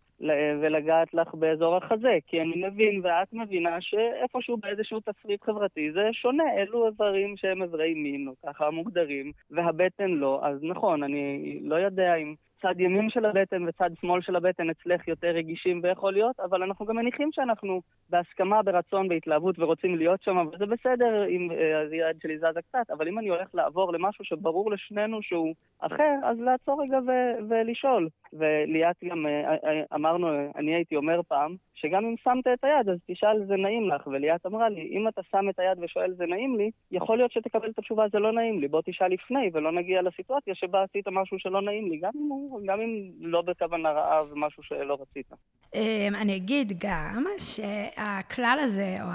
ולגעת 0.61 1.13
לך 1.13 1.34
באזור 1.34 1.76
החזה, 1.76 2.17
כי 2.28 2.41
אני 2.41 2.67
מבין 2.67 3.01
ואת 3.03 3.34
מבינה 3.34 3.82
שאיפשהו 3.82 4.57
באיזשהו 4.57 4.99
תסריט 4.99 5.43
חברתי 5.43 5.91
זה 5.91 6.09
שונה, 6.11 6.43
אלו 6.57 6.88
איברים 6.88 7.38
שהם 7.38 7.63
איברי 7.63 7.93
מין, 7.93 8.28
או 8.28 8.34
ככה 8.45 8.69
מוגדרים, 8.69 9.32
והבטן 9.51 10.11
לא, 10.11 10.39
אז 10.43 10.63
נכון, 10.63 11.03
אני 11.03 11.59
לא 11.63 11.76
יודע 11.76 12.15
אם... 12.15 12.36
צד 12.66 12.80
ימין 12.80 13.09
של 13.09 13.26
הבטן 13.26 13.68
וצד 13.68 13.89
שמאל 14.01 14.22
של 14.22 14.36
הבטן 14.36 14.70
אצלך 14.70 15.07
יותר 15.07 15.28
רגישים 15.28 15.80
ויכול 15.84 16.13
להיות, 16.13 16.39
אבל 16.39 16.63
אנחנו 16.63 16.86
גם 16.86 16.95
מניחים 16.95 17.30
שאנחנו 17.32 17.82
בהסכמה, 18.09 18.63
ברצון, 18.63 19.07
בהתלהבות 19.07 19.59
ורוצים 19.59 19.95
להיות 19.95 20.22
שם, 20.24 20.38
וזה 20.53 20.66
בסדר 20.66 21.28
אם 21.28 21.51
אה, 21.51 21.82
היד 21.91 22.22
שלי 22.22 22.38
זזה 22.38 22.61
קצת, 22.70 22.89
אבל 22.89 23.07
אם 23.07 23.20
אני 23.20 23.30
הולך 23.30 23.47
לעבור 23.53 23.93
למשהו 23.93 24.26
שברור 24.26 24.72
לשנינו 24.72 25.22
שהוא 25.22 25.53
אחר, 25.80 26.13
אז 26.24 26.39
לעצור 26.39 26.82
רגע 26.84 26.99
ו- 27.07 27.49
ולשאול. 27.49 28.09
וליאת 28.34 28.95
גם 29.03 29.26
אה, 29.26 29.55
אה, 29.63 29.84
אמרנו, 29.95 30.28
אני 30.55 30.76
הייתי 30.76 30.95
אומר 30.95 31.22
פעם, 31.28 31.55
שגם 31.76 32.05
אם 32.05 32.16
שמת 32.24 32.47
את 32.47 32.63
היד, 32.63 32.89
אז 32.89 32.97
תשאל 33.07 33.45
זה 33.45 33.55
נעים 33.55 33.89
לך, 33.89 34.07
וליאת 34.07 34.45
אמרה 34.45 34.70
לי, 34.70 34.89
אם 34.91 35.07
אתה 35.07 35.22
שם 35.32 35.49
את 35.49 35.59
היד 35.59 35.78
ושואל 35.82 36.13
זה 36.13 36.26
נעים 36.26 36.55
לי, 36.55 36.72
יכול 36.91 37.18
להיות 37.18 37.32
שתקבל 37.32 37.70
את 37.70 37.80
התשובה 37.80 38.05
זה 38.11 38.20
לא 38.20 38.32
נעים 38.32 38.59
לי, 38.59 38.68
בוא 38.68 38.82
תשאל 38.86 39.07
לפני, 39.07 39.49
ולא 39.53 39.72
נגיע 39.72 40.01
לסיטואציה 40.01 40.55
שבה 40.55 40.84
עשית 40.84 41.07
משהו 41.07 41.39
שלא 41.39 41.61
נעים 41.61 41.91
לי, 41.91 41.97
גם 41.97 42.11
אם, 42.16 42.32
גם 42.65 42.81
אם 42.81 43.11
לא 43.19 43.41
בכוונה 43.41 43.91
רעה 43.91 44.23
ומשהו 44.31 44.63
שלא 44.63 44.97
רצית. 45.01 45.31
אמ, 45.75 46.15
אני 46.15 46.35
אגיד 46.35 46.73
גם 46.79 47.25
שהכלל 47.37 48.59
הזה, 48.61 48.97
או 49.01 49.07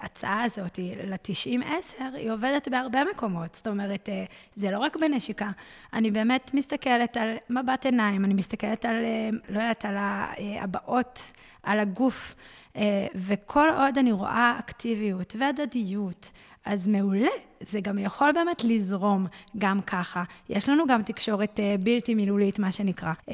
ההצעה 0.00 0.42
הזאת 0.42 0.78
ל-90-10, 0.78 2.02
היא 2.14 2.30
עובדת 2.30 2.68
בהרבה 2.68 3.04
מקומות. 3.14 3.54
זאת 3.54 3.66
אומרת, 3.66 4.08
אה, 4.08 4.24
זה 4.54 4.70
לא 4.70 4.78
רק 4.78 4.96
בנשיקה. 4.96 5.50
אני 5.92 6.10
באמת 6.10 6.50
מסתכלת 6.54 7.16
על 7.16 7.36
מבט 7.50 7.84
עיניים, 7.84 8.24
אני 8.24 8.34
מסתכלת 8.34 8.84
על, 8.84 9.04
אה, 9.04 9.28
לא 9.48 9.60
יודעת, 9.60 9.84
על 9.84 9.96
הבעות, 10.60 11.32
על 11.62 11.80
הגוף, 11.80 12.34
אה, 12.76 13.06
וכל 13.14 13.68
עוד 13.78 13.98
אני 13.98 14.12
רואה 14.12 14.56
אקטיביות 14.58 15.36
והדדיות, 15.38 16.30
אז 16.64 16.88
מעולה, 16.88 17.28
זה 17.60 17.80
גם 17.80 17.98
יכול 17.98 18.32
באמת 18.32 18.64
לזרום 18.64 19.26
גם 19.58 19.80
ככה. 19.80 20.24
יש 20.48 20.68
לנו 20.68 20.84
גם 20.88 21.02
תקשורת 21.02 21.58
uh, 21.58 21.84
בלתי 21.84 22.14
מילולית, 22.14 22.58
מה 22.58 22.72
שנקרא. 22.72 23.12
Uh, 23.12 23.32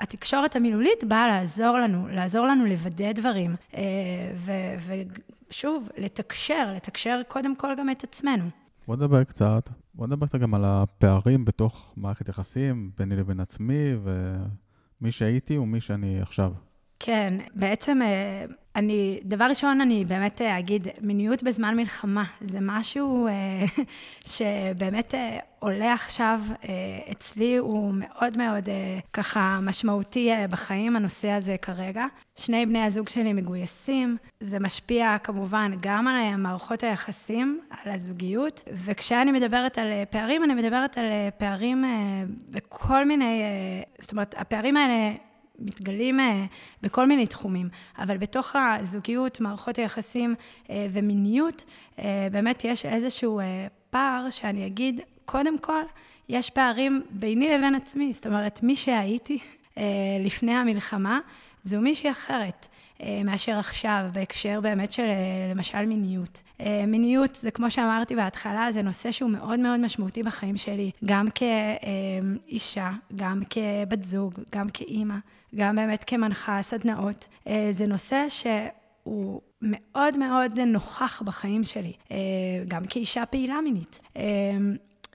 התקשורת 0.00 0.56
המילולית 0.56 1.04
באה 1.04 1.28
לעזור 1.28 1.78
לנו, 1.78 2.08
לעזור 2.08 2.46
לנו 2.46 2.66
לוודא 2.66 3.12
דברים. 3.12 3.54
Uh, 3.72 3.76
ו... 4.34 4.52
ו- 4.78 4.92
שוב, 5.50 5.88
לתקשר, 5.98 6.72
לתקשר 6.76 7.20
קודם 7.28 7.56
כל 7.56 7.74
גם 7.78 7.90
את 7.90 8.04
עצמנו. 8.04 8.44
בוא 8.86 8.96
נדבר 8.96 9.24
קצת, 9.24 9.70
בוא 9.94 10.06
נדבר 10.06 10.26
קצת 10.26 10.38
גם 10.38 10.54
על 10.54 10.64
הפערים 10.64 11.44
בתוך 11.44 11.92
מערכת 11.96 12.28
יחסים 12.28 12.90
ביני 12.98 13.16
לבין 13.16 13.40
עצמי, 13.40 13.94
ומי 14.02 15.12
שהייתי 15.12 15.58
ומי 15.58 15.80
שאני 15.80 16.20
עכשיו. 16.20 16.52
כן, 17.04 17.34
בעצם 17.54 18.02
אה, 18.02 18.44
אני, 18.76 19.20
דבר 19.24 19.44
ראשון, 19.44 19.80
אני 19.80 20.04
באמת 20.04 20.42
אה, 20.42 20.58
אגיד, 20.58 20.88
מיניות 21.00 21.42
בזמן 21.42 21.76
מלחמה, 21.76 22.24
זה 22.40 22.58
משהו 22.60 23.26
אה, 23.26 23.64
שבאמת 24.34 25.14
עולה 25.58 25.92
עכשיו 25.92 26.40
אצלי, 27.10 27.56
הוא 27.56 27.94
מאוד 27.96 28.36
מאוד 28.36 28.68
ככה 29.12 29.58
משמעותי 29.62 30.30
בחיים, 30.50 30.96
הנושא 30.96 31.30
הזה 31.30 31.56
כרגע. 31.62 32.06
שני 32.36 32.66
בני 32.66 32.82
הזוג 32.82 33.08
שלי 33.08 33.32
מגויסים, 33.32 34.16
זה 34.40 34.58
משפיע 34.58 35.16
כמובן 35.18 35.72
גם 35.80 36.08
על 36.08 36.36
מערכות 36.36 36.82
היחסים, 36.82 37.60
על 37.70 37.92
הזוגיות, 37.92 38.62
וכשאני 38.72 39.32
מדברת 39.32 39.78
על 39.78 39.88
פערים, 40.10 40.44
אני 40.44 40.54
מדברת 40.54 40.98
על 40.98 41.04
פערים 41.38 41.84
בכל 42.50 43.04
מיני, 43.04 43.42
זאת 43.98 44.12
אומרת, 44.12 44.34
הפערים 44.38 44.76
האלה... 44.76 45.12
מתגלים 45.66 46.20
אה, 46.20 46.44
בכל 46.82 47.06
מיני 47.06 47.26
תחומים, 47.26 47.68
אבל 47.98 48.16
בתוך 48.16 48.56
הזוגיות, 48.56 49.40
מערכות 49.40 49.76
היחסים 49.76 50.34
אה, 50.70 50.86
ומיניות, 50.92 51.64
אה, 51.98 52.28
באמת 52.32 52.64
יש 52.64 52.86
איזשהו 52.86 53.40
פער 53.90 54.30
שאני 54.30 54.66
אגיד, 54.66 55.00
קודם 55.24 55.58
כל, 55.58 55.82
יש 56.28 56.50
פערים 56.50 57.02
ביני 57.10 57.48
לבין 57.48 57.74
עצמי, 57.74 58.12
זאת 58.12 58.26
אומרת, 58.26 58.62
מי 58.62 58.76
שהייתי 58.76 59.38
לפני 60.20 60.54
המלחמה, 60.54 61.20
זו 61.64 61.80
מישהי 61.80 62.10
אחרת. 62.10 62.68
אה, 63.02 63.20
מאשר 63.24 63.58
עכשיו, 63.58 64.06
בהקשר 64.12 64.60
באמת 64.60 64.92
של 64.92 65.02
אה, 65.02 65.50
למשל 65.50 65.86
מיניות. 65.86 66.42
אה, 66.60 66.84
מיניות 66.86 67.34
זה 67.34 67.50
כמו 67.50 67.70
שאמרתי 67.70 68.16
בהתחלה, 68.16 68.72
זה 68.72 68.82
נושא 68.82 69.10
שהוא 69.10 69.30
מאוד 69.30 69.60
מאוד 69.60 69.80
משמעותי 69.80 70.22
בחיים 70.22 70.56
שלי, 70.56 70.90
גם 71.04 71.28
כאישה, 71.30 72.90
גם 73.16 73.42
כבת 73.50 74.04
זוג, 74.04 74.34
גם 74.52 74.68
כאימא, 74.68 75.16
גם 75.54 75.76
באמת 75.76 76.04
כמנחה 76.06 76.62
סדנאות. 76.62 77.28
זה 77.72 77.86
נושא 77.86 78.26
שהוא 78.28 79.40
מאוד 79.62 80.18
מאוד 80.18 80.60
נוכח 80.60 81.22
בחיים 81.24 81.64
שלי, 81.64 81.92
גם 82.68 82.84
כאישה 82.84 83.26
פעילה 83.26 83.60
מינית. 83.60 84.00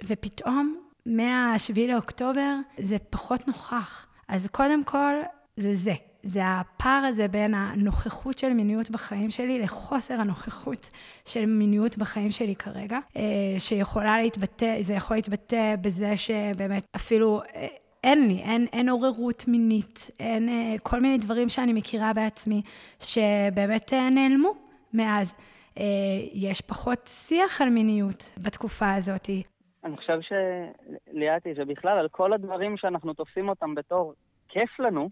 ופתאום, 0.04 0.76
מה-7 1.06 1.80
לאוקטובר, 1.88 2.56
זה 2.78 2.98
פחות 3.10 3.48
נוכח. 3.48 4.08
אז 4.28 4.48
קודם 4.52 4.84
כל, 4.84 5.14
זה 5.58 5.76
זה. 5.76 5.94
זה 6.24 6.42
הפער 6.46 7.04
הזה 7.06 7.28
בין 7.28 7.54
הנוכחות 7.54 8.38
של 8.38 8.54
מיניות 8.54 8.90
בחיים 8.90 9.30
שלי 9.30 9.60
לחוסר 9.60 10.14
הנוכחות 10.14 10.90
של 11.26 11.46
מיניות 11.46 11.98
בחיים 11.98 12.32
שלי 12.32 12.56
כרגע, 12.56 13.00
אה, 13.18 13.24
שיכולה 13.58 14.22
להתבטא, 14.22 14.82
זה 14.82 14.94
יכול 14.94 15.18
להתבטא 15.18 15.76
בזה 15.82 16.18
שבאמת 16.18 16.86
אפילו... 16.96 17.42
אה, 17.56 17.68
אין 18.04 18.28
לי, 18.28 18.40
אין, 18.44 18.68
אין 18.74 18.90
עוררות 18.90 19.44
מינית, 19.48 20.12
אין 20.20 20.50
אה, 20.50 20.76
כל 20.84 21.00
מיני 21.00 21.18
דברים 21.18 21.50
שאני 21.50 21.74
מכירה 21.74 22.14
בעצמי, 22.14 22.62
שבאמת 23.00 23.94
נעלמו 23.94 24.54
מאז. 24.94 25.36
יש 26.34 26.62
פחות 26.62 27.00
שיח 27.08 27.62
על 27.62 27.70
מיניות 27.70 28.34
בתקופה 28.38 28.94
הזאת. 28.94 29.30
אני 29.84 29.98
חושב 29.98 30.20
שליאתי, 30.22 31.56
שבכלל 31.56 31.98
על 32.00 32.08
כל 32.12 32.34
הדברים 32.34 32.78
שאנחנו 32.78 33.14
תופסים 33.14 33.50
אותם 33.50 33.76
בתור 33.76 34.14
כיף 34.48 34.80
לנו, 34.80 35.10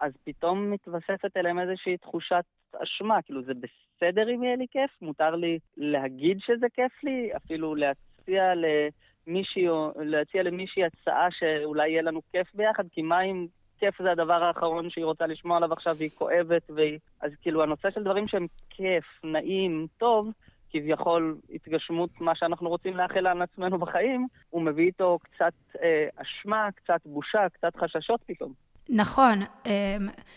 אז 0.00 0.12
פתאום 0.24 0.70
מתווספת 0.70 1.36
אליהם 1.36 1.58
איזושהי 1.58 1.96
תחושת 1.96 2.44
אשמה, 2.82 3.22
כאילו 3.22 3.42
זה 3.42 3.52
בסדר 3.54 4.34
אם 4.34 4.42
יהיה 4.42 4.56
לי 4.56 4.66
כיף, 4.70 4.90
מותר 5.02 5.34
לי 5.34 5.58
להגיד 5.76 6.38
שזה 6.40 6.66
כיף 6.74 7.04
לי, 7.04 7.30
אפילו 7.36 7.74
להציע 7.74 8.52
למישהי, 8.54 9.66
להציע 9.96 10.42
למישהי 10.42 10.84
הצעה 10.84 11.30
שאולי 11.30 11.88
יהיה 11.88 12.02
לנו 12.02 12.20
כיף 12.32 12.54
ביחד, 12.54 12.84
כי 12.92 13.02
מה 13.02 13.20
אם 13.20 13.46
כיף 13.78 14.02
זה 14.02 14.10
הדבר 14.10 14.44
האחרון 14.44 14.90
שהיא 14.90 15.04
רוצה 15.04 15.26
לשמוע 15.26 15.56
עליו 15.56 15.72
עכשיו 15.72 15.96
והיא 15.98 16.10
כואבת, 16.10 16.70
והיא... 16.70 16.98
אז 17.20 17.32
כאילו 17.42 17.62
הנושא 17.62 17.90
של 17.90 18.02
דברים 18.02 18.28
שהם 18.28 18.46
כיף, 18.70 19.04
נעים, 19.24 19.86
טוב, 19.98 20.30
כביכול 20.70 21.36
התגשמות 21.54 22.20
מה 22.20 22.34
שאנחנו 22.34 22.68
רוצים 22.68 22.96
לאחל 22.96 23.26
על 23.26 23.42
עצמנו 23.42 23.78
בחיים, 23.78 24.26
הוא 24.50 24.62
מביא 24.62 24.86
איתו 24.86 25.18
קצת 25.22 25.52
אה, 25.82 26.08
אשמה, 26.16 26.68
קצת 26.74 27.00
בושה, 27.04 27.48
קצת 27.48 27.76
חששות 27.76 28.20
פתאום. 28.26 28.67
נכון, 28.88 29.42
אמ, 29.66 29.70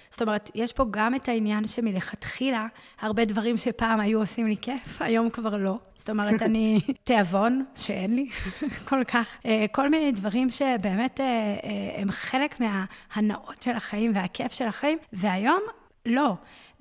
זאת 0.09 0.21
אומרת, 0.21 0.51
יש 0.55 0.73
פה 0.73 0.85
גם 0.91 1.15
את 1.15 1.29
העניין 1.29 1.67
שמלכתחילה, 1.67 2.67
הרבה 3.01 3.25
דברים 3.25 3.57
שפעם 3.57 3.99
היו 3.99 4.19
עושים 4.19 4.47
לי 4.47 4.55
כיף, 4.61 5.01
היום 5.01 5.29
כבר 5.29 5.57
לא. 5.57 5.77
זאת 5.95 6.09
אומרת, 6.09 6.41
אני 6.47 6.79
תיאבון, 7.03 7.65
שאין 7.75 8.15
לי 8.15 8.29
כל 8.89 9.03
כך, 9.03 9.37
אה, 9.45 9.65
כל 9.71 9.89
מיני 9.89 10.11
דברים 10.11 10.49
שבאמת 10.49 11.19
אה, 11.19 11.25
אה, 11.25 12.01
הם 12.01 12.11
חלק 12.11 12.59
מההנאות 12.59 13.61
של 13.61 13.71
החיים 13.71 14.11
והכיף 14.15 14.51
של 14.51 14.65
החיים, 14.65 14.97
והיום 15.13 15.61
לא. 16.05 16.33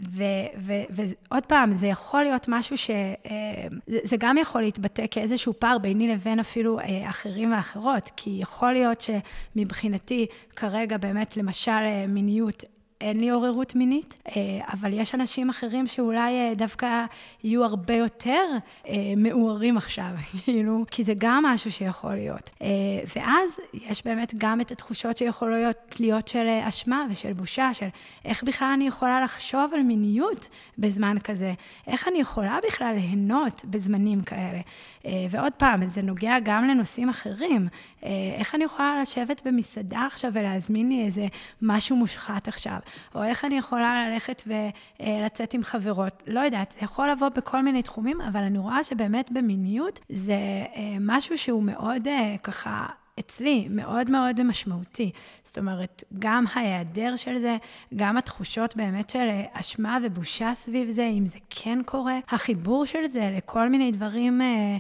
ועוד 0.09 1.45
פעם, 1.47 1.73
זה 1.73 1.87
יכול 1.87 2.23
להיות 2.23 2.47
משהו 2.49 2.77
ש... 2.77 2.91
אה, 2.91 3.67
זה 4.05 4.17
גם 4.19 4.37
יכול 4.39 4.61
להתבטא 4.63 5.05
כאיזשהו 5.11 5.53
פער 5.59 5.79
ביני 5.79 6.09
לבין 6.09 6.41
אפילו 6.41 6.79
אה, 6.79 7.11
אחרים 7.11 7.53
ואחרות, 7.53 8.11
כי 8.17 8.31
יכול 8.41 8.73
להיות 8.73 9.01
שמבחינתי 9.01 10.27
כרגע 10.57 10.97
באמת, 10.97 11.37
למשל, 11.37 11.71
אה, 11.71 12.05
מיניות 12.09 12.65
אין 13.01 13.21
לי 13.21 13.31
עוררות 13.31 13.75
מינית, 13.75 14.17
אה, 14.29 14.33
אבל 14.73 14.93
יש 14.93 15.15
אנשים 15.15 15.51
אחרים 15.51 15.87
שאולי 15.87 16.33
אה, 16.33 16.53
דווקא 16.57 17.05
יהיו 17.45 17.65
הרבה 17.65 17.95
יותר 17.95 18.47
אה, 18.89 18.95
מעוררים 19.17 19.77
עכשיו, 19.77 20.11
כאילו, 20.45 20.85
כי 20.91 21.05
זה 21.05 21.13
גם 21.19 21.45
משהו 21.47 21.73
שיכול 21.73 22.15
להיות. 22.15 22.51
ואז 23.17 23.51
יש 23.75 24.05
באמת 24.05 24.35
גם 24.39 24.61
את 24.61 24.71
התחושות 24.71 25.17
שיכולות 25.17 25.77
להיות 26.01 26.29
של 26.29 26.47
אשמה 26.69 27.07
ושל 27.11 27.33
בושה, 27.33 27.75
של 27.75 27.87
איך 28.25 28.43
בכלל 28.43 28.69
אני 28.75 28.87
יכולה 28.87 29.21
לחשוב 29.21 29.75
על 29.75 29.83
מיניות 29.83 30.49
בזמן 30.79 31.17
כזה, 31.25 31.53
איך 31.87 32.09
אני 32.09 32.19
יכולה 32.19 32.59
בכלל 32.67 32.95
ליהנות 32.95 33.65
בזמנים 33.65 34.23
כאלה. 34.23 34.61
ועוד 35.31 35.53
פעם, 35.53 35.85
זה 35.85 36.03
נוגע 36.03 36.37
גם 36.45 36.69
לנושאים 36.69 37.09
אחרים. 37.09 37.69
איך 38.39 38.55
אני 38.55 38.65
יכולה 38.65 39.01
לשבת 39.03 39.47
במסעדה 39.47 40.07
עכשיו 40.07 40.31
ולהזמין 40.35 40.89
לי 40.89 41.05
איזה 41.05 41.27
משהו 41.63 41.97
מושחת 41.97 42.49
עכשיו? 42.49 42.79
או 43.15 43.23
איך 43.23 43.45
אני 43.45 43.59
יכולה 43.59 44.09
ללכת 44.09 44.43
ולצאת 44.47 45.55
עם 45.55 45.63
חברות. 45.63 46.23
לא 46.27 46.41
יודעת, 46.41 46.71
זה 46.71 46.79
יכול 46.83 47.11
לבוא 47.11 47.29
בכל 47.29 47.63
מיני 47.63 47.83
תחומים, 47.83 48.21
אבל 48.21 48.41
אני 48.41 48.59
רואה 48.59 48.85
שבאמת 48.85 49.33
במיניות 49.33 50.01
זה 50.09 50.33
אה, 50.77 50.97
משהו 51.01 51.39
שהוא 51.39 51.63
מאוד 51.63 52.09
אה, 52.09 52.37
ככה... 52.43 52.87
אצלי 53.21 53.67
מאוד 53.71 54.11
מאוד 54.11 54.43
משמעותי. 54.43 55.11
זאת 55.45 55.59
אומרת, 55.59 56.05
גם 56.19 56.45
ההיעדר 56.55 57.17
של 57.17 57.39
זה, 57.39 57.57
גם 57.95 58.17
התחושות 58.17 58.77
באמת 58.77 59.11
של 59.11 59.29
אשמה 59.53 59.99
ובושה 60.03 60.55
סביב 60.55 60.91
זה, 60.91 61.05
אם 61.05 61.27
זה 61.27 61.39
כן 61.51 61.79
קורה, 61.87 62.19
החיבור 62.29 62.85
של 62.85 63.07
זה 63.07 63.31
לכל 63.37 63.69
מיני 63.69 63.93
דברים 63.93 64.43
אה, 64.43 64.47
אה, 64.47 64.77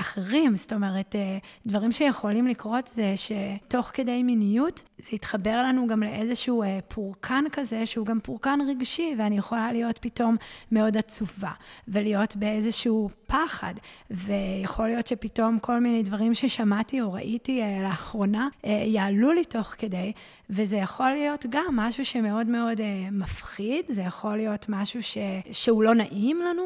אחרים, 0.00 0.56
זאת 0.56 0.72
אומרת, 0.72 1.16
אה, 1.16 1.38
דברים 1.66 1.92
שיכולים 1.92 2.46
לקרות 2.46 2.86
זה 2.94 3.14
שתוך 3.16 3.90
כדי 3.94 4.22
מיניות, 4.22 4.82
זה 4.98 5.08
יתחבר 5.12 5.62
לנו 5.62 5.86
גם 5.86 6.02
לאיזשהו 6.02 6.62
אה, 6.62 6.78
פורקן 6.88 7.44
כזה, 7.52 7.86
שהוא 7.86 8.06
גם 8.06 8.20
פורקן 8.20 8.58
רגשי, 8.68 9.14
ואני 9.18 9.38
יכולה 9.38 9.72
להיות 9.72 9.98
פתאום 9.98 10.36
מאוד 10.72 10.96
עצובה, 10.96 11.50
ולהיות 11.88 12.36
באיזשהו 12.36 13.10
פחד, 13.26 13.74
ויכול 14.10 14.88
להיות 14.88 15.06
שפתאום 15.06 15.58
כל 15.58 15.80
מיני 15.80 16.02
דברים 16.02 16.34
ששמעתי 16.34 17.00
או 17.00 17.12
ראיתי 17.12 17.62
לאחרונה 17.82 18.48
יעלו 18.64 19.32
לי 19.32 19.44
תוך 19.44 19.74
כדי, 19.78 20.12
וזה 20.50 20.76
יכול 20.76 21.10
להיות 21.10 21.46
גם 21.48 21.76
משהו 21.76 22.04
שמאוד 22.04 22.46
מאוד 22.46 22.80
מפחיד, 23.12 23.84
זה 23.88 24.02
יכול 24.02 24.36
להיות 24.36 24.66
משהו 24.68 25.02
ש... 25.02 25.18
שהוא 25.52 25.82
לא 25.82 25.94
נעים 25.94 26.40
לנו, 26.40 26.62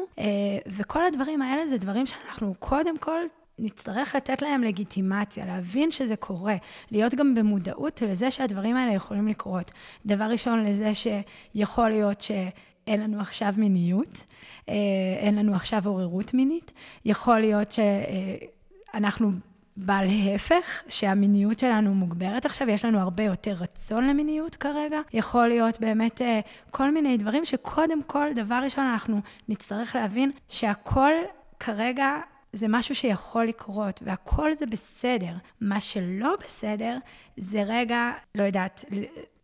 וכל 0.67 1.05
הדברים 1.05 1.41
האלה 1.41 1.67
זה 1.67 1.77
דברים 1.77 2.05
שאנחנו 2.05 2.55
קודם... 2.59 2.97
כל, 2.97 3.19
נצטרך 3.59 4.15
לתת 4.15 4.41
להם 4.41 4.63
לגיטימציה, 4.63 5.45
להבין 5.45 5.91
שזה 5.91 6.15
קורה, 6.15 6.55
להיות 6.91 7.15
גם 7.15 7.35
במודעות 7.35 8.01
לזה 8.01 8.31
שהדברים 8.31 8.75
האלה 8.77 8.93
יכולים 8.93 9.27
לקרות. 9.27 9.71
דבר 10.05 10.23
ראשון, 10.23 10.63
לזה 10.63 10.91
שיכול 10.93 11.89
להיות 11.89 12.21
שאין 12.21 13.01
לנו 13.01 13.19
עכשיו 13.19 13.53
מיניות, 13.57 14.25
אה, 14.69 14.75
אין 15.17 15.35
לנו 15.35 15.55
עכשיו 15.55 15.87
עוררות 15.87 16.33
מינית, 16.33 16.73
יכול 17.05 17.39
להיות 17.39 17.71
שאנחנו 17.71 19.31
בעל 19.77 20.05
ההפך, 20.07 20.83
שהמיניות 20.89 21.59
שלנו 21.59 21.93
מוגברת 21.93 22.45
עכשיו, 22.45 22.69
יש 22.69 22.85
לנו 22.85 22.99
הרבה 22.99 23.23
יותר 23.23 23.51
רצון 23.51 24.07
למיניות 24.07 24.55
כרגע. 24.55 24.99
יכול 25.13 25.47
להיות 25.47 25.79
באמת 25.79 26.21
אה, 26.21 26.39
כל 26.71 26.91
מיני 26.91 27.17
דברים 27.17 27.45
שקודם 27.45 28.03
כל, 28.03 28.27
דבר 28.35 28.59
ראשון, 28.63 28.85
אנחנו 28.85 29.17
נצטרך 29.49 29.95
להבין 29.95 30.31
שהכל 30.47 31.11
כרגע 31.59 32.19
זה 32.53 32.65
משהו 32.69 32.95
שיכול 32.95 33.45
לקרות, 33.45 33.99
והכל 34.05 34.53
זה 34.53 34.65
בסדר. 34.65 35.33
מה 35.61 35.79
שלא 35.79 36.35
בסדר, 36.39 36.97
זה 37.37 37.63
רגע, 37.67 38.11
לא 38.35 38.43
יודעת, 38.43 38.85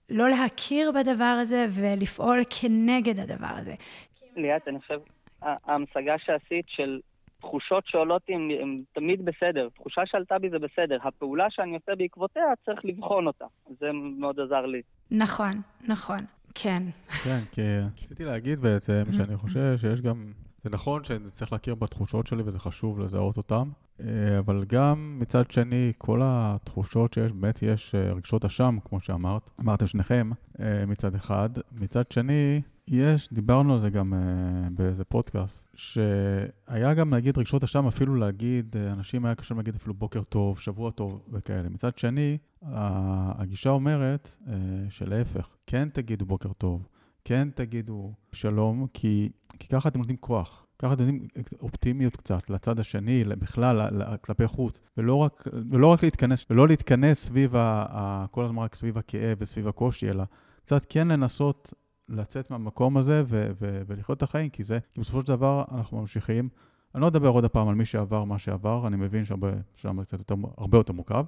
לא 0.09 0.29
להכיר 0.29 0.91
בדבר 0.91 1.37
הזה 1.41 1.65
ולפעול 1.69 2.41
כנגד 2.49 3.19
הדבר 3.19 3.53
הזה. 3.57 3.75
ליאת, 4.35 4.67
אני 4.67 4.79
חושב, 4.79 4.99
ההמשגה 5.41 6.17
שעשית 6.17 6.65
של 6.67 6.99
תחושות 7.47 7.83
שעולות 7.87 8.21
לי 8.29 8.35
הן 8.35 8.83
תמיד 8.93 9.25
בסדר. 9.25 9.69
תחושה 9.75 10.01
שעלתה 10.05 10.39
בי 10.39 10.49
זה 10.49 10.59
בסדר. 10.59 10.97
הפעולה 11.03 11.45
שאני 11.49 11.75
עושה 11.75 11.95
בעקבותיה, 11.95 12.43
צריך 12.65 12.85
לבחון 12.85 13.27
אותה. 13.27 13.45
זה 13.79 13.91
מאוד 13.93 14.39
עזר 14.39 14.65
לי. 14.65 14.81
נכון, 15.11 15.51
נכון. 15.87 16.19
כן. 16.55 16.83
כן, 17.23 17.39
כי 17.51 17.61
רציתי 18.03 18.23
להגיד 18.23 18.59
בעצם 18.59 19.03
שאני 19.17 19.37
חושב 19.37 19.77
שיש 19.77 20.01
גם... 20.01 20.31
זה 20.63 20.69
נכון 20.69 21.03
שאני 21.03 21.29
צריך 21.31 21.51
להכיר 21.51 21.75
בתחושות 21.75 22.27
שלי 22.27 22.43
וזה 22.45 22.59
חשוב 22.59 22.99
לזהות 22.99 23.37
אותן, 23.37 23.63
אה, 24.01 24.39
אבל 24.39 24.63
גם 24.67 25.17
מצד 25.19 25.51
שני, 25.51 25.93
כל 25.97 26.21
התחושות 26.23 27.13
שיש, 27.13 27.31
באמת 27.31 27.61
יש 27.61 27.95
אה, 27.95 28.13
רגשות 28.13 28.45
אשם, 28.45 28.77
כמו 28.85 28.99
שאמרת, 28.99 29.49
אמרתם 29.59 29.87
שניכם, 29.87 30.29
אה, 30.59 30.85
מצד 30.87 31.15
אחד. 31.15 31.49
מצד 31.71 32.11
שני, 32.11 32.61
יש, 32.87 33.29
דיברנו 33.33 33.73
על 33.73 33.79
זה 33.79 33.89
גם 33.89 34.13
uh, 34.13 34.69
באיזה 34.69 35.03
פודקאסט, 35.03 35.69
שהיה 35.75 36.93
גם 36.93 37.13
להגיד 37.13 37.37
רגשות 37.37 37.63
אשם, 37.63 37.87
אפילו 37.87 38.15
להגיד, 38.15 38.75
uh, 38.75 38.93
אנשים 38.93 39.25
היה 39.25 39.35
קשה 39.35 39.55
להגיד 39.55 39.75
אפילו 39.75 39.93
בוקר 39.93 40.23
טוב, 40.23 40.59
שבוע 40.59 40.91
טוב 40.91 41.21
וכאלה. 41.31 41.69
מצד 41.69 41.97
שני, 41.97 42.37
הגישה 42.63 43.69
אומרת 43.69 44.35
uh, 44.45 44.49
שלהפך, 44.89 45.47
כן 45.65 45.89
תגידו 45.93 46.25
בוקר 46.25 46.53
טוב, 46.53 46.87
כן 47.25 47.47
תגידו 47.55 48.13
שלום, 48.31 48.87
כי, 48.93 49.29
כי 49.59 49.67
ככה 49.67 49.89
אתם 49.89 49.99
נותנים 49.99 50.17
כוח. 50.17 50.65
ככה 50.79 50.93
אתם 50.93 51.03
נותנים 51.03 51.27
אופטימיות 51.61 52.15
קצת 52.15 52.49
לצד 52.49 52.79
השני, 52.79 53.23
בכלל, 53.23 54.01
כלפי 54.21 54.47
חוץ, 54.47 54.79
ולא 54.97 55.15
רק, 55.15 55.47
ולא 55.71 55.87
רק 55.87 56.03
להתכנס, 56.03 56.45
ולא 56.49 56.67
להתכנס 56.67 57.25
סביב, 57.25 57.55
ה, 57.55 57.85
ה, 57.89 58.25
כל 58.31 58.45
הזמן 58.45 58.63
רק 58.63 58.75
סביב 58.75 58.97
הכאב 58.97 59.37
וסביב 59.39 59.67
הקושי, 59.67 60.09
אלא 60.09 60.23
קצת 60.61 60.85
כן 60.89 61.07
לנסות 61.07 61.73
לצאת 62.09 62.51
מהמקום 62.51 62.97
הזה 62.97 63.23
ו- 63.27 63.51
ו- 63.61 63.81
ולחיות 63.87 64.17
את 64.17 64.23
החיים, 64.23 64.49
כי 64.49 64.63
זה, 64.63 64.79
כי 64.93 65.01
בסופו 65.01 65.21
של 65.21 65.27
דבר 65.27 65.63
אנחנו 65.71 66.01
ממשיכים. 66.01 66.49
אני 66.95 67.01
לא 67.01 67.07
אדבר 67.07 67.29
עוד 67.29 67.45
הפעם 67.45 67.67
על 67.67 67.75
מי 67.75 67.85
שעבר 67.85 68.23
מה 68.23 68.39
שעבר, 68.39 68.87
אני 68.87 68.95
מבין 68.95 69.25
ששם 69.25 69.99
זה 69.99 70.05
קצת 70.05 70.19
יותר, 70.19 70.35
הרבה 70.57 70.77
יותר 70.77 70.93
מורכב, 70.93 71.25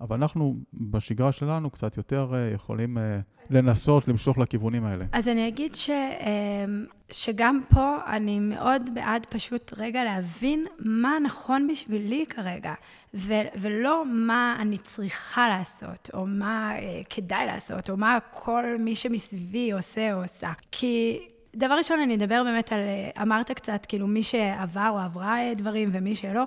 אבל 0.00 0.16
אנחנו 0.16 0.56
בשגרה 0.72 1.32
שלנו 1.32 1.70
קצת 1.70 1.96
יותר 1.96 2.30
אה, 2.34 2.50
יכולים 2.54 2.98
אה, 2.98 3.20
לנסות 3.50 4.08
למשוך 4.08 4.38
לכיוונים 4.38 4.84
האלה. 4.84 5.04
אז 5.12 5.28
אני 5.28 5.48
אגיד 5.48 5.74
ש, 5.74 5.90
אמ, 5.90 6.84
שגם 7.10 7.60
פה 7.68 7.96
אני 8.06 8.38
מאוד 8.40 8.90
בעד 8.94 9.26
פשוט 9.26 9.72
רגע 9.76 10.04
להבין 10.04 10.66
מה 10.78 11.18
נכון 11.24 11.68
בשבילי 11.68 12.26
כרגע, 12.26 12.74
ו, 13.14 13.34
ולא 13.60 14.04
מה 14.06 14.56
אני 14.60 14.78
צריכה 14.78 15.48
לעשות, 15.48 16.10
או 16.14 16.26
מה 16.26 16.72
אה, 16.76 17.00
כדאי 17.10 17.46
לעשות, 17.46 17.90
או 17.90 17.96
מה 17.96 18.18
כל 18.30 18.64
מי 18.78 18.94
שמסביבי 18.94 19.72
עושה 19.72 20.14
או 20.14 20.22
עושה. 20.22 20.52
כי... 20.72 21.18
דבר 21.56 21.74
ראשון, 21.74 22.00
אני 22.00 22.14
אדבר 22.14 22.42
באמת 22.44 22.72
על, 22.72 22.80
אמרת 23.22 23.50
קצת, 23.50 23.86
כאילו, 23.88 24.06
מי 24.06 24.22
שעבר 24.22 24.90
או 24.90 24.98
עברה 24.98 25.38
דברים 25.56 25.90
ומי 25.92 26.14
שלא. 26.14 26.42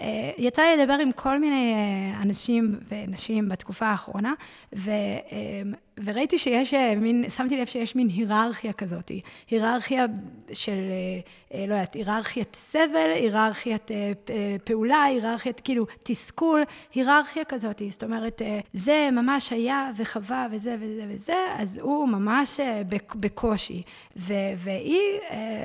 אה, 0.00 0.30
יצא 0.38 0.62
לי 0.62 0.76
לדבר 0.76 0.92
עם 0.92 1.12
כל 1.12 1.38
מיני 1.38 1.74
אה, 1.74 2.22
אנשים 2.22 2.78
ונשים 2.88 3.48
בתקופה 3.48 3.86
האחרונה, 3.86 4.34
ו, 4.76 4.90
אה, 4.90 5.62
וראיתי 6.04 6.38
שיש 6.38 6.74
מין, 6.96 7.30
שמתי 7.30 7.56
לב 7.56 7.66
שיש 7.66 7.96
מין 7.96 8.08
היררכיה 8.08 8.72
כזאת, 8.72 9.10
היררכיה 9.50 10.06
של, 10.52 10.80
לא 11.54 11.74
יודעת, 11.74 11.94
היררכיית 11.94 12.56
סבל, 12.56 13.10
היררכיית 13.14 13.90
פעולה, 14.64 15.02
היררכיית 15.02 15.60
כאילו 15.60 15.86
תסכול, 16.02 16.62
היררכיה 16.94 17.44
כזאת, 17.44 17.82
זאת 17.88 18.04
אומרת, 18.04 18.42
זה 18.72 19.08
ממש 19.12 19.52
היה 19.52 19.90
וחווה 19.96 20.46
וזה 20.50 20.76
וזה 20.80 21.04
וזה, 21.08 21.36
אז 21.58 21.78
הוא 21.78 22.08
ממש 22.08 22.60
בקושי, 23.16 23.82
ו, 24.16 24.34
והיא, 24.56 25.18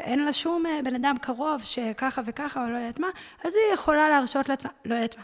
אין 0.04 0.26
לה 0.26 0.34
שום 0.34 0.64
בן 0.84 0.96
אדם 0.96 1.16
קרוב 1.22 1.62
שככה 1.64 2.22
וככה, 2.26 2.66
או 2.66 2.70
לא 2.70 2.78
יודעת 2.78 3.00
מה, 3.00 3.08
אז 3.44 3.54
היא 3.56 3.74
יכולה 3.74 4.10
להרשות 4.10 4.27
להרשות 4.36 4.50
לעצמה, 4.50 4.72
לא 4.86 4.96
יודעת 4.96 5.18
מה. 5.18 5.24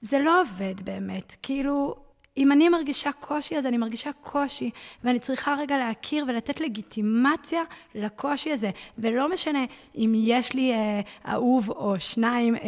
זה 0.00 0.18
לא 0.18 0.40
עובד 0.40 0.80
באמת, 0.84 1.36
כאילו, 1.42 1.96
אם 2.36 2.52
אני 2.52 2.68
מרגישה 2.68 3.10
קושי, 3.20 3.56
אז 3.58 3.66
אני 3.66 3.76
מרגישה 3.76 4.10
קושי, 4.20 4.70
ואני 5.04 5.18
צריכה 5.18 5.54
רגע 5.58 5.78
להכיר 5.78 6.24
ולתת 6.28 6.60
לגיטימציה 6.60 7.62
לקושי 7.94 8.52
הזה. 8.52 8.70
ולא 8.98 9.32
משנה 9.32 9.64
אם 9.96 10.12
יש 10.16 10.54
לי 10.54 10.72
אה, 10.72 11.00
אהוב 11.32 11.70
או 11.70 11.94
שניים 11.98 12.54
אה, 12.56 12.60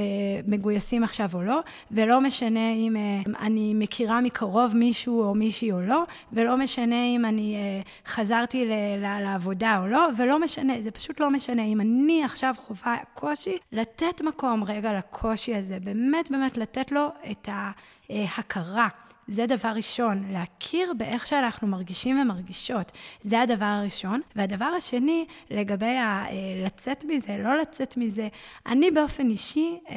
מגויסים 0.46 1.04
עכשיו 1.04 1.30
או 1.34 1.42
לא, 1.42 1.60
ולא 1.90 2.20
משנה 2.20 2.72
אם 2.72 2.96
אה, 2.96 3.32
אני 3.40 3.74
מכירה 3.74 4.20
מקרוב 4.20 4.76
מישהו 4.76 5.22
או 5.22 5.34
מישהי 5.34 5.72
או 5.72 5.80
לא, 5.80 6.04
ולא 6.32 6.56
משנה 6.56 7.06
אם 7.06 7.24
אני 7.24 7.56
אה, 7.56 7.80
חזרתי 8.06 8.64
ל- 8.64 8.72
ל- 8.98 9.22
לעבודה 9.22 9.78
או 9.82 9.86
לא, 9.86 10.08
ולא 10.16 10.38
משנה, 10.38 10.82
זה 10.82 10.90
פשוט 10.90 11.20
לא 11.20 11.30
משנה. 11.30 11.62
אם 11.62 11.80
אני 11.80 12.24
עכשיו 12.24 12.54
חווה 12.58 12.96
קושי, 13.14 13.58
לתת 13.72 14.20
מקום 14.22 14.64
רגע 14.64 14.92
לקושי 14.92 15.54
הזה, 15.54 15.78
באמת 15.80 16.30
באמת 16.30 16.58
לתת 16.58 16.92
לו 16.92 17.08
את 17.30 17.48
ההכרה. 18.08 18.88
זה 19.28 19.46
דבר 19.46 19.68
ראשון, 19.68 20.24
להכיר 20.30 20.92
באיך 20.98 21.26
שאנחנו 21.26 21.68
מרגישים 21.68 22.20
ומרגישות. 22.20 22.92
זה 23.22 23.40
הדבר 23.40 23.64
הראשון. 23.64 24.20
והדבר 24.36 24.64
השני, 24.64 25.26
לגבי 25.50 25.96
ה, 25.96 26.26
אה, 26.26 26.32
לצאת 26.64 27.04
מזה, 27.04 27.36
לא 27.38 27.58
לצאת 27.58 27.96
מזה, 27.96 28.28
אני 28.66 28.90
באופן 28.90 29.30
אישי, 29.30 29.78
אה, 29.90 29.94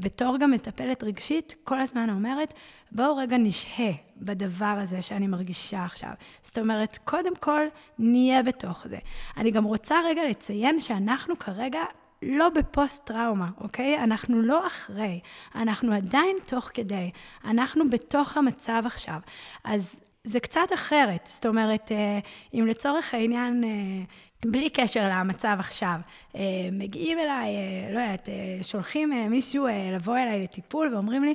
בתור 0.00 0.36
גם 0.38 0.50
מטפלת 0.50 1.04
רגשית, 1.04 1.54
כל 1.64 1.80
הזמן 1.80 2.10
אומרת, 2.10 2.54
בואו 2.92 3.16
רגע 3.16 3.36
נשהה 3.36 3.92
בדבר 4.16 4.76
הזה 4.82 5.02
שאני 5.02 5.26
מרגישה 5.26 5.84
עכשיו. 5.84 6.10
זאת 6.42 6.58
אומרת, 6.58 6.98
קודם 7.04 7.36
כל, 7.36 7.62
נהיה 7.98 8.42
בתוך 8.42 8.86
זה. 8.88 8.98
אני 9.36 9.50
גם 9.50 9.64
רוצה 9.64 9.94
רגע 10.06 10.22
לציין 10.30 10.80
שאנחנו 10.80 11.38
כרגע 11.38 11.80
לא 12.22 12.48
בפוסט-טראומה, 12.48 13.48
אוקיי? 13.60 13.98
אנחנו 13.98 14.42
לא 14.42 14.66
אחרי, 14.66 15.20
אנחנו 15.54 15.92
עדיין 15.92 16.36
תוך 16.46 16.70
כדי, 16.74 17.10
אנחנו 17.44 17.90
בתוך 17.90 18.36
המצב 18.36 18.82
עכשיו. 18.86 19.20
אז 19.64 20.00
זה 20.24 20.40
קצת 20.40 20.72
אחרת, 20.74 21.30
זאת 21.32 21.46
אומרת, 21.46 21.92
אה, 21.92 22.18
אם 22.54 22.66
לצורך 22.66 23.14
העניין, 23.14 23.64
אה, 23.64 23.70
בלי 24.44 24.70
קשר 24.70 25.10
למצב 25.12 25.56
עכשיו, 25.58 25.96
אה, 26.36 26.40
מגיעים 26.72 27.18
אליי, 27.18 27.48
לא 27.92 28.00
יודעת, 28.00 28.28
שולחים 28.62 29.30
מישהו 29.30 29.66
לבוא 29.92 30.16
אליי 30.18 30.42
לטיפול 30.42 30.94
ואומרים 30.94 31.24
לי, 31.24 31.34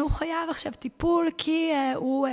הוא 0.00 0.10
חייב 0.10 0.50
עכשיו 0.50 0.72
טיפול 0.72 1.28
כי 1.38 1.70
הוא 1.94 2.28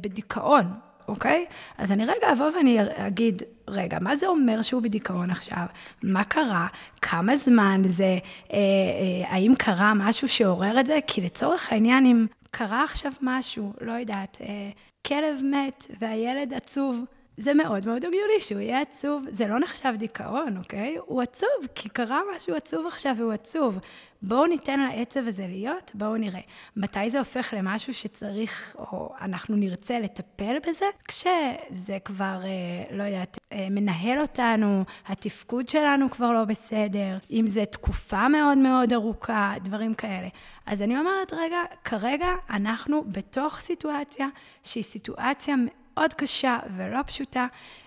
בדיכאון, 0.00 0.64
אוקיי? 1.10 1.44
אז 1.78 1.92
אני 1.92 2.04
רגע 2.04 2.32
אבוא 2.32 2.50
ואני 2.56 2.78
אגיד, 3.06 3.42
רגע, 3.68 3.98
מה 4.00 4.16
זה 4.16 4.26
אומר 4.26 4.62
שהוא 4.62 4.82
בדיכאון 4.82 5.30
עכשיו? 5.30 5.64
מה 6.02 6.24
קרה? 6.24 6.66
כמה 7.02 7.36
זמן 7.36 7.82
זה? 7.86 8.04
אה, 8.04 8.58
אה, 8.58 9.32
האם 9.32 9.52
קרה 9.58 9.92
משהו 9.94 10.28
שעורר 10.28 10.80
את 10.80 10.86
זה? 10.86 10.98
כי 11.06 11.20
לצורך 11.20 11.72
העניין, 11.72 12.06
אם 12.06 12.26
קרה 12.50 12.84
עכשיו 12.84 13.12
משהו, 13.22 13.72
לא 13.80 13.92
יודעת, 13.92 14.38
אה, 14.40 14.70
כלב 15.06 15.40
מת 15.44 15.86
והילד 16.00 16.54
עצוב, 16.54 17.04
זה 17.36 17.54
מאוד 17.54 17.86
מאוד 17.86 18.04
הגיוני 18.04 18.40
שהוא 18.40 18.60
יהיה 18.60 18.80
עצוב. 18.80 19.24
זה 19.30 19.46
לא 19.46 19.60
נחשב 19.60 19.94
דיכאון, 19.98 20.56
אוקיי? 20.56 20.96
הוא 21.06 21.22
עצוב, 21.22 21.66
כי 21.74 21.88
קרה 21.88 22.20
משהו 22.36 22.54
עצוב 22.54 22.86
עכשיו 22.86 23.14
והוא 23.16 23.32
עצוב. 23.32 23.78
בואו 24.22 24.46
ניתן 24.46 24.80
לעצב 24.80 25.26
הזה 25.26 25.46
להיות, 25.46 25.92
בואו 25.94 26.16
נראה. 26.16 26.40
מתי 26.76 27.10
זה 27.10 27.18
הופך 27.18 27.54
למשהו 27.56 27.94
שצריך, 27.94 28.76
או 28.78 29.14
אנחנו 29.20 29.56
נרצה 29.56 29.98
לטפל 29.98 30.56
בזה? 30.68 30.84
כשזה 31.08 31.98
כבר, 32.04 32.40
אה, 32.44 32.96
לא 32.96 33.02
יודעת, 33.02 33.38
אה, 33.52 33.66
מנהל 33.70 34.20
אותנו, 34.20 34.84
התפקוד 35.06 35.68
שלנו 35.68 36.10
כבר 36.10 36.32
לא 36.32 36.44
בסדר, 36.44 37.18
אם 37.30 37.46
זה 37.46 37.64
תקופה 37.64 38.28
מאוד 38.28 38.58
מאוד 38.58 38.92
ארוכה, 38.92 39.54
דברים 39.62 39.94
כאלה. 39.94 40.28
אז 40.66 40.82
אני 40.82 40.98
אומרת, 40.98 41.32
רגע, 41.32 41.58
כרגע 41.84 42.28
אנחנו 42.50 43.04
בתוך 43.06 43.60
סיטואציה 43.60 44.28
שהיא 44.62 44.82
סיטואציה 44.82 45.54
מאוד 45.66 46.14
קשה 46.14 46.58
ולא 46.76 46.98
פשוטה, 47.06 47.46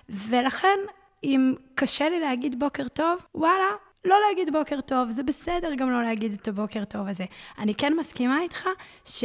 ולכן, 0.10 0.80
אם 1.24 1.54
קשה 1.76 2.10
לי 2.10 2.20
להגיד 2.20 2.60
בוקר 2.60 2.88
טוב, 2.88 3.20
וואלה, 3.36 3.70
לא 4.06 4.16
להגיד 4.30 4.54
בוקר 4.54 4.82
טוב, 4.82 5.10
זה 5.10 5.24
בסדר 5.24 5.76
גם 5.78 5.92
לא 5.92 6.04
להגיד 6.04 6.34
את 6.42 6.48
הבוקר 6.48 6.86
טוב 6.86 7.08
הזה. 7.08 7.26
אני 7.60 7.76
כן 7.76 7.94
מסכימה 8.00 8.42
איתך 8.42 8.68
ש... 9.06 9.24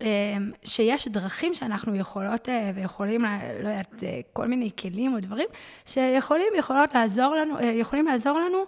אמ, 0.00 0.50
שיש 0.64 1.08
דרכים 1.08 1.54
שאנחנו 1.54 1.96
יכולות 1.96 2.48
אה, 2.48 2.70
ויכולים, 2.74 3.24
לא 3.62 3.68
יודעת, 3.68 4.04
אה, 4.04 4.20
כל 4.32 4.46
מיני 4.46 4.70
כלים 4.78 5.14
או 5.14 5.20
דברים, 5.20 5.46
שיכולים, 5.84 6.46
יכולות 6.58 6.94
לעזור 6.94 7.34
לנו, 7.34 7.58
אה, 7.58 7.64
יכולים 7.64 8.06
לעזור 8.06 8.38
לנו 8.38 8.58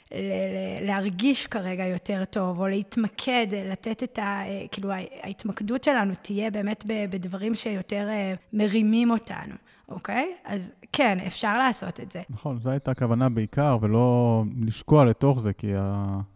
להרגיש 0.82 1.46
כרגע 1.46 1.84
יותר 1.86 2.24
טוב, 2.24 2.60
או 2.60 2.68
להתמקד, 2.68 3.46
לתת 3.70 4.02
את 4.02 4.18
ה... 4.18 4.42
כאילו, 4.72 4.90
ההתמקדות 5.22 5.84
שלנו 5.84 6.14
תהיה 6.22 6.50
באמת 6.50 6.84
בדברים 6.86 7.54
שיותר 7.54 8.08
מרימים 8.52 9.10
אותנו. 9.10 9.54
אוקיי? 9.90 10.34
אז 10.44 10.70
כן, 10.92 11.18
אפשר 11.26 11.58
לעשות 11.58 12.00
את 12.00 12.12
זה. 12.12 12.22
נכון, 12.30 12.58
זו 12.60 12.70
הייתה 12.70 12.90
הכוונה 12.90 13.28
בעיקר, 13.28 13.78
ולא 13.80 14.44
לשקוע 14.60 15.04
לתוך 15.04 15.40
זה, 15.40 15.52
כי 15.52 15.72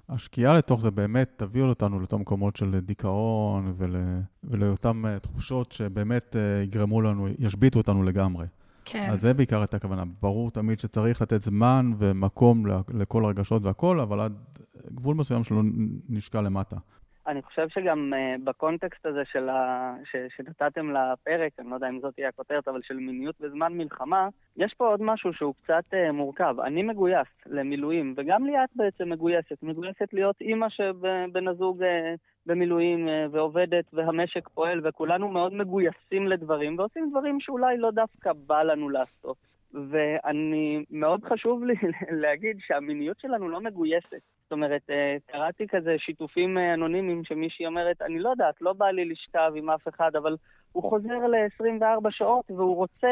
השקיעה 0.09 0.53
לתוך 0.53 0.81
זה 0.81 0.91
באמת 0.91 1.33
תביא 1.37 1.63
אותנו 1.63 1.99
לאותם 1.99 2.21
מקומות 2.21 2.57
של 2.57 2.81
דיכאון 2.81 3.75
ול, 3.77 3.97
ולאותן 4.45 5.03
אה, 5.07 5.19
תחושות 5.19 5.73
שבאמת 5.73 6.37
אה, 6.37 6.63
יגרמו 6.63 7.01
לנו, 7.01 7.27
ישביתו 7.39 7.79
אותנו 7.79 8.03
לגמרי. 8.03 8.47
כן. 8.85 9.11
אז 9.11 9.21
זה 9.21 9.35
בעיקר 9.35 9.61
הייתה 9.61 9.77
הכוונה. 9.77 10.05
ברור 10.23 10.51
תמיד 10.51 10.81
שצריך 10.81 11.23
לתת 11.23 11.41
זמן 11.41 11.93
ומקום 11.99 12.67
לכל 12.95 13.25
הרגשות 13.25 13.63
והכול, 13.65 14.01
אבל 14.01 14.21
עד 14.21 14.33
גבול 14.95 15.17
מסוים 15.17 15.45
שלא 15.45 15.63
נשקע 16.09 16.41
למטה. 16.41 16.77
אני 17.27 17.43
חושב 17.43 17.69
שגם 17.69 18.13
uh, 18.13 18.45
בקונטקסט 18.45 19.07
הזה 19.07 19.23
של 19.25 19.49
ה... 19.49 19.95
ש... 20.05 20.17
שנתתם 20.37 20.91
לפרק, 20.91 21.53
אני 21.59 21.71
לא 21.71 21.75
יודע 21.75 21.89
אם 21.89 22.01
זאת 22.01 22.15
תהיה 22.15 22.29
הכותרת, 22.29 22.69
אבל 22.69 22.81
של 22.81 22.97
מיניות 22.97 23.41
בזמן 23.41 23.73
מלחמה, 23.73 24.29
יש 24.57 24.75
פה 24.75 24.89
עוד 24.89 25.03
משהו 25.03 25.33
שהוא 25.33 25.55
קצת 25.63 25.85
uh, 25.91 26.13
מורכב. 26.13 26.57
אני 26.65 26.83
מגויס 26.83 27.29
למילואים, 27.47 28.15
וגם 28.17 28.47
ליאת 28.47 28.69
בעצם 28.77 29.11
מגויסת. 29.11 29.63
מגויסת 29.63 30.13
להיות 30.13 30.41
אימא 30.41 30.69
שבן 30.69 31.49
הזוג 31.49 31.83
uh, 31.83 31.87
במילואים 32.47 33.09
uh, 33.09 33.11
ועובדת, 33.31 33.85
והמשק 33.93 34.49
פועל, 34.49 34.81
וכולנו 34.85 35.29
מאוד 35.29 35.55
מגויסים 35.55 36.29
לדברים, 36.29 36.79
ועושים 36.79 37.11
דברים 37.11 37.41
שאולי 37.41 37.79
לא 37.79 37.91
דווקא 37.91 38.33
בא 38.33 38.63
לנו 38.63 38.89
לעשות. 38.89 39.37
ואני, 39.91 40.85
מאוד 40.91 41.25
חשוב 41.25 41.65
לי 41.65 41.75
להגיד 42.23 42.57
שהמיניות 42.61 43.21
שלנו 43.21 43.49
לא 43.49 43.61
מגויסת. 43.61 44.21
אומרת, 44.55 44.83
אה, 44.91 45.17
קראתי 45.27 45.67
כזה 45.69 45.95
שיתופים 45.99 46.59
אה, 46.59 46.75
אנונימיים 46.75 47.25
שמישהי 47.25 47.67
אומרת, 47.67 48.03
אני 48.03 48.19
לא 48.19 48.29
יודעת, 48.29 48.55
לא 48.61 48.73
בא 48.73 48.87
לי 48.87 49.05
לשכב 49.05 49.53
עם 49.57 49.71
אף 49.71 49.89
אחד, 49.89 50.17
אבל 50.17 50.37
הוא 50.73 50.83
חוזר 50.83 51.27
ל-24 51.27 52.11
שעות 52.11 52.51
והוא 52.51 52.77
רוצה. 52.77 53.09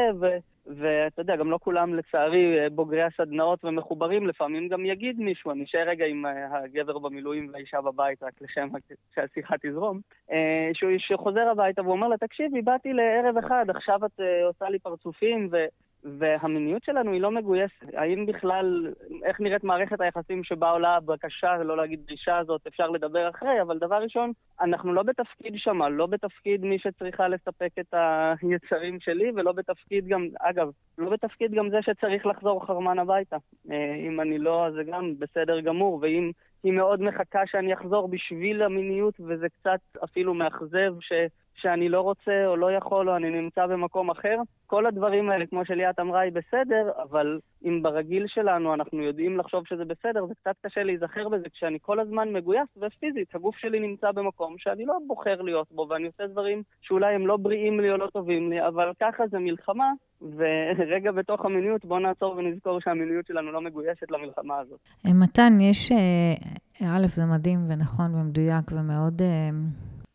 ואתה 0.65 1.21
יודע, 1.21 1.35
גם 1.35 1.51
לא 1.51 1.59
כולם 1.61 1.93
לצערי 1.93 2.59
אה, 2.59 2.69
בוגרי 2.69 3.03
הסדנאות 3.03 3.65
ומחוברים, 3.65 4.27
לפעמים 4.27 4.67
גם 4.67 4.85
יגיד 4.85 5.19
מישהו, 5.19 5.51
אני 5.51 5.63
אשאר 5.63 5.87
רגע 5.87 6.05
עם 6.05 6.25
הגבר 6.25 6.99
במילואים 6.99 7.49
והאישה 7.53 7.81
בבית, 7.81 8.23
רק 8.23 8.33
לשם 8.41 8.69
שהשיחה 9.15 9.55
תזרום, 9.61 9.99
שהוא 10.73 10.91
שחוזר 10.97 11.47
הביתה 11.51 11.81
והוא 11.81 11.91
אומר 11.93 12.07
לה, 12.07 12.17
תקשיבי, 12.17 12.61
באתי 12.61 12.93
לערב 12.93 13.37
אחד, 13.37 13.65
עכשיו 13.69 14.05
את 14.05 14.19
עושה 14.45 14.69
לי 14.69 14.79
פרצופים, 14.79 15.49
ו... 15.51 15.57
והמיניות 16.05 16.83
שלנו 16.83 17.11
היא 17.11 17.21
לא 17.21 17.31
מגויסת. 17.31 17.83
האם 17.93 18.25
בכלל, 18.25 18.93
איך 19.23 19.39
נראית 19.39 19.63
מערכת 19.63 20.01
היחסים 20.01 20.43
שבה 20.43 20.69
עולה 20.69 20.95
הבקשה, 20.95 21.57
לא 21.57 21.77
להגיד 21.77 21.99
דרישה 22.07 22.37
הזאת, 22.37 22.67
אפשר 22.67 22.89
לדבר 22.89 23.29
אחרי, 23.29 23.61
אבל 23.61 23.77
דבר 23.77 23.95
ראשון, 23.95 24.31
אנחנו 24.61 24.93
לא 24.93 25.03
בתפקיד 25.03 25.53
שמה, 25.57 25.89
לא 25.89 26.05
בתפקיד 26.05 26.65
מי 26.65 26.79
שצריכה 26.79 27.27
לספק 27.27 27.71
את 27.79 27.93
היצרים 28.41 28.99
שלי, 28.99 29.31
ולא 29.35 29.51
בתפקיד 29.51 30.07
גם, 30.07 30.27
אגב, 30.39 30.69
לא 30.97 31.09
בתפקיד 31.09 31.51
גם 31.51 31.69
זה 31.69 31.81
שצריך 31.81 32.25
לחזור 32.25 32.65
חרמן 32.65 32.99
הביתה. 32.99 33.37
אה, 33.71 33.95
אם 34.07 34.21
אני 34.21 34.37
לא, 34.37 34.65
אז 34.65 34.73
זה 34.73 34.83
גם 34.83 35.13
בסדר 35.19 35.59
גמור, 35.59 35.99
ואם 36.01 36.31
היא 36.63 36.73
מאוד 36.73 37.01
מחכה 37.01 37.41
שאני 37.45 37.73
אחזור 37.73 38.07
בשביל 38.07 38.63
המיניות, 38.63 39.13
וזה 39.19 39.47
קצת 39.49 39.79
אפילו 40.03 40.33
מאכזב 40.33 40.93
ש... 40.99 41.11
שאני 41.55 41.89
לא 41.89 42.01
רוצה 42.01 42.45
או 42.45 42.55
לא 42.55 42.71
יכול 42.71 43.09
או 43.09 43.15
אני 43.15 43.29
נמצא 43.29 43.65
במקום 43.65 44.09
אחר. 44.09 44.37
כל 44.67 44.85
הדברים 44.85 45.29
האלה, 45.29 45.45
כמו 45.45 45.65
שליאת 45.65 45.99
אמרה, 45.99 46.19
היא 46.19 46.31
בסדר, 46.31 46.91
אבל 47.03 47.39
אם 47.65 47.79
ברגיל 47.83 48.27
שלנו 48.27 48.73
אנחנו 48.73 49.03
יודעים 49.03 49.37
לחשוב 49.37 49.63
שזה 49.67 49.85
בסדר, 49.85 50.25
זה 50.25 50.33
קצת 50.41 50.55
קשה 50.65 50.83
להיזכר 50.83 51.29
בזה 51.29 51.49
כשאני 51.53 51.77
כל 51.81 51.99
הזמן 51.99 52.33
מגויס 52.33 52.67
ופיזית. 52.77 53.35
הגוף 53.35 53.57
שלי 53.57 53.79
נמצא 53.79 54.11
במקום 54.11 54.55
שאני 54.57 54.85
לא 54.85 54.97
בוחר 55.07 55.41
להיות 55.41 55.67
בו, 55.71 55.87
ואני 55.89 56.07
עושה 56.07 56.27
דברים 56.27 56.63
שאולי 56.81 57.15
הם 57.15 57.27
לא 57.27 57.37
בריאים 57.37 57.79
לי 57.79 57.91
או 57.91 57.97
לא 57.97 58.07
טובים 58.07 58.49
לי, 58.49 58.67
אבל 58.67 58.91
ככה 58.99 59.23
זה 59.27 59.39
מלחמה, 59.39 59.91
ורגע 60.21 61.11
בתוך 61.11 61.45
המיניות, 61.45 61.85
בואו 61.85 61.99
נעצור 61.99 62.35
ונזכור 62.37 62.81
שהמיניות 62.81 63.27
שלנו 63.27 63.51
לא 63.51 63.61
מגויסת 63.61 64.11
למלחמה 64.11 64.59
הזאת. 64.59 64.79
מתן, 65.05 65.61
יש... 65.61 65.91
אה, 65.91 66.97
א', 66.97 67.07
זה 67.07 67.25
מדהים 67.25 67.59
ונכון 67.69 68.15
ומדויק 68.15 68.71
ומאוד... 68.71 69.21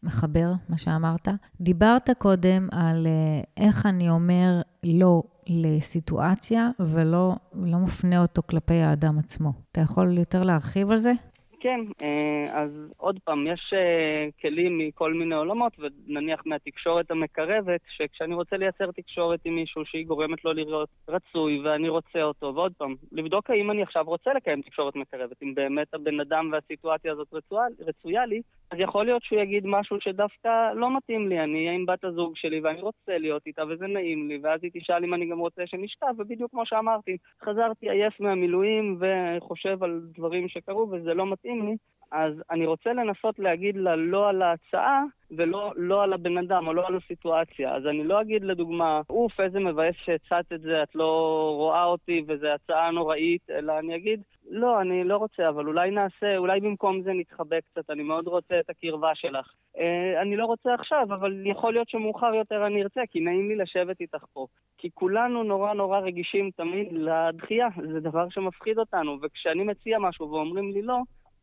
מחבר, 0.03 0.53
מה 0.69 0.79
שאמרת. 0.79 1.29
דיברת 1.61 2.11
קודם 2.19 2.69
על 2.73 3.07
אה, 3.07 3.65
איך 3.65 3.87
אני 3.87 4.11
אומר 4.11 4.61
לא 4.85 5.23
לסיטואציה 5.49 6.71
ולא 6.81 7.35
לא 7.55 7.79
מפנה 7.79 8.23
אותו 8.23 8.43
כלפי 8.43 8.75
האדם 8.75 9.19
עצמו. 9.19 9.53
אתה 9.73 9.81
יכול 9.81 10.19
יותר 10.19 10.43
להרחיב 10.43 10.91
על 10.91 10.99
זה? 10.99 11.13
כן, 11.61 11.81
אה, 12.03 12.63
אז 12.63 12.71
עוד 12.97 13.19
פעם, 13.25 13.47
יש 13.47 13.73
אה, 13.77 14.29
כלים 14.41 14.79
מכל 14.79 15.15
מיני 15.15 15.35
עולמות, 15.35 15.73
ונניח 15.79 16.43
מהתקשורת 16.47 17.11
המקרבת, 17.11 17.81
שכשאני 17.97 18.35
רוצה 18.35 18.57
לייצר 18.57 18.91
תקשורת 18.91 19.41
עם 19.45 19.55
מישהו 19.55 19.85
שהיא 19.85 20.07
גורמת 20.07 20.45
לו 20.45 20.53
לראות 20.53 20.89
רצוי 21.09 21.61
ואני 21.65 21.89
רוצה 21.89 22.23
אותו, 22.23 22.53
ועוד 22.55 22.73
פעם, 22.79 22.95
לבדוק 23.13 23.51
האם 23.51 23.71
אני 23.71 23.83
עכשיו 23.83 24.05
רוצה 24.05 24.31
לקיים 24.35 24.63
תקשורת 24.63 24.97
מקרבת, 24.97 25.43
אם 25.43 25.55
באמת 25.55 25.95
הבן 25.95 26.21
אדם 26.21 26.51
והסיטואציה 26.53 27.13
הזאת 27.13 27.29
רצויה, 27.33 27.67
רצויה 27.81 28.27
לי, 28.27 28.43
אז 28.71 28.79
יכול 28.81 29.05
להיות 29.05 29.23
שהוא 29.23 29.41
יגיד 29.41 29.67
משהו 29.67 30.01
שדווקא 30.01 30.73
לא 30.75 30.97
מתאים 30.97 31.29
לי, 31.29 31.41
אני 31.41 31.71
עם 31.71 31.87
בת 31.87 32.05
הזוג 32.05 32.37
שלי 32.37 32.61
ואני 32.61 32.81
רוצה 32.81 33.19
להיות 33.19 33.47
איתה 33.47 33.63
וזה 33.69 33.87
נעים 33.87 34.29
לי, 34.29 34.39
ואז 34.43 34.61
היא 34.63 34.71
תשאל 34.75 35.05
אם 35.05 35.15
אני 35.15 35.27
גם 35.27 35.39
רוצה 35.39 35.67
שנשכב, 35.67 36.15
ובדיוק 36.19 36.51
כמו 36.51 36.67
שאמרתי, 36.67 37.17
חזרתי 37.45 37.91
עייף 37.91 38.21
מהמילואים 38.21 39.01
וחושב 39.01 39.85
על 39.85 40.01
דברים 40.17 40.49
שקרו 40.49 40.91
וזה 40.91 41.15
לא. 41.15 41.27
מתאים 41.27 41.67
לי, 41.67 41.77
אז 42.13 42.33
אני 42.51 42.67
רוצה 42.67 42.93
לנסות 42.93 43.39
להגיד 43.39 43.77
לה 43.77 43.97
לא 43.97 44.29
על 44.29 44.43
ההצעה 44.43 45.03
ולא 45.31 45.73
לא 45.77 46.03
על 46.03 46.13
הבן 46.13 46.39
אדם 46.39 46.67
או 46.67 46.73
לא 46.73 46.87
על 46.87 46.97
הסיטואציה. 46.97 47.75
אז 47.75 47.87
אני 47.87 48.05
לא 48.05 48.21
אגיד 48.21 48.45
לדוגמה, 48.45 49.01
אוף, 49.11 49.41
איזה 49.41 49.61
מבאס 49.61 49.95
שהצעת 50.05 50.53
את 50.53 50.61
זה, 50.61 50.83
את 50.83 50.95
לא 50.95 51.53
רואה 51.57 51.85
אותי 51.85 52.25
וזו 52.29 52.47
הצעה 52.47 52.91
נוראית, 52.91 53.51
אלא 53.51 53.79
אני 53.79 53.97
אגיד, 53.97 54.21
לא, 54.51 54.81
אני 54.81 55.05
לא 55.05 55.17
רוצה, 55.17 55.49
אבל 55.49 55.67
אולי 55.67 55.91
נעשה, 55.91 56.37
אולי 56.37 56.61
במקום 56.61 57.03
זה 57.03 57.13
נתחבק 57.13 57.61
קצת, 57.73 57.91
אני 57.91 58.03
מאוד 58.03 58.27
רוצה 58.27 58.61
את 58.61 58.71
הקרבה 58.71 59.15
שלך. 59.15 59.53
אה, 59.79 60.23
אני 60.23 60.37
לא 60.37 60.45
רוצה 60.45 60.75
עכשיו, 60.75 61.03
אבל 61.03 61.47
יכול 61.47 61.73
להיות 61.73 61.89
שמאוחר 61.89 62.35
יותר 62.35 62.67
אני 62.67 62.83
ארצה, 62.83 63.01
כי 63.11 63.21
נעים 63.21 63.49
לי 63.49 63.57
לשבת 63.57 64.01
איתך 64.01 64.25
פה. 64.33 64.47
כי 64.79 64.91
כולנו 64.95 65.43
נורא 65.43 65.73
נורא 65.73 65.99
רגישים 65.99 66.51
תמיד 66.57 66.89
לדחייה, 66.93 67.69
זה 67.93 68.01
דבר 68.01 68.29
שמפחיד 68.29 68.79
אותנו, 68.79 69.19
וכשאני 69.23 69.65
מציע 69.65 69.99
משהו 69.99 70.31
ואומרים 70.31 70.73
לי 70.73 70.83
לא, 70.83 70.99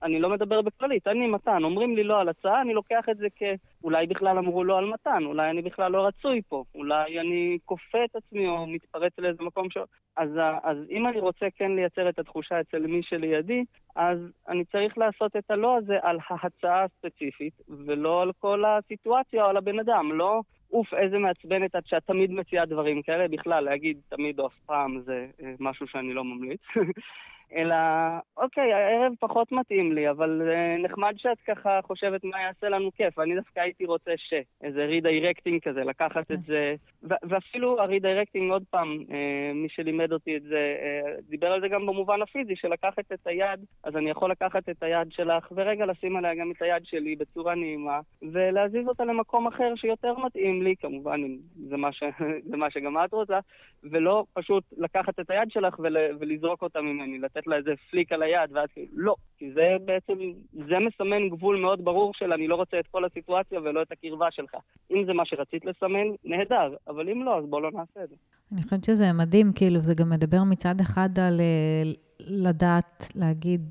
אני 0.05 0.19
לא 0.19 0.29
מדבר 0.29 0.61
בכללית, 0.61 1.07
אני 1.07 1.27
מתן, 1.27 1.63
אומרים 1.63 1.95
לי 1.95 2.03
לא 2.03 2.21
על 2.21 2.29
הצעה, 2.29 2.61
אני 2.61 2.73
לוקח 2.73 3.05
את 3.11 3.17
זה 3.17 3.27
כ... 3.35 3.43
אולי 3.83 4.07
בכלל 4.07 4.37
אמרו 4.37 4.63
לא 4.63 4.77
על 4.77 4.85
מתן, 4.85 5.23
אולי 5.25 5.49
אני 5.49 5.61
בכלל 5.61 5.91
לא 5.91 6.07
רצוי 6.07 6.41
פה, 6.49 6.63
אולי 6.75 7.19
אני 7.19 7.57
כופה 7.65 8.05
את 8.05 8.15
עצמי 8.15 8.47
או 8.47 8.67
מתפרץ 8.67 9.11
לאיזה 9.17 9.43
מקום 9.43 9.69
ש... 9.69 9.77
אז, 10.17 10.29
אז 10.63 10.77
אם 10.89 11.07
אני 11.07 11.19
רוצה 11.19 11.45
כן 11.55 11.71
לייצר 11.71 12.09
את 12.09 12.19
התחושה 12.19 12.61
אצל 12.61 12.87
מי 12.87 13.03
שלידי, 13.03 13.63
אז 13.95 14.19
אני 14.47 14.65
צריך 14.65 14.97
לעשות 14.97 15.35
את 15.35 15.51
הלא 15.51 15.77
הזה 15.77 15.97
על 16.01 16.17
ההצעה 16.29 16.83
הספציפית, 16.83 17.53
ולא 17.85 18.21
על 18.21 18.31
כל 18.39 18.63
הסיטואציה 18.65 19.43
או 19.43 19.49
על 19.49 19.57
הבן 19.57 19.79
אדם, 19.79 20.11
לא... 20.11 20.41
אוף, 20.73 20.93
איזה 20.93 21.17
מעצבנת 21.17 21.75
את 21.75 21.87
שאת 21.87 22.03
תמיד 22.03 22.31
מציעה 22.31 22.65
דברים 22.65 23.01
כאלה, 23.01 23.27
בכלל, 23.27 23.63
להגיד 23.63 23.97
תמיד 24.09 24.39
או 24.39 24.47
אף 24.47 24.53
פעם 24.65 25.01
זה 25.05 25.27
אה, 25.43 25.53
משהו 25.59 25.87
שאני 25.87 26.13
לא 26.13 26.23
ממליץ. 26.23 26.61
אלא, 27.53 27.75
אוקיי, 28.37 28.73
הערב 28.73 29.13
פחות 29.19 29.51
מתאים 29.51 29.91
לי, 29.91 30.09
אבל 30.09 30.41
אה, 30.41 30.83
נחמד 30.83 31.13
שאת 31.17 31.37
ככה 31.47 31.79
חושבת 31.83 32.23
מה 32.23 32.41
יעשה 32.41 32.69
לנו 32.69 32.91
כיף. 32.91 33.19
אני 33.19 33.35
דווקא 33.35 33.59
הייתי 33.59 33.85
רוצה 33.85 34.11
ש... 34.17 34.33
איזה 34.63 34.85
redirecting 34.85 35.61
כזה, 35.61 35.83
לקחת 35.83 36.31
את 36.31 36.43
זה... 36.47 36.75
ו- 37.03 37.29
ואפילו 37.29 37.81
ה 37.81 37.87
redirecting, 37.87 38.51
עוד 38.51 38.63
פעם, 38.69 38.97
אה, 39.07 39.11
מי 39.53 39.69
שלימד 39.69 40.11
אותי 40.11 40.37
את 40.37 40.43
זה, 40.43 40.75
אה, 40.79 41.21
דיבר 41.29 41.51
על 41.51 41.61
זה 41.61 41.67
גם 41.67 41.85
במובן 41.85 42.21
הפיזי, 42.21 42.55
של 42.55 42.67
לקחת 42.67 43.11
את 43.13 43.27
היד, 43.27 43.65
אז 43.83 43.95
אני 43.95 44.09
יכול 44.09 44.31
לקחת 44.31 44.69
את 44.69 44.83
היד 44.83 45.11
שלך, 45.11 45.51
ורגע 45.55 45.85
לשים 45.85 46.17
עליה 46.17 46.35
גם 46.35 46.51
את 46.51 46.61
היד 46.61 46.85
שלי 46.85 47.15
בצורה 47.15 47.55
נעימה, 47.55 47.99
ולהזיז 48.21 48.87
אותה 48.87 49.05
למקום 49.05 49.47
אחר 49.47 49.73
שיותר 49.75 50.13
מתאים 50.25 50.61
לי, 50.63 50.75
כמובן, 50.79 51.21
אם 51.23 51.37
זה 51.69 51.77
מה, 51.77 51.91
ש... 51.91 52.03
זה 52.49 52.57
מה 52.57 52.71
שגם 52.71 52.97
את 53.05 53.13
רוצה, 53.13 53.39
ולא 53.83 54.25
פשוט 54.33 54.63
לקחת 54.77 55.19
את 55.19 55.29
היד 55.29 55.51
שלך 55.51 55.79
ול... 55.79 55.97
ולזרוק 56.19 56.61
אותה 56.61 56.81
ממני, 56.81 57.19
לתת 57.35 57.47
לה 57.47 57.55
איזה 57.55 57.73
פליק 57.91 58.11
על 58.11 58.23
היד, 58.23 58.49
ואז 58.51 58.69
כאילו, 58.73 58.87
לא. 58.93 59.15
כי 59.37 59.51
זה 59.53 59.75
בעצם, 59.85 60.13
זה 60.53 60.75
מסמן 60.79 61.29
גבול 61.29 61.57
מאוד 61.57 61.85
ברור 61.85 62.13
של 62.13 62.33
אני 62.33 62.47
לא 62.47 62.55
רוצה 62.55 62.79
את 62.79 62.87
כל 62.87 63.05
הסיטואציה 63.05 63.59
ולא 63.59 63.81
את 63.81 63.91
הקרבה 63.91 64.31
שלך. 64.31 64.55
אם 64.91 65.05
זה 65.05 65.13
מה 65.13 65.25
שרצית 65.25 65.65
לסמן, 65.65 66.07
נהדר, 66.23 66.75
אבל 66.87 67.09
אם 67.09 67.23
לא, 67.23 67.37
אז 67.37 67.45
בוא 67.49 67.61
לא 67.61 67.71
נעשה 67.71 68.03
את 68.03 68.09
זה. 68.09 68.15
אני 68.51 68.63
חושבת 68.63 68.83
שזה 68.83 69.13
מדהים, 69.13 69.51
כאילו, 69.55 69.79
זה 69.79 69.93
גם 69.95 70.09
מדבר 70.09 70.43
מצד 70.43 70.75
אחד 70.81 71.09
על 71.19 71.41
אה, 71.41 71.91
לדעת 72.19 73.07
להגיד, 73.15 73.61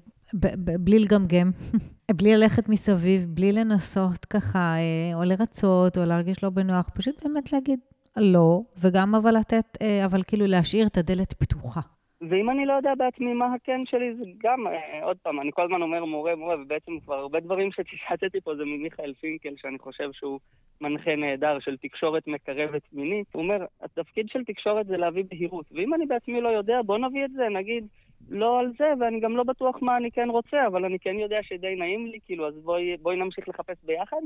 בלי 0.79 0.99
לגמגם, 0.99 1.51
בלי 2.19 2.37
ללכת 2.37 2.69
מסביב, 2.69 3.27
בלי 3.29 3.53
לנסות 3.53 4.25
ככה, 4.25 4.59
אה, 4.59 5.15
או 5.15 5.25
לרצות, 5.25 5.99
או 5.99 6.05
להרגיש 6.05 6.43
לא 6.43 6.51
בנוח, 6.51 6.89
פשוט 6.95 7.25
באמת 7.25 7.53
להגיד 7.53 7.79
לא, 8.17 8.61
וגם 8.79 9.15
אבל 9.15 9.37
לתת, 9.37 9.79
אה, 9.83 10.05
אבל 10.05 10.23
כאילו 10.23 10.47
להשאיר 10.47 10.87
את 10.87 10.99
הדלת 10.99 11.33
פתוחה. 11.33 11.81
ואם 12.21 12.51
אני 12.51 12.67
לא 12.67 12.73
יודע 12.73 12.95
בעצמי 12.95 13.35
מה 13.35 13.55
הכן 13.55 13.81
שלי, 13.85 14.15
זה 14.15 14.25
גם, 14.43 14.67
אה, 14.67 15.05
עוד 15.05 15.17
פעם, 15.23 15.41
אני 15.41 15.51
כל 15.55 15.63
הזמן 15.63 15.83
אומר 15.83 16.05
מורה, 16.05 16.37
מורה, 16.37 16.61
ובעצם 16.61 17.01
כבר 17.01 17.15
הרבה 17.15 17.41
דברים 17.41 17.71
שציטטתי 17.73 18.41
פה 18.41 18.57
זה 18.57 18.65
ממיכאל 18.65 19.15
פינקל, 19.21 19.55
שאני 19.57 19.79
חושב 19.79 20.13
שהוא 20.13 20.41
מנחה 20.81 21.17
נהדר 21.17 21.59
של 21.61 21.77
תקשורת 21.77 22.27
מקרבת 22.27 22.83
מינית. 22.93 23.27
הוא 23.33 23.43
אומר, 23.43 23.65
התפקיד 23.83 24.29
של 24.29 24.45
תקשורת 24.45 24.87
זה 24.87 24.97
להביא 24.97 25.25
בהירות, 25.31 25.67
ואם 25.73 25.95
אני 25.95 26.07
בעצמי 26.07 26.41
לא 26.41 26.49
יודע, 26.49 26.83
בוא 26.87 26.99
נביא 26.99 27.25
את 27.25 27.33
זה, 27.33 27.49
נגיד, 27.49 27.87
לא 28.29 28.61
על 28.61 28.73
זה, 28.79 28.85
ואני 29.01 29.21
גם 29.21 29.37
לא 29.37 29.43
בטוח 29.43 29.77
מה 29.83 29.97
אני 29.97 30.11
כן 30.11 30.31
רוצה, 30.31 30.67
אבל 30.67 30.85
אני 30.85 30.99
כן 30.99 31.19
יודע 31.19 31.39
שדי 31.43 31.75
נעים 31.79 32.07
לי, 32.07 32.19
כאילו, 32.25 32.49
אז 32.49 32.55
בואי, 32.55 32.97
בואי 32.97 33.17
נמשיך 33.17 33.49
לחפש 33.49 33.77
ביחד. 33.85 34.21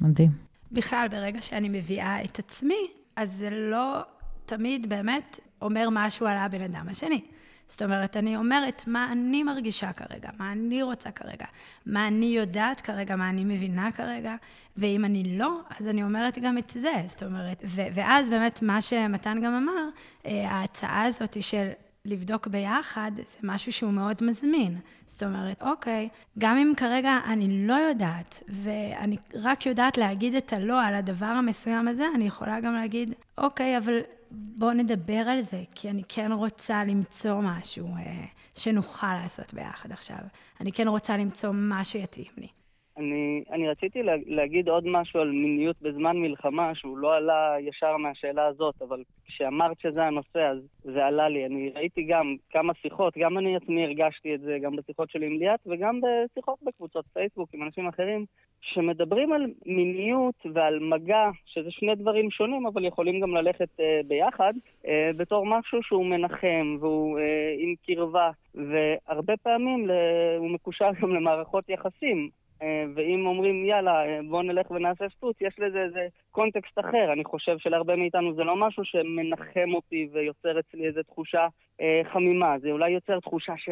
מדהים. 0.00 0.30
בכלל, 0.72 1.06
ברגע 1.10 1.40
שאני 1.40 1.68
מביאה 1.68 2.24
את 2.24 2.38
עצמי, 2.38 2.86
אז 3.16 3.32
זה 3.32 3.50
לא 3.50 4.02
תמיד 4.46 4.88
באמת 4.88 5.40
אומר 5.62 5.88
משהו 5.92 6.26
על 6.26 6.36
הבן 6.36 6.62
אדם 6.62 6.88
השני. 6.88 7.20
זאת 7.66 7.82
אומרת, 7.82 8.16
אני 8.16 8.36
אומרת 8.36 8.84
מה 8.86 9.12
אני 9.12 9.42
מרגישה 9.42 9.92
כרגע, 9.92 10.28
מה 10.38 10.52
אני 10.52 10.82
רוצה 10.82 11.10
כרגע, 11.10 11.46
מה 11.86 12.06
אני 12.06 12.26
יודעת 12.26 12.80
כרגע, 12.80 13.16
מה 13.16 13.30
אני 13.30 13.44
מבינה 13.44 13.92
כרגע, 13.92 14.34
ואם 14.76 15.04
אני 15.04 15.38
לא, 15.38 15.60
אז 15.80 15.88
אני 15.88 16.02
אומרת 16.02 16.38
גם 16.38 16.58
את 16.58 16.70
זה. 16.70 16.92
זאת 17.06 17.22
אומרת, 17.22 17.62
ו- 17.66 17.86
ואז 17.94 18.30
באמת 18.30 18.62
מה 18.62 18.82
שמתן 18.82 19.40
גם 19.42 19.54
אמר, 19.54 19.88
אה, 20.26 20.50
ההצעה 20.50 21.02
הזאת 21.02 21.42
של 21.42 21.68
לבדוק 22.04 22.46
ביחד, 22.46 23.10
זה 23.16 23.22
משהו 23.42 23.72
שהוא 23.72 23.92
מאוד 23.92 24.22
מזמין. 24.22 24.78
זאת 25.06 25.22
אומרת, 25.22 25.62
אוקיי, 25.62 26.08
גם 26.38 26.56
אם 26.56 26.72
כרגע 26.76 27.18
אני 27.26 27.66
לא 27.66 27.74
יודעת, 27.74 28.42
ואני 28.48 29.16
רק 29.34 29.66
יודעת 29.66 29.98
להגיד 29.98 30.34
את 30.34 30.52
הלא 30.52 30.84
על 30.84 30.94
הדבר 30.94 31.26
המסוים 31.26 31.88
הזה, 31.88 32.06
אני 32.14 32.26
יכולה 32.26 32.60
גם 32.60 32.74
להגיד, 32.74 33.14
אוקיי, 33.38 33.78
אבל 33.78 34.00
בואו 34.34 34.72
נדבר 34.72 35.22
על 35.28 35.40
זה, 35.40 35.62
כי 35.74 35.90
אני 35.90 36.02
כן 36.08 36.32
רוצה 36.32 36.84
למצוא 36.84 37.40
משהו 37.42 37.86
אה, 37.86 38.24
שנוכל 38.56 39.14
לעשות 39.22 39.54
ביחד 39.54 39.92
עכשיו. 39.92 40.16
אני 40.60 40.72
כן 40.72 40.88
רוצה 40.88 41.16
למצוא 41.16 41.50
מה 41.52 41.84
שיתאים 41.84 42.32
לי. 42.38 42.48
אני, 42.96 43.44
אני 43.50 43.68
רציתי 43.68 44.02
לה, 44.02 44.12
להגיד 44.26 44.68
עוד 44.68 44.84
משהו 44.86 45.20
על 45.20 45.30
מיניות 45.30 45.76
בזמן 45.82 46.16
מלחמה, 46.16 46.74
שהוא 46.74 46.98
לא 46.98 47.14
עלה 47.14 47.56
ישר 47.60 47.96
מהשאלה 47.96 48.46
הזאת, 48.46 48.82
אבל 48.82 49.02
כשאמרת 49.24 49.80
שזה 49.80 50.04
הנושא, 50.04 50.50
אז 50.50 50.58
זה 50.84 51.06
עלה 51.06 51.28
לי. 51.28 51.46
אני 51.46 51.72
ראיתי 51.74 52.02
גם 52.02 52.36
כמה 52.50 52.74
שיחות, 52.74 53.14
גם 53.18 53.38
אני 53.38 53.56
עצמי 53.56 53.84
הרגשתי 53.84 54.34
את 54.34 54.40
זה, 54.40 54.58
גם 54.62 54.76
בשיחות 54.76 55.10
שלי 55.10 55.26
עם 55.26 55.38
ליאת, 55.38 55.60
וגם 55.66 56.00
בשיחות 56.00 56.58
בקבוצות 56.62 57.04
פייסבוק 57.12 57.48
עם 57.54 57.62
אנשים 57.62 57.88
אחרים, 57.88 58.24
שמדברים 58.64 59.32
על 59.32 59.46
מיניות 59.66 60.46
ועל 60.54 60.78
מגע, 60.78 61.30
שזה 61.46 61.70
שני 61.70 61.94
דברים 61.94 62.30
שונים, 62.30 62.66
אבל 62.66 62.84
יכולים 62.84 63.20
גם 63.20 63.34
ללכת 63.34 63.68
uh, 63.80 64.06
ביחד, 64.06 64.52
uh, 64.84 64.88
בתור 65.16 65.46
משהו 65.46 65.82
שהוא 65.82 66.06
מנחם 66.06 66.76
והוא 66.80 67.18
uh, 67.18 67.22
עם 67.58 67.74
קרבה, 67.86 68.30
והרבה 68.54 69.36
פעמים 69.36 69.90
הוא 70.38 70.50
מקושר 70.50 70.90
גם 71.02 71.14
למערכות 71.14 71.68
יחסים. 71.68 72.30
אה, 72.62 72.84
ואם 72.94 73.26
אומרים, 73.26 73.64
יאללה, 73.64 74.06
אה, 74.06 74.20
בואו 74.28 74.42
נלך 74.42 74.70
ונעשה 74.70 75.08
שטות, 75.08 75.36
יש 75.40 75.54
לזה 75.58 75.82
איזה 75.82 76.06
קונטקסט 76.30 76.78
אחר. 76.78 77.12
אני 77.12 77.24
חושב 77.24 77.58
שלהרבה 77.58 77.96
מאיתנו 77.96 78.34
זה 78.34 78.44
לא 78.44 78.56
משהו 78.56 78.84
שמנחם 78.84 79.74
אותי 79.74 80.08
ויוצר 80.12 80.60
אצלי 80.60 80.86
איזו 80.86 81.02
תחושה 81.02 81.46
אה, 81.80 82.00
חמימה, 82.12 82.58
זה 82.58 82.70
אולי 82.70 82.90
יוצר 82.90 83.20
תחושה 83.20 83.52
ש... 83.56 83.68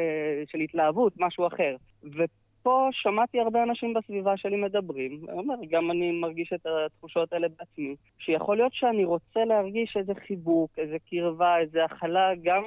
של 0.46 0.58
התלהבות, 0.58 1.12
משהו 1.16 1.46
אחר. 1.46 1.76
ופה 2.62 2.88
שמעתי 2.92 3.40
הרבה 3.40 3.62
אנשים 3.62 3.94
בסביבה 3.94 4.36
שלי 4.36 4.56
מדברים, 4.56 5.20
אומר, 5.32 5.54
גם 5.70 5.90
אני 5.90 6.12
מרגיש 6.12 6.52
את 6.52 6.66
התחושות 6.66 7.32
האלה 7.32 7.48
בעצמי, 7.58 7.96
שיכול 8.18 8.56
להיות 8.56 8.74
שאני 8.74 9.04
רוצה 9.04 9.44
להרגיש 9.44 9.96
איזה 9.96 10.12
חיבוק, 10.26 10.70
איזה 10.78 10.96
קרבה, 11.10 11.58
איזה 11.58 11.84
הכלה, 11.84 12.30
גם... 12.42 12.62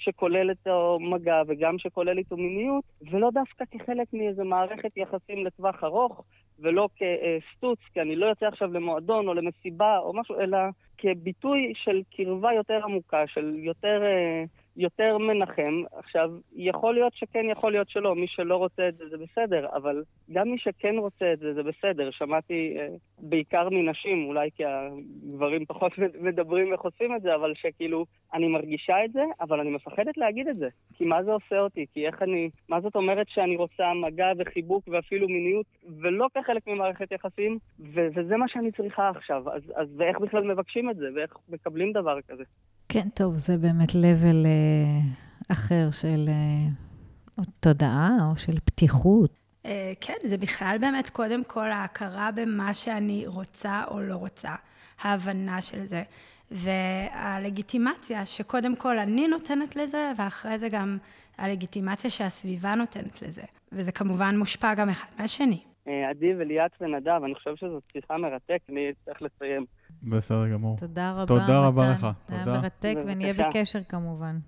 שכולל 0.00 0.50
את 0.50 0.66
המגע 0.66 1.42
וגם 1.48 1.78
שכולל 1.78 2.18
איתו 2.18 2.36
מיניות, 2.36 2.84
ולא 3.10 3.30
דווקא 3.30 3.64
כחלק 3.70 4.08
מאיזו 4.12 4.44
מערכת 4.44 4.96
יחסים 4.96 5.46
לטווח 5.46 5.84
ארוך, 5.84 6.24
ולא 6.58 6.88
כסטוץ, 6.96 7.78
כי 7.92 8.00
אני 8.00 8.16
לא 8.16 8.26
יוצא 8.26 8.46
עכשיו 8.46 8.72
למועדון 8.72 9.28
או 9.28 9.34
למסיבה 9.34 9.98
או 9.98 10.12
משהו, 10.12 10.40
אלא 10.40 10.58
כביטוי 10.98 11.72
של 11.76 12.02
קרבה 12.16 12.52
יותר 12.52 12.80
עמוקה, 12.84 13.26
של 13.26 13.54
יותר... 13.58 14.02
אה, 14.02 14.44
יותר 14.76 15.18
מנחם. 15.18 15.82
עכשיו, 15.92 16.30
יכול 16.56 16.94
להיות 16.94 17.14
שכן, 17.14 17.44
יכול 17.50 17.72
להיות 17.72 17.88
שלא. 17.88 18.14
מי 18.14 18.26
שלא 18.28 18.56
רוצה 18.56 18.88
את 18.88 18.96
זה, 18.96 19.04
זה 19.08 19.16
בסדר, 19.16 19.66
אבל 19.72 20.02
גם 20.32 20.48
מי 20.50 20.58
שכן 20.58 20.94
רוצה 20.98 21.32
את 21.32 21.38
זה, 21.38 21.54
זה 21.54 21.62
בסדר. 21.62 22.10
שמעתי 22.10 22.76
אה, 22.78 22.88
בעיקר 23.18 23.68
מנשים, 23.68 24.28
אולי 24.28 24.50
כי 24.56 24.62
הגברים 24.64 25.66
פחות 25.66 25.92
מדברים 26.26 26.74
וחושפים 26.74 27.16
את 27.16 27.22
זה, 27.22 27.34
אבל 27.34 27.54
שכאילו, 27.54 28.04
אני 28.34 28.48
מרגישה 28.48 29.04
את 29.04 29.12
זה, 29.12 29.22
אבל 29.40 29.60
אני 29.60 29.70
מפחדת 29.70 30.16
להגיד 30.16 30.48
את 30.48 30.56
זה. 30.56 30.68
כי 30.94 31.04
מה 31.04 31.22
זה 31.22 31.32
עושה 31.32 31.58
אותי? 31.58 31.86
כי 31.94 32.06
איך 32.06 32.22
אני... 32.22 32.50
מה 32.68 32.80
זאת 32.80 32.96
אומרת 32.96 33.28
שאני 33.28 33.56
רוצה 33.56 33.94
מגע 33.94 34.32
וחיבוק 34.38 34.88
ואפילו 34.88 35.28
מיניות, 35.28 35.66
ולא 36.00 36.26
כחלק 36.34 36.66
ממערכת 36.66 37.12
יחסים, 37.12 37.58
ו- 37.80 38.08
וזה 38.14 38.36
מה 38.36 38.48
שאני 38.48 38.72
צריכה 38.72 39.08
עכשיו. 39.08 39.50
אז, 39.52 39.62
אז 39.74 39.88
ואיך 39.96 40.20
בכלל 40.20 40.52
מבקשים 40.52 40.90
את 40.90 40.96
זה, 40.96 41.06
ואיך 41.14 41.36
מקבלים 41.48 41.92
דבר 41.92 42.20
כזה? 42.28 42.44
כן, 42.92 43.08
טוב, 43.14 43.36
זה 43.36 43.56
באמת 43.56 43.90
level 43.90 44.44
uh, 44.44 45.52
אחר 45.52 45.88
של 45.90 46.28
uh, 46.28 47.42
תודעה 47.60 48.10
או 48.30 48.36
של 48.36 48.60
פתיחות. 48.64 49.30
Uh, 49.64 49.68
כן, 50.00 50.14
זה 50.22 50.38
בכלל 50.38 50.76
באמת 50.80 51.10
קודם 51.10 51.44
כל 51.44 51.70
ההכרה 51.70 52.30
במה 52.36 52.74
שאני 52.74 53.26
רוצה 53.26 53.84
או 53.90 54.00
לא 54.00 54.14
רוצה, 54.14 54.54
ההבנה 55.00 55.60
של 55.60 55.84
זה, 55.84 56.02
והלגיטימציה 56.50 58.24
שקודם 58.24 58.76
כל 58.76 58.98
אני 58.98 59.28
נותנת 59.28 59.76
לזה, 59.76 60.12
ואחרי 60.16 60.58
זה 60.58 60.68
גם 60.68 60.98
הלגיטימציה 61.38 62.10
שהסביבה 62.10 62.74
נותנת 62.74 63.22
לזה. 63.22 63.42
וזה 63.72 63.92
כמובן 63.92 64.38
מושפע 64.38 64.74
גם 64.74 64.88
אחד 64.88 65.08
מהשני. 65.18 65.62
עדי 66.10 66.34
וליאת 66.38 66.70
ונדב, 66.80 67.20
אני 67.24 67.34
חושב 67.34 67.56
שזו 67.56 67.80
שיחה 67.92 68.16
מרתק, 68.16 68.58
אני 68.68 68.90
צריך 69.04 69.22
לסיים. 69.22 69.64
בסדר 70.02 70.48
גמור. 70.52 70.76
תודה 70.76 71.12
רבה, 71.12 71.26
תודה 71.26 71.60
רבה 71.60 71.90
לך. 71.90 72.06
תודה. 72.26 72.42
היה 72.44 72.60
מרתק, 72.60 72.94
ונהיה 73.06 73.34
בקשר 73.34 73.82
כמובן. 73.88 74.38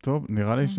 טוב, 0.00 0.26
נראה 0.28 0.56
לי 0.56 0.68
כן. 0.68 0.72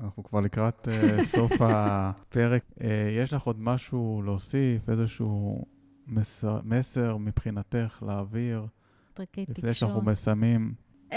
שאנחנו 0.00 0.24
כבר 0.24 0.40
לקראת 0.40 0.88
uh, 0.88 1.24
סוף 1.24 1.52
הפרק. 1.60 2.62
Uh, 2.78 2.84
יש 3.18 3.32
לך 3.32 3.42
עוד 3.42 3.56
משהו 3.60 4.22
להוסיף, 4.24 4.88
איזשהו 4.88 5.64
מסר, 6.06 6.60
מסר 6.64 7.16
מבחינתך 7.16 8.02
להעביר? 8.06 8.66
לפני 9.48 9.74
שאנחנו 9.74 10.02
מסיימים. 10.02 10.74
Um, 11.10 11.14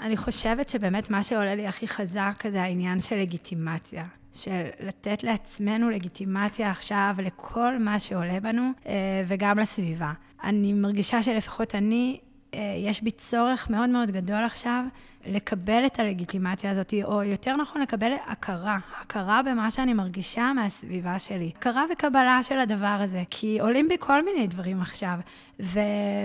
אני 0.00 0.16
חושבת 0.16 0.68
שבאמת 0.68 1.10
מה 1.10 1.22
שעולה 1.22 1.54
לי 1.54 1.66
הכי 1.66 1.88
חזק 1.88 2.42
זה 2.50 2.62
העניין 2.62 3.00
של 3.00 3.16
לגיטימציה. 3.16 4.06
של 4.32 4.64
לתת 4.80 5.24
לעצמנו 5.24 5.90
לגיטימציה 5.90 6.70
עכשיו 6.70 7.14
לכל 7.22 7.78
מה 7.78 7.98
שעולה 7.98 8.40
בנו 8.40 8.70
אה, 8.86 9.24
וגם 9.28 9.58
לסביבה. 9.58 10.12
אני 10.44 10.72
מרגישה 10.72 11.22
שלפחות 11.22 11.74
אני, 11.74 12.20
אה, 12.54 12.74
יש 12.78 13.02
בי 13.02 13.10
צורך 13.10 13.70
מאוד 13.70 13.90
מאוד 13.90 14.10
גדול 14.10 14.44
עכשיו 14.44 14.84
לקבל 15.26 15.86
את 15.86 15.98
הלגיטימציה 15.98 16.70
הזאת, 16.70 16.94
או 17.04 17.22
יותר 17.22 17.56
נכון 17.56 17.82
לקבל 17.82 18.12
הכרה, 18.26 18.78
הכרה 19.00 19.40
במה 19.42 19.70
שאני 19.70 19.94
מרגישה 19.94 20.52
מהסביבה 20.52 21.18
שלי. 21.18 21.50
הכרה 21.56 21.84
וקבלה 21.92 22.42
של 22.42 22.58
הדבר 22.58 22.98
הזה, 23.00 23.22
כי 23.30 23.60
עולים 23.60 23.88
בי 23.88 23.96
כל 24.00 24.24
מיני 24.24 24.46
דברים 24.46 24.80
עכשיו, 24.80 25.18
ו- 25.60 25.80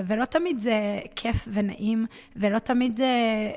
ולא 0.07 0.25
תמיד 0.25 0.59
זה 0.59 0.99
כיף 1.15 1.47
ונעים, 1.53 2.05
ולא 2.35 2.59
תמיד 2.59 2.97
זה, 2.97 3.03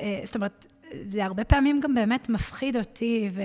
אה, 0.00 0.20
זאת 0.24 0.36
אומרת, 0.36 0.66
זה 1.04 1.24
הרבה 1.24 1.44
פעמים 1.44 1.80
גם 1.80 1.94
באמת 1.94 2.28
מפחיד 2.28 2.76
אותי 2.76 3.30
ו, 3.32 3.42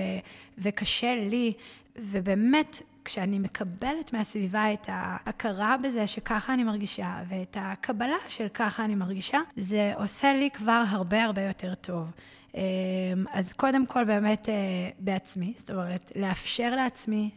וקשה 0.58 1.14
לי, 1.14 1.52
ובאמת, 1.96 2.82
כשאני 3.04 3.38
מקבלת 3.38 4.12
מהסביבה 4.12 4.72
את 4.72 4.86
ההכרה 4.88 5.76
בזה 5.82 6.06
שככה 6.06 6.54
אני 6.54 6.64
מרגישה, 6.64 7.22
ואת 7.28 7.56
הקבלה 7.60 8.16
של 8.28 8.46
ככה 8.54 8.84
אני 8.84 8.94
מרגישה, 8.94 9.38
זה 9.56 9.92
עושה 9.96 10.32
לי 10.32 10.50
כבר 10.50 10.84
הרבה 10.88 11.24
הרבה 11.24 11.42
יותר 11.42 11.74
טוב. 11.74 12.10
אמ, 12.54 12.60
אז 13.32 13.52
קודם 13.52 13.86
כל 13.86 14.04
באמת 14.04 14.48
אה, 14.48 14.54
בעצמי, 14.98 15.52
זאת 15.56 15.70
אומרת, 15.70 16.12
לאפשר 16.16 16.70
לעצמי 16.76 17.30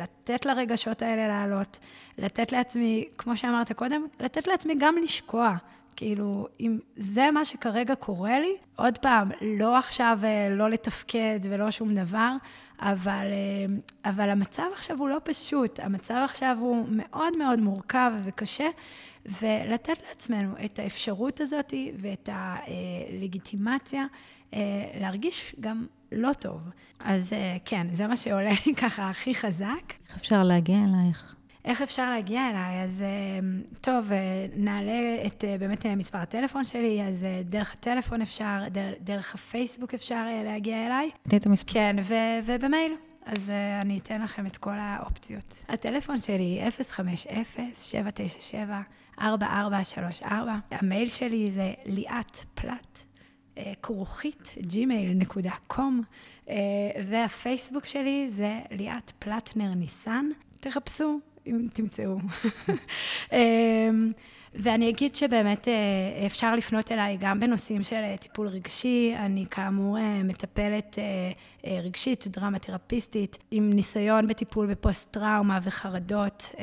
לתת 0.00 0.46
לרגשות 0.46 1.02
האלה 1.02 1.28
לעלות, 1.28 1.78
לתת 2.18 2.52
לעצמי, 2.52 3.04
כמו 3.18 3.36
שאמרת 3.36 3.72
קודם, 3.72 4.06
לתת 4.20 4.46
לעצמי 4.46 4.74
גם 4.78 4.94
לשקוע. 5.02 5.56
כאילו, 5.96 6.48
אם 6.60 6.78
זה 6.96 7.30
מה 7.30 7.44
שכרגע 7.44 7.94
קורה 7.94 8.40
לי, 8.40 8.56
עוד 8.76 8.98
פעם, 8.98 9.30
לא 9.40 9.78
עכשיו 9.78 10.18
אה, 10.24 10.48
לא 10.50 10.70
לתפקד 10.70 11.40
ולא 11.42 11.70
שום 11.70 11.94
דבר, 11.94 12.32
אבל, 12.80 13.26
אה, 13.32 14.10
אבל 14.10 14.30
המצב 14.30 14.62
עכשיו 14.72 14.98
הוא 14.98 15.08
לא 15.08 15.18
פשוט, 15.24 15.80
המצב 15.80 16.20
עכשיו 16.24 16.56
הוא 16.60 16.86
מאוד 16.90 17.36
מאוד 17.36 17.60
מורכב 17.60 18.12
וקשה, 18.24 18.68
ולתת 19.26 19.98
לעצמנו 20.08 20.52
את 20.64 20.78
האפשרות 20.78 21.40
הזאת 21.40 21.74
ואת 21.98 22.28
הלגיטימציה 22.32 24.06
אה, 24.54 24.60
להרגיש 25.00 25.56
גם 25.60 25.86
לא 26.12 26.32
טוב. 26.32 26.60
אז 27.00 27.32
כן, 27.64 27.86
זה 27.92 28.06
מה 28.06 28.16
שעולה 28.16 28.50
לי 28.66 28.74
ככה 28.74 29.10
הכי 29.10 29.34
חזק. 29.34 29.92
איך 30.08 30.16
אפשר 30.16 30.42
להגיע 30.42 30.76
אלייך? 30.76 31.35
איך 31.66 31.82
אפשר 31.82 32.10
להגיע 32.10 32.50
אליי? 32.50 32.82
אז 32.84 33.04
טוב, 33.80 34.10
נעלה 34.56 35.26
את 35.26 35.44
באמת 35.60 35.86
מספר 35.86 36.18
הטלפון 36.18 36.64
שלי, 36.64 37.02
אז 37.02 37.26
דרך 37.44 37.72
הטלפון 37.72 38.22
אפשר, 38.22 38.62
דרך 39.00 39.34
הפייסבוק 39.34 39.94
אפשר 39.94 40.26
להגיע 40.44 40.86
אליי. 40.86 41.10
תני 41.28 41.38
את 41.38 41.46
המספר. 41.46 41.72
כן, 41.72 41.96
ו- 42.02 42.38
ובמייל. 42.44 42.92
אז 43.26 43.50
אני 43.82 43.98
אתן 43.98 44.22
לכם 44.22 44.46
את 44.46 44.56
כל 44.56 44.74
האופציות. 44.78 45.54
הטלפון 45.68 46.16
שלי 46.20 46.60
050-797-4434. 49.18 49.22
המייל 50.70 51.08
שלי 51.08 51.50
זה 51.50 51.72
ליאת 51.84 52.36
פלט, 52.54 52.98
כרוכית, 53.82 54.54
gmail.com, 54.70 55.82
והפייסבוק 57.04 57.84
שלי 57.84 58.28
זה 58.30 58.60
ליאת 58.70 59.12
פלטנר 59.18 59.74
ניסן. 59.74 60.26
תחפשו, 60.60 61.18
אם 61.46 61.66
תמצאו. 61.72 62.16
אמ, 63.32 64.12
ואני 64.54 64.88
אגיד 64.88 65.14
שבאמת 65.14 65.68
אה, 65.68 66.26
אפשר 66.26 66.56
לפנות 66.56 66.92
אליי 66.92 67.16
גם 67.20 67.40
בנושאים 67.40 67.82
של 67.82 67.96
אה, 67.96 68.16
טיפול 68.16 68.48
רגשי. 68.48 69.14
אני 69.18 69.44
כאמור 69.50 69.98
אה, 69.98 70.22
מטפלת 70.24 70.98
רגשית, 71.82 72.26
דרמה 72.26 72.58
תרפיסטית, 72.58 73.38
עם 73.50 73.70
ניסיון 73.70 74.26
בטיפול 74.26 74.66
בפוסט-טראומה 74.66 75.58
וחרדות. 75.62 76.54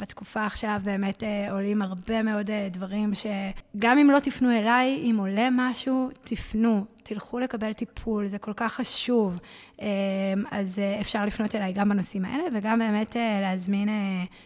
בתקופה 0.00 0.46
עכשיו 0.46 0.80
באמת 0.84 1.22
עולים 1.50 1.82
הרבה 1.82 2.22
מאוד 2.22 2.50
דברים 2.70 3.12
שגם 3.14 3.98
אם 3.98 4.10
לא 4.10 4.18
תפנו 4.18 4.50
אליי, 4.50 5.10
אם 5.10 5.16
עולה 5.18 5.48
משהו, 5.52 6.10
תפנו. 6.24 6.84
תלכו 7.02 7.38
לקבל 7.38 7.72
טיפול, 7.72 8.26
זה 8.26 8.38
כל 8.38 8.52
כך 8.56 8.72
חשוב. 8.72 9.38
אז 10.50 10.80
אפשר 11.00 11.24
לפנות 11.26 11.54
אליי 11.54 11.72
גם 11.72 11.88
בנושאים 11.88 12.24
האלה, 12.24 12.44
וגם 12.54 12.78
באמת 12.78 13.16
להזמין 13.42 13.88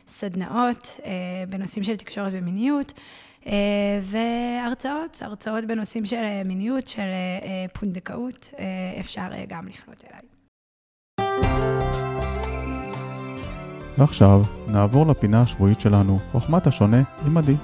סדנאות 0.09 1.01
בנושאים 1.49 1.85
של 1.85 1.97
תקשורת 1.97 2.33
ומיניות. 2.33 2.93
והרצאות, 4.03 5.17
הרצאות 5.21 5.65
בנושאים 5.65 6.07
של 6.07 6.43
מיניות, 6.45 6.87
של 6.87 7.09
פונדקאות, 7.75 8.51
אפשר 9.01 9.29
גם 9.49 9.69
לפנות 9.69 10.05
אליי. 10.11 10.21
ועכשיו 13.99 14.43
נעבור 14.73 15.07
לפינה 15.07 15.41
השבועית 15.41 15.81
שלנו, 15.81 16.19
חוכמת 16.19 16.67
השונה 16.67 17.03
עם 17.27 17.39
עדי. 17.39 17.55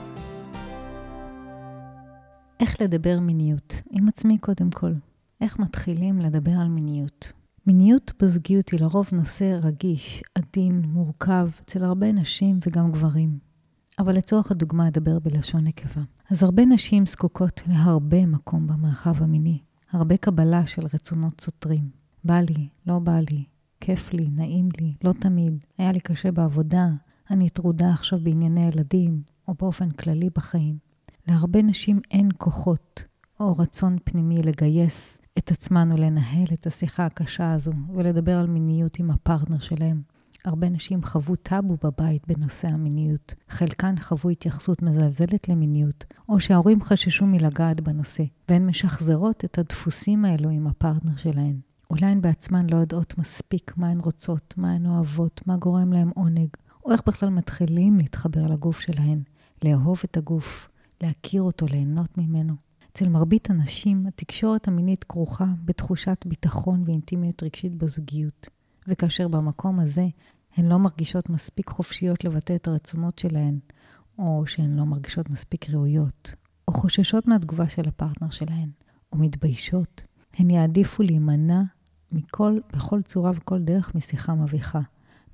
איך 2.61 2.83
לדבר 2.83 3.21
מיניות? 3.21 3.75
עם 3.91 4.09
עצמי 4.09 4.39
קודם 4.39 4.71
כל. 4.71 4.93
איך 5.41 5.59
מתחילים 5.59 6.19
לדבר 6.19 6.53
על 6.61 6.69
מיניות? 6.69 7.33
מיניות 7.67 8.13
בזוגיות 8.23 8.69
היא 8.71 8.81
לרוב 8.81 9.09
נושא 9.13 9.57
רגיש, 9.63 10.23
עדין, 10.35 10.83
מורכב, 10.85 11.49
אצל 11.65 11.85
הרבה 11.85 12.13
נשים 12.13 12.59
וגם 12.67 12.93
גברים. 12.93 13.46
אבל 13.99 14.17
לצורך 14.17 14.51
הדוגמה 14.51 14.89
אדבר 14.89 15.19
בלשון 15.19 15.65
נקבה. 15.65 16.03
אז 16.31 16.43
הרבה 16.43 16.65
נשים 16.65 17.07
זקוקות 17.07 17.61
להרבה 17.67 18.27
מקום 18.27 18.67
במרחב 18.67 19.23
המיני, 19.23 19.59
הרבה 19.93 20.17
קבלה 20.17 20.67
של 20.67 20.83
רצונות 20.95 21.41
סותרים. 21.41 21.91
בא 22.25 22.41
לי, 22.41 22.69
לא 22.87 22.99
בא 22.99 23.19
לי, 23.31 23.45
כיף 23.81 24.13
לי, 24.13 24.29
נעים 24.31 24.69
לי, 24.81 24.95
לא 25.05 25.13
תמיד, 25.13 25.65
היה 25.79 25.93
לי 25.93 26.01
קשה 26.01 26.33
בעבודה, 26.33 26.89
אני 27.31 27.51
טרודה 27.51 27.91
עכשיו 27.91 28.19
בענייני 28.23 28.69
ילדים, 28.69 29.23
או 29.49 29.55
באופן 29.55 29.91
כללי 29.91 30.29
בחיים. 30.37 30.79
להרבה 31.29 31.63
נשים 31.63 32.01
אין 32.11 32.29
כוחות 32.39 33.05
או 33.41 33.57
רצון 33.57 33.97
פנימי 34.05 34.43
לגייס 34.43 35.19
את 35.39 35.51
עצמן 35.51 35.89
ולנהל 35.93 36.47
את 36.53 36.67
השיחה 36.67 37.07
הקשה 37.07 37.53
הזו 37.53 37.73
ולדבר 37.95 38.39
על 38.39 38.47
מיניות 38.47 38.99
עם 38.99 39.11
הפרטנר 39.11 39.59
שלהם. 39.59 40.03
הרבה 40.47 40.69
נשים 40.69 41.03
חוו 41.03 41.37
טאבו 41.37 41.77
בבית 41.85 42.23
בנושא 42.29 42.69
המיניות. 42.69 43.35
חלקן 43.49 43.95
חוו 44.01 44.31
התייחסות 44.31 44.83
מזלזלת 44.83 45.49
למיניות, 45.49 46.05
או 46.29 46.41
שההורים 46.41 46.83
חששו 46.83 47.27
מלגעת 47.27 47.81
בנושא, 47.81 48.23
והן 48.49 48.67
משחזרות 48.67 49.45
את 49.45 49.59
הדפוסים 49.59 50.25
האלו 50.25 50.51
עם 50.51 50.67
הפרטנר 50.67 51.17
שלהן. 51.17 51.57
אולי 51.91 52.07
הן 52.07 52.21
בעצמן 52.21 52.67
לא 52.71 52.77
יודעות 52.77 53.19
מספיק 53.19 53.73
מה 53.77 53.89
הן 53.89 54.01
רוצות, 54.01 54.55
מה 54.57 54.73
הן 54.73 54.87
אוהבות, 54.87 55.41
מה 55.47 55.57
גורם 55.57 55.93
להן 55.93 56.11
עונג, 56.15 56.49
או 56.85 56.93
איך 56.93 57.03
בכלל 57.07 57.29
מתחילים 57.29 57.99
להתחבר 57.99 58.47
לגוף 58.47 58.81
שלהן, 58.81 59.23
לאהוב 59.65 60.01
את 60.05 60.17
הגוף, 60.17 60.69
להכיר 61.03 61.43
אותו, 61.43 61.67
ליהנות 61.67 62.19
ממנו. 62.19 62.55
אצל 62.93 63.09
מרבית 63.09 63.51
הנשים, 63.51 64.07
התקשורת 64.07 64.69
המינית 64.69 65.05
כרוכה 65.05 65.47
בתחושת 65.65 66.25
ביטחון 66.27 66.83
ואינטימיות 66.87 67.43
רגשית 67.43 67.75
בזוגיות. 67.75 68.49
וכאשר 68.89 69.29
במקום 69.29 69.81
הזה 69.81 70.07
הן 70.57 70.67
לא 70.67 70.79
מרגישות 70.79 71.31
מספיק 71.31 71.69
חופשיות 71.69 72.25
לבטא 72.25 72.55
את 72.55 72.69
הרצונות 72.69 73.19
שלהן, 73.19 73.59
או 74.19 74.45
שהן 74.47 74.77
לא 74.77 74.85
מרגישות 74.85 75.31
מספיק 75.31 75.71
ראויות, 75.71 76.35
או 76.69 76.73
חוששות 76.73 77.27
מהתגובה 77.27 77.69
של 77.69 77.89
הפרטנר 77.89 78.31
שלהן, 78.31 78.71
או 79.13 79.19
מתביישות, 79.19 80.05
הן 80.35 80.51
יעדיפו 80.51 81.03
להימנע 81.03 81.63
מכל, 82.13 82.59
בכל 82.73 83.03
צורה 83.03 83.31
וכל 83.35 83.63
דרך 83.63 83.95
משיחה 83.95 84.35
מביכה, 84.35 84.81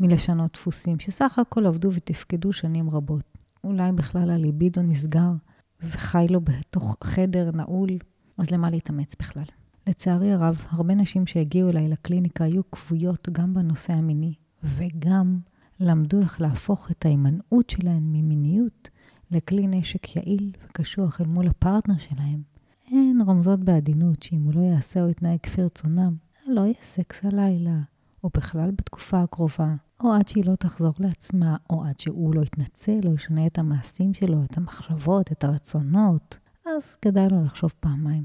מלשנות 0.00 0.52
דפוסים 0.52 1.00
שסך 1.00 1.38
הכל 1.38 1.66
עבדו 1.66 1.90
ותפקדו 1.92 2.52
שנים 2.52 2.90
רבות. 2.90 3.24
אולי 3.64 3.92
בכלל 3.92 4.30
הליבידו 4.30 4.82
נסגר 4.82 5.32
וחי 5.80 6.26
לו 6.30 6.40
בתוך 6.40 6.96
חדר 7.04 7.50
נעול, 7.54 7.90
אז 8.38 8.50
למה 8.50 8.70
להתאמץ 8.70 9.14
בכלל? 9.18 9.44
לצערי 9.86 10.32
הרב, 10.32 10.66
הרבה 10.70 10.94
נשים 10.94 11.26
שהגיעו 11.26 11.70
אליי 11.70 11.88
לקליניקה 11.88 12.44
היו 12.44 12.70
כבויות 12.70 13.28
גם 13.32 13.54
בנושא 13.54 13.92
המיני, 13.92 14.34
וגם 14.64 15.38
למדו 15.80 16.20
איך 16.20 16.40
להפוך 16.40 16.90
את 16.90 17.06
ההימנעות 17.06 17.70
שלהן 17.70 18.02
ממיניות 18.06 18.90
לכלי 19.30 19.66
נשק 19.66 20.16
יעיל 20.16 20.52
וקשוח 20.68 21.20
אל 21.20 21.26
מול 21.26 21.46
הפרטנר 21.46 21.98
שלהם. 21.98 22.42
הן 22.90 23.20
רומזות 23.26 23.60
בעדינות 23.60 24.22
שאם 24.22 24.42
הוא 24.42 24.54
לא 24.54 24.60
יעשה 24.60 25.02
או 25.02 25.08
יתנהג 25.08 25.38
כפי 25.42 25.62
רצונם, 25.62 26.16
לא 26.46 26.60
יהיה 26.60 26.74
סקס 26.82 27.24
הלילה, 27.24 27.78
או 28.24 28.30
בכלל 28.34 28.70
בתקופה 28.70 29.22
הקרובה, 29.22 29.74
או 30.00 30.12
עד 30.12 30.28
שהיא 30.28 30.44
לא 30.44 30.54
תחזור 30.54 30.94
לעצמה, 30.98 31.56
או 31.70 31.84
עד 31.84 32.00
שהוא 32.00 32.34
לא 32.34 32.40
יתנצל 32.40 33.00
או 33.06 33.14
ישנה 33.14 33.46
את 33.46 33.58
המעשים 33.58 34.14
שלו, 34.14 34.44
את 34.44 34.56
המחשבות, 34.56 35.32
את 35.32 35.44
הרצונות, 35.44 36.38
אז 36.66 36.94
כדאי 36.94 37.28
לו 37.30 37.44
לחשוב 37.44 37.72
פעמיים. 37.80 38.24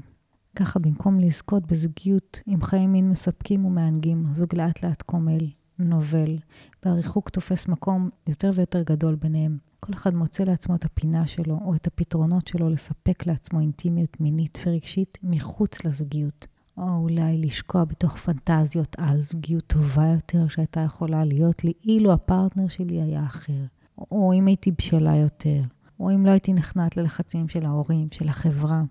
ככה 0.56 0.78
במקום 0.78 1.20
לזכות 1.20 1.66
בזוגיות 1.66 2.40
עם 2.46 2.62
חיי 2.62 2.86
מין 2.86 3.10
מספקים 3.10 3.64
ומענגים, 3.64 4.26
הזוג 4.26 4.54
לאט 4.54 4.84
לאט 4.84 5.02
קומל, 5.02 5.46
נובל, 5.78 6.38
והריחוק 6.84 7.28
תופס 7.28 7.68
מקום 7.68 8.10
יותר 8.28 8.50
ויותר 8.54 8.82
גדול 8.82 9.14
ביניהם. 9.14 9.58
כל 9.80 9.92
אחד 9.92 10.14
מוצא 10.14 10.44
לעצמו 10.44 10.74
את 10.74 10.84
הפינה 10.84 11.26
שלו, 11.26 11.58
או 11.64 11.74
את 11.74 11.86
הפתרונות 11.86 12.46
שלו 12.46 12.68
לספק 12.68 13.26
לעצמו 13.26 13.60
אינטימיות 13.60 14.20
מינית 14.20 14.58
ורגשית 14.66 15.18
מחוץ 15.22 15.84
לזוגיות. 15.84 16.46
או 16.76 16.96
אולי 16.96 17.38
לשקוע 17.38 17.84
בתוך 17.84 18.16
פנטזיות 18.16 18.96
על 18.98 19.22
זוגיות 19.22 19.64
טובה 19.66 20.06
יותר 20.06 20.48
שהייתה 20.48 20.80
יכולה 20.80 21.24
להיות 21.24 21.64
לי 21.64 21.72
אילו 21.84 22.12
הפרטנר 22.12 22.68
שלי 22.68 23.02
היה 23.02 23.26
אחר. 23.26 23.64
או 23.98 24.32
אם 24.32 24.46
הייתי 24.46 24.72
בשלה 24.72 25.16
יותר, 25.16 25.60
או 26.00 26.10
אם 26.10 26.26
לא 26.26 26.30
הייתי 26.30 26.52
נכנעת 26.52 26.96
ללחצים 26.96 27.48
של 27.48 27.66
ההורים, 27.66 28.08
של 28.10 28.28
החברה. 28.28 28.82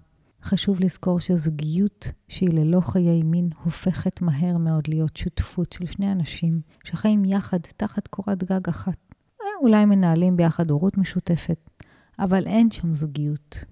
חשוב 0.47 0.79
לזכור 0.79 1.19
שזוגיות 1.19 2.11
שהיא 2.27 2.49
ללא 2.53 2.81
חיי 2.81 3.23
מין 3.23 3.49
הופכת 3.63 4.21
מהר 4.21 4.57
מאוד 4.57 4.83
להיות 4.87 5.17
שותפות 5.17 5.73
של 5.73 5.85
שני 5.85 6.11
אנשים 6.11 6.61
שחיים 6.83 7.25
יחד 7.25 7.57
תחת 7.77 8.07
קורת 8.07 8.43
גג 8.43 8.69
אחת. 8.69 8.97
אולי 9.61 9.85
מנהלים 9.85 10.37
ביחד 10.37 10.69
הורות 10.69 10.97
משותפת, 10.97 11.69
אבל 12.19 12.45
אין 12.45 12.71
שם 12.71 12.93
זוגיות. 12.93 13.63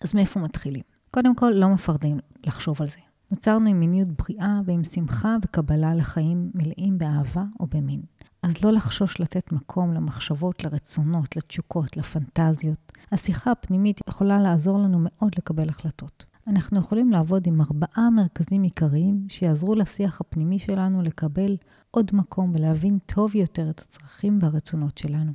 אז 0.00 0.14
מאיפה 0.14 0.40
מתחילים? 0.40 0.82
קודם 1.10 1.34
כל, 1.34 1.50
לא 1.54 1.68
מפרדים 1.68 2.18
לחשוב 2.44 2.82
על 2.82 2.88
זה. 2.88 2.98
נוצרנו 3.30 3.70
עם 3.70 3.80
מיניות 3.80 4.08
בריאה 4.08 4.60
ועם 4.64 4.84
שמחה 4.84 5.36
וקבלה 5.44 5.94
לחיים 5.94 6.50
מלאים 6.54 6.98
באהבה 6.98 7.44
או 7.60 7.66
במין. 7.66 8.02
אז 8.42 8.64
לא 8.64 8.72
לחשוש 8.72 9.20
לתת 9.20 9.52
מקום 9.52 9.94
למחשבות, 9.94 10.64
לרצונות, 10.64 11.36
לתשוקות, 11.36 11.96
לפנטזיות. 11.96 12.92
השיחה 13.12 13.50
הפנימית 13.50 14.00
יכולה 14.08 14.40
לעזור 14.40 14.78
לנו 14.78 14.98
מאוד 15.00 15.32
לקבל 15.38 15.68
החלטות. 15.68 16.24
אנחנו 16.46 16.78
יכולים 16.78 17.12
לעבוד 17.12 17.46
עם 17.46 17.60
ארבעה 17.60 18.10
מרכזים 18.10 18.62
עיקריים 18.62 19.26
שיעזרו 19.28 19.74
לשיח 19.74 20.20
הפנימי 20.20 20.58
שלנו 20.58 21.02
לקבל 21.02 21.56
עוד 21.90 22.10
מקום 22.14 22.52
ולהבין 22.54 22.98
טוב 23.06 23.36
יותר 23.36 23.70
את 23.70 23.80
הצרכים 23.80 24.38
והרצונות 24.42 24.98
שלנו. 24.98 25.32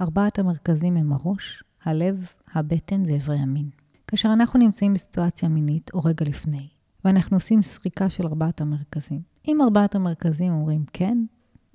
ארבעת 0.00 0.38
המרכזים 0.38 0.96
הם 0.96 1.12
הראש, 1.12 1.62
הלב, 1.84 2.26
הבטן 2.54 3.02
ואיברי 3.06 3.38
המין. 3.38 3.70
כאשר 4.06 4.28
אנחנו 4.32 4.58
נמצאים 4.58 4.94
בסיטואציה 4.94 5.48
מינית 5.48 5.90
או 5.94 6.00
רגע 6.04 6.24
לפני, 6.24 6.68
ואנחנו 7.04 7.36
עושים 7.36 7.62
סריקה 7.62 8.10
של 8.10 8.26
ארבעת 8.26 8.60
המרכזים. 8.60 9.20
אם 9.48 9.62
ארבעת 9.62 9.94
המרכזים 9.94 10.52
אומרים 10.52 10.84
כן, 10.92 11.18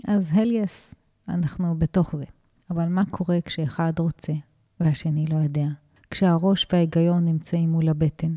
אז 0.08 0.32
hell 0.32 0.66
yes, 0.66 0.96
אנחנו 1.30 1.76
בתוך 1.78 2.16
זה. 2.16 2.26
אבל 2.70 2.88
מה 2.88 3.04
קורה 3.06 3.42
כשאחד 3.46 3.94
רוצה 4.00 4.34
והשני 4.80 5.26
לא 5.28 5.38
יודע? 5.38 5.68
כשהראש 6.12 6.68
וההיגיון 6.72 7.26
נמצאים 7.26 7.72
מול 7.72 7.90
הבטן, 7.90 8.36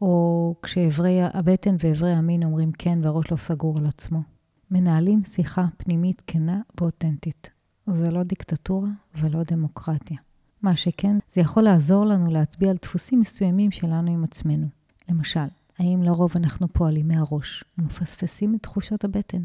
או 0.00 0.54
כשאיברי 0.62 1.18
הבטן 1.22 1.76
ואיברי 1.80 2.12
המין 2.12 2.44
אומרים 2.44 2.72
כן 2.72 2.98
והראש 3.02 3.30
לא 3.30 3.36
סגור 3.36 3.78
על 3.78 3.86
עצמו. 3.86 4.22
מנהלים 4.70 5.24
שיחה 5.24 5.66
פנימית 5.76 6.22
כנה 6.26 6.60
ואותנטית. 6.80 7.50
זה 7.86 8.10
לא 8.10 8.22
דיקטטורה 8.22 8.88
ולא 9.14 9.42
דמוקרטיה. 9.42 10.16
מה 10.62 10.76
שכן, 10.76 11.16
זה 11.32 11.40
יכול 11.40 11.62
לעזור 11.62 12.04
לנו 12.04 12.30
להצביע 12.30 12.70
על 12.70 12.76
דפוסים 12.82 13.20
מסוימים 13.20 13.70
שלנו 13.70 14.12
עם 14.12 14.24
עצמנו. 14.24 14.66
למשל, 15.08 15.46
האם 15.78 16.02
לרוב 16.02 16.32
אנחנו 16.36 16.68
פועלים 16.68 17.08
מהראש 17.08 17.64
ומפספסים 17.78 18.54
את 18.54 18.62
תחושות 18.62 19.04
הבטן? 19.04 19.42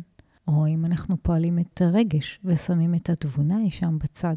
או 0.48 0.66
האם 0.66 0.86
אנחנו 0.86 1.18
פועלים 1.24 1.60
את 1.60 1.82
הרגש 1.82 2.40
ושמים 2.46 2.96
את 2.96 3.10
התבונה 3.10 3.60
אי 3.60 3.72
שם 3.72 3.98
בצד? 4.04 4.36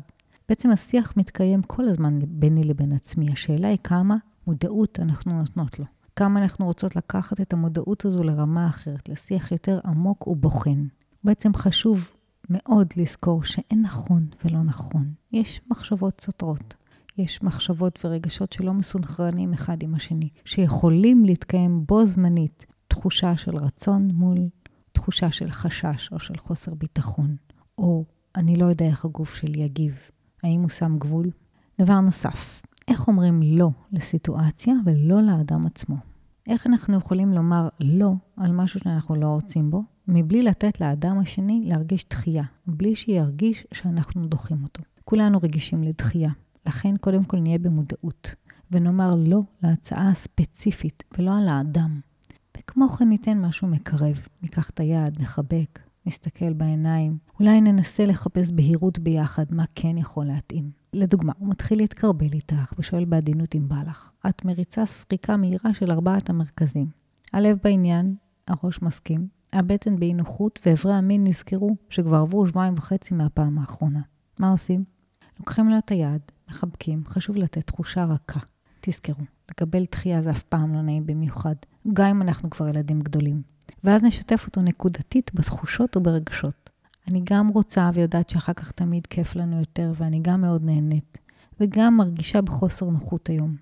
בעצם 0.48 0.70
השיח 0.70 1.12
מתקיים 1.16 1.62
כל 1.62 1.88
הזמן 1.88 2.18
ביני 2.28 2.64
לבין 2.64 2.92
עצמי. 2.92 3.32
השאלה 3.32 3.68
היא 3.68 3.78
כמה 3.84 4.16
מודעות 4.46 5.00
אנחנו 5.00 5.38
נותנות 5.38 5.78
לו. 5.78 5.84
כמה 6.16 6.42
אנחנו 6.42 6.66
רוצות 6.66 6.96
לקחת 6.96 7.40
את 7.40 7.52
המודעות 7.52 8.05
הזו 8.05 8.22
לרמה 8.22 8.66
אחרת, 8.66 9.09
לשיח 9.09 9.52
יותר 9.52 9.80
עמוק 9.84 10.26
ובוחן. 10.26 10.86
בעצם 11.24 11.55
חשוב 11.55 12.09
מאוד 12.50 12.88
לזכור 12.96 13.44
שאין 13.44 13.82
נכון 13.82 14.26
ולא 14.44 14.62
נכון. 14.62 15.12
יש 15.32 15.61
מחשבות 15.70 16.20
סותרות. 16.20 16.74
יש 17.18 17.42
מחשבות 17.42 18.05
ורגשות 18.05 18.52
שלא 18.52 18.72
מסונכרנים 18.72 19.52
אחד 19.52 19.82
עם 19.82 19.94
השני, 19.94 20.28
שיכולים 20.44 21.24
להתקיים 21.24 21.86
בו 21.86 22.07
זמנית 22.07 22.66
תחושה 22.88 23.36
של 23.36 23.57
רצון 23.57 24.11
מול 24.14 24.38
תחושה 25.05 25.30
של 25.30 25.50
חשש 25.50 26.12
או 26.12 26.18
של 26.18 26.36
חוסר 26.38 26.74
ביטחון, 26.74 27.36
או 27.78 28.05
אני 28.36 28.57
לא 28.57 28.66
יודע 28.66 28.86
איך 28.86 29.05
הגוף 29.05 29.34
שלי 29.34 29.62
יגיב, 29.62 29.94
האם 30.42 30.61
הוא 30.61 30.68
שם 30.68 30.98
גבול? 30.98 31.30
דבר 31.80 32.00
נוסף, 32.00 32.62
איך 32.88 33.09
אומרים 33.09 33.42
לא 33.42 33.70
לסיטואציה 33.92 34.74
ולא 34.84 35.22
לאדם 35.22 35.66
עצמו? 35.66 35.96
איך 36.48 36.66
אנחנו 36.66 36.96
יכולים 36.96 37.32
לומר 37.32 37.68
לא 37.80 38.12
על 38.36 38.52
משהו 38.52 38.80
שאנחנו 38.80 39.14
לא 39.14 39.26
רוצים 39.26 39.70
בו, 39.70 39.82
מבלי 40.09 40.42
לתת 40.42 40.80
לאדם 40.80 41.18
השני 41.18 41.62
להרגיש 41.64 42.05
דחייה, 42.11 42.44
בלי 42.66 42.94
שירגיש 42.94 43.66
שאנחנו 43.74 44.26
דוחים 44.26 44.62
אותו. 44.62 44.82
כולנו 45.05 45.38
רגישים 45.42 45.82
לדחייה, 45.82 46.30
לכן 46.66 46.96
קודם 46.96 47.22
כל 47.22 47.38
נהיה 47.40 47.59
במודעות, 47.59 48.34
ונאמר 48.70 49.11
לא 49.26 49.40
להצעה 49.62 50.11
הספציפית 50.11 51.02
ולא 51.18 51.38
על 51.38 51.48
האדם. 51.48 52.00
וכמו 52.75 52.89
כן 52.89 53.09
ניתן 53.09 53.39
משהו 53.39 53.68
מקרב, 53.68 54.16
ניקח 54.43 54.70
את 54.70 54.81
היד, 54.81 55.22
נחבק, 55.22 55.81
נסתכל 56.07 56.53
בעיניים, 56.53 57.18
אולי 57.41 57.61
ננסה 57.61 58.07
לחפש 58.07 58.51
בהירות 58.51 58.99
ביחד 58.99 59.45
מה 59.51 59.64
כן 59.75 59.99
יכול 59.99 60.27
להתאים. 60.27 60.70
לדוגמה, 60.93 61.33
הוא 61.39 61.49
מתחיל 61.49 61.79
להתקרבל 61.79 62.33
איתך 62.33 62.72
ושואל 62.79 63.05
בעדינות 63.05 63.55
אם 63.55 63.68
בא 63.68 63.83
לך. 63.87 64.11
את 64.29 64.45
מריצה 64.45 64.87
סריקה 64.87 65.37
מהירה 65.37 65.75
של 65.75 65.91
ארבעת 65.91 66.31
המרכזים. 66.31 66.87
הלב 67.33 67.59
בעניין, 67.64 68.14
הראש 68.49 68.83
מסכים, 68.83 69.29
הבטן 69.53 69.97
באי 69.97 70.14
נוחות 70.14 70.61
ואיברי 70.66 70.95
המין 70.95 71.25
נזכרו 71.25 71.77
שכבר 71.91 72.16
עברו 72.16 72.47
שבועיים 72.47 72.75
וחצי 72.77 73.14
מהפעם 73.14 73.59
האחרונה. 73.59 74.01
מה 74.39 74.51
עושים? 74.51 74.85
לוקחים 75.39 75.68
לו 75.68 75.79
את 75.79 75.91
היד, 75.91 76.22
מחבקים, 76.49 77.03
חשוב 77.07 77.37
לתת 77.37 77.66
תחושה 77.66 78.05
רכה. 78.05 78.41
תזכרו, 78.81 79.25
לקבל 79.51 79.85
דחייה 79.91 80.22
זה 80.22 80.31
אף 80.31 80.43
פעם 80.43 80.75
לא 80.75 80.83
נעים 80.83 81.07
במיוחד, 81.07 81.55
גם 81.93 82.07
אם 82.07 82.22
אנחנו 82.22 82.51
כבר 82.51 82.68
ילדים 82.68 83.01
גדולים. 83.01 83.43
ואז 83.85 84.05
נשתף 84.05 84.47
אותו 84.47 84.62
נקודתית 84.62 85.30
בתחושות 85.35 85.97
וברגשות. 85.97 86.70
אני 87.11 87.20
גם 87.24 87.49
רוצה 87.49 87.91
ויודעת 87.95 88.30
שאחר 88.30 88.53
כך 88.53 88.72
תמיד 88.72 89.07
כיף 89.07 89.37
לנו 89.37 89.59
יותר, 89.59 89.93
ואני 89.97 90.20
גם 90.22 90.41
מאוד 90.41 90.64
נהנית, 90.64 91.18
וגם 91.61 91.97
מרגישה 91.97 92.43
בחוסר 92.43 92.87
נוחות 92.87 93.28
היום. 93.28 93.57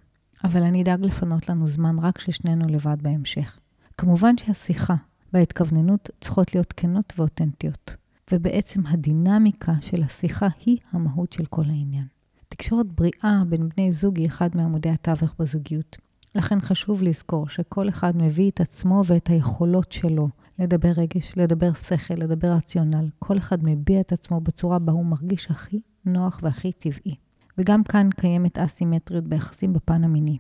אבל 0.45 0.63
אני 0.63 0.83
אדאג 0.83 1.01
לפנות 1.05 1.49
לנו 1.49 1.67
זמן 1.67 1.99
רק 1.99 2.17
כששנינו 2.17 2.69
לבד 2.69 2.97
בהמשך. 3.03 3.59
כמובן 3.99 4.37
שהשיחה 4.39 4.95
וההתכווננות 5.33 6.11
צריכות 6.21 6.55
להיות 6.55 6.73
כנות 6.77 7.13
ואותנטיות, 7.17 7.97
ובעצם 8.33 8.87
הדינמיקה 8.87 9.73
של 9.81 10.03
השיחה 10.03 10.49
היא 10.67 10.79
המהות 10.93 11.33
של 11.33 11.47
כל 11.47 11.65
העניין. 11.65 12.07
תקשורת 12.49 12.87
בריאה 12.87 13.43
בין 13.49 13.69
בני 13.69 13.93
זוג 13.93 14.19
היא 14.19 14.27
אחד 14.27 14.49
מעמודי 14.55 14.91
התווך 14.91 15.35
בזוגיות. 15.39 15.97
לכן 16.35 16.61
חשוב 16.61 17.03
לזכור 17.03 17.49
שכל 17.49 17.89
אחד 17.89 18.17
מביא 18.17 18.51
את 18.51 18.61
עצמו 18.61 19.03
ואת 19.07 19.29
היכולות 19.29 19.93
שלו 19.93 20.29
לדבר 20.59 20.93
רגש, 20.97 21.33
לדבר 21.37 21.73
שכל, 21.73 22.15
לדבר 22.15 22.53
רציונל. 22.53 23.09
כל 23.19 23.39
אחד 23.39 23.59
מביע 23.63 24.01
את 24.01 24.13
עצמו 24.13 24.41
בצורה 24.41 24.79
בה 24.79 24.93
הוא 24.93 25.07
מרגיש 25.07 25.51
הכי 25.51 25.81
נוח 26.05 26.41
והכי 26.43 26.73
טבעי. 26.73 27.15
וגם 27.59 27.85
כאן 27.85 28.09
קיימת 28.17 28.59
אסימטריות 28.59 29.25
ביחסים 29.25 29.73
בפן 29.73 30.05
המיני. 30.05 30.39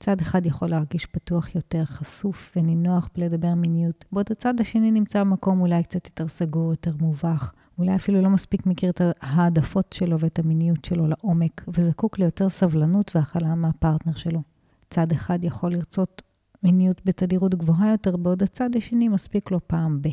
צד 0.00 0.20
אחד 0.20 0.46
יכול 0.46 0.68
להרגיש 0.68 1.06
פתוח 1.06 1.54
יותר, 1.54 1.84
חשוף 1.84 2.52
ונינוח 2.56 3.08
בלדבר 3.14 3.54
מיניות, 3.54 4.04
בעוד 4.12 4.26
הצד 4.30 4.60
השני 4.60 4.90
נמצא 4.90 5.20
במקום 5.20 5.60
אולי 5.60 5.82
קצת 5.82 6.06
יותר 6.06 6.28
סגור, 6.28 6.70
יותר 6.70 6.92
מובך, 7.00 7.52
אולי 7.78 7.94
אפילו 7.94 8.22
לא 8.22 8.30
מספיק 8.30 8.66
מכיר 8.66 8.90
את 8.90 9.00
העדפות 9.20 9.92
שלו 9.92 10.20
ואת 10.20 10.38
המיניות 10.38 10.84
שלו 10.84 11.06
לעומק, 11.06 11.64
וזקוק 11.68 12.18
ליותר 12.18 12.48
סבלנות 12.48 13.16
והכלה 13.16 13.54
מהפרטנר 13.54 14.14
שלו. 14.14 14.51
צד 14.92 15.12
אחד 15.12 15.44
יכול 15.44 15.72
לרצות 15.72 16.22
מיניות 16.62 17.00
בתדירות 17.04 17.54
גבוהה 17.54 17.90
יותר, 17.90 18.16
בעוד 18.16 18.42
הצד 18.42 18.76
השני 18.76 19.08
מספיק 19.08 19.50
לו 19.50 19.60
פעם 19.66 20.02
ב. 20.02 20.08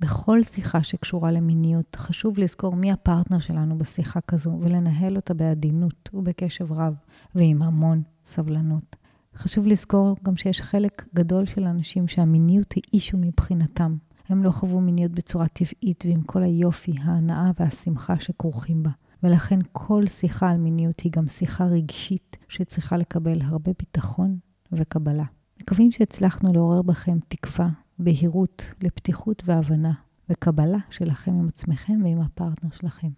בכל 0.00 0.42
שיחה 0.42 0.82
שקשורה 0.82 1.30
למיניות, 1.30 1.96
חשוב 1.96 2.38
לזכור 2.38 2.76
מי 2.76 2.92
הפרטנר 2.92 3.38
שלנו 3.38 3.78
בשיחה 3.78 4.20
כזו, 4.20 4.58
ולנהל 4.60 5.16
אותה 5.16 5.34
בעדינות 5.34 6.10
ובקשב 6.14 6.72
רב, 6.72 6.94
ועם 7.34 7.62
המון 7.62 8.02
סבלנות. 8.24 8.96
חשוב 9.34 9.66
לזכור 9.66 10.16
גם 10.22 10.36
שיש 10.36 10.62
חלק 10.62 11.04
גדול 11.14 11.46
של 11.46 11.64
אנשים 11.64 12.08
שהמיניות 12.08 12.72
היא 12.72 12.82
אישו 12.92 13.18
מבחינתם. 13.18 13.96
הם 14.28 14.44
לא 14.44 14.50
חוו 14.50 14.80
מיניות 14.80 15.12
בצורה 15.12 15.48
טבעית 15.48 16.04
ועם 16.06 16.22
כל 16.22 16.42
היופי, 16.42 16.94
ההנאה 17.02 17.50
והשמחה 17.58 18.20
שכרוכים 18.20 18.82
בה. 18.82 18.90
ולכן 19.24 19.58
כל 19.72 20.06
שיחה 20.08 20.50
על 20.50 20.56
מיניות 20.56 21.00
היא 21.00 21.12
גם 21.12 21.28
שיחה 21.28 21.64
רגשית 21.64 22.36
שצריכה 22.48 22.96
לקבל 22.96 23.42
הרבה 23.42 23.72
ביטחון 23.78 24.38
וקבלה. 24.72 25.24
מקווים 25.62 25.92
שהצלחנו 25.92 26.52
לעורר 26.52 26.82
בכם 26.82 27.18
תקווה, 27.28 27.68
בהירות, 27.98 28.64
לפתיחות 28.82 29.42
והבנה, 29.46 29.92
וקבלה 30.28 30.78
שלכם 30.90 31.30
עם 31.30 31.48
עצמכם 31.48 32.00
ועם 32.04 32.20
הפרטנר 32.20 32.70
שלכם. 32.70 33.08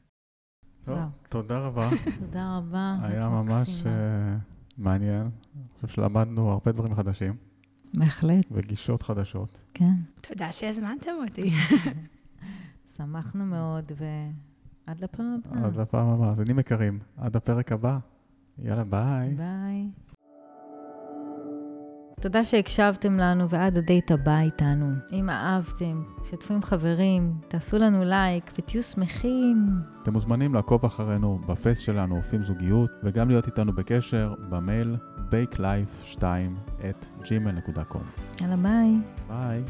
טוב, 0.84 0.98
תודה 1.28 1.58
רבה. 1.58 1.90
תודה 2.26 2.50
רבה. 2.56 2.98
היה 3.02 3.28
ממש 3.28 3.82
אה, 3.82 3.86
מעניין. 4.78 5.22
אני 5.22 5.64
חושב 5.74 5.88
שלמדנו 5.88 6.50
הרבה 6.50 6.72
דברים 6.72 6.94
חדשים. 6.94 7.36
בהחלט. 7.94 8.44
וגישות 8.50 9.02
חדשות. 9.02 9.60
כן. 9.74 9.94
תודה 10.20 10.52
שהזמנתם 10.52 11.12
אותי. 11.28 11.50
שמחנו 12.96 13.46
מאוד, 13.46 13.92
ועד 14.88 15.00
לפעם 15.00 15.38
הבאה. 15.44 15.66
עד 15.66 15.76
לפעם 15.76 16.08
הבאה. 16.08 16.30
מאזינים 16.30 16.60
יקרים, 16.60 16.98
עד 17.16 17.36
הפרק 17.36 17.72
הבא. 17.72 17.98
יאללה, 18.58 18.84
ביי. 18.84 19.34
ביי. 19.34 19.88
תודה 22.20 22.44
שהקשבתם 22.44 23.18
לנו 23.18 23.50
ועד 23.50 23.78
הדייט 23.78 24.10
הבא 24.10 24.40
איתנו. 24.40 24.92
אם 25.12 25.30
אהבתם, 25.30 26.02
שתפו 26.24 26.54
עם 26.54 26.62
חברים, 26.62 27.34
תעשו 27.48 27.78
לנו 27.78 28.04
לייק 28.04 28.50
ותהיו 28.58 28.82
שמחים. 28.82 29.56
אתם 30.02 30.12
מוזמנים 30.12 30.54
לעקוב 30.54 30.84
אחרינו 30.84 31.38
בפייס 31.46 31.78
שלנו, 31.78 32.16
אופים 32.16 32.42
זוגיות, 32.42 32.90
וגם 33.02 33.28
להיות 33.28 33.46
איתנו 33.46 33.72
בקשר 33.72 34.34
במייל 34.48 34.96
bakelife2 35.30 36.22
at 36.80 37.22
gmail.com. 37.22 38.40
יאללה 38.40 38.56
ביי. 38.56 38.98
ביי. 39.28 39.62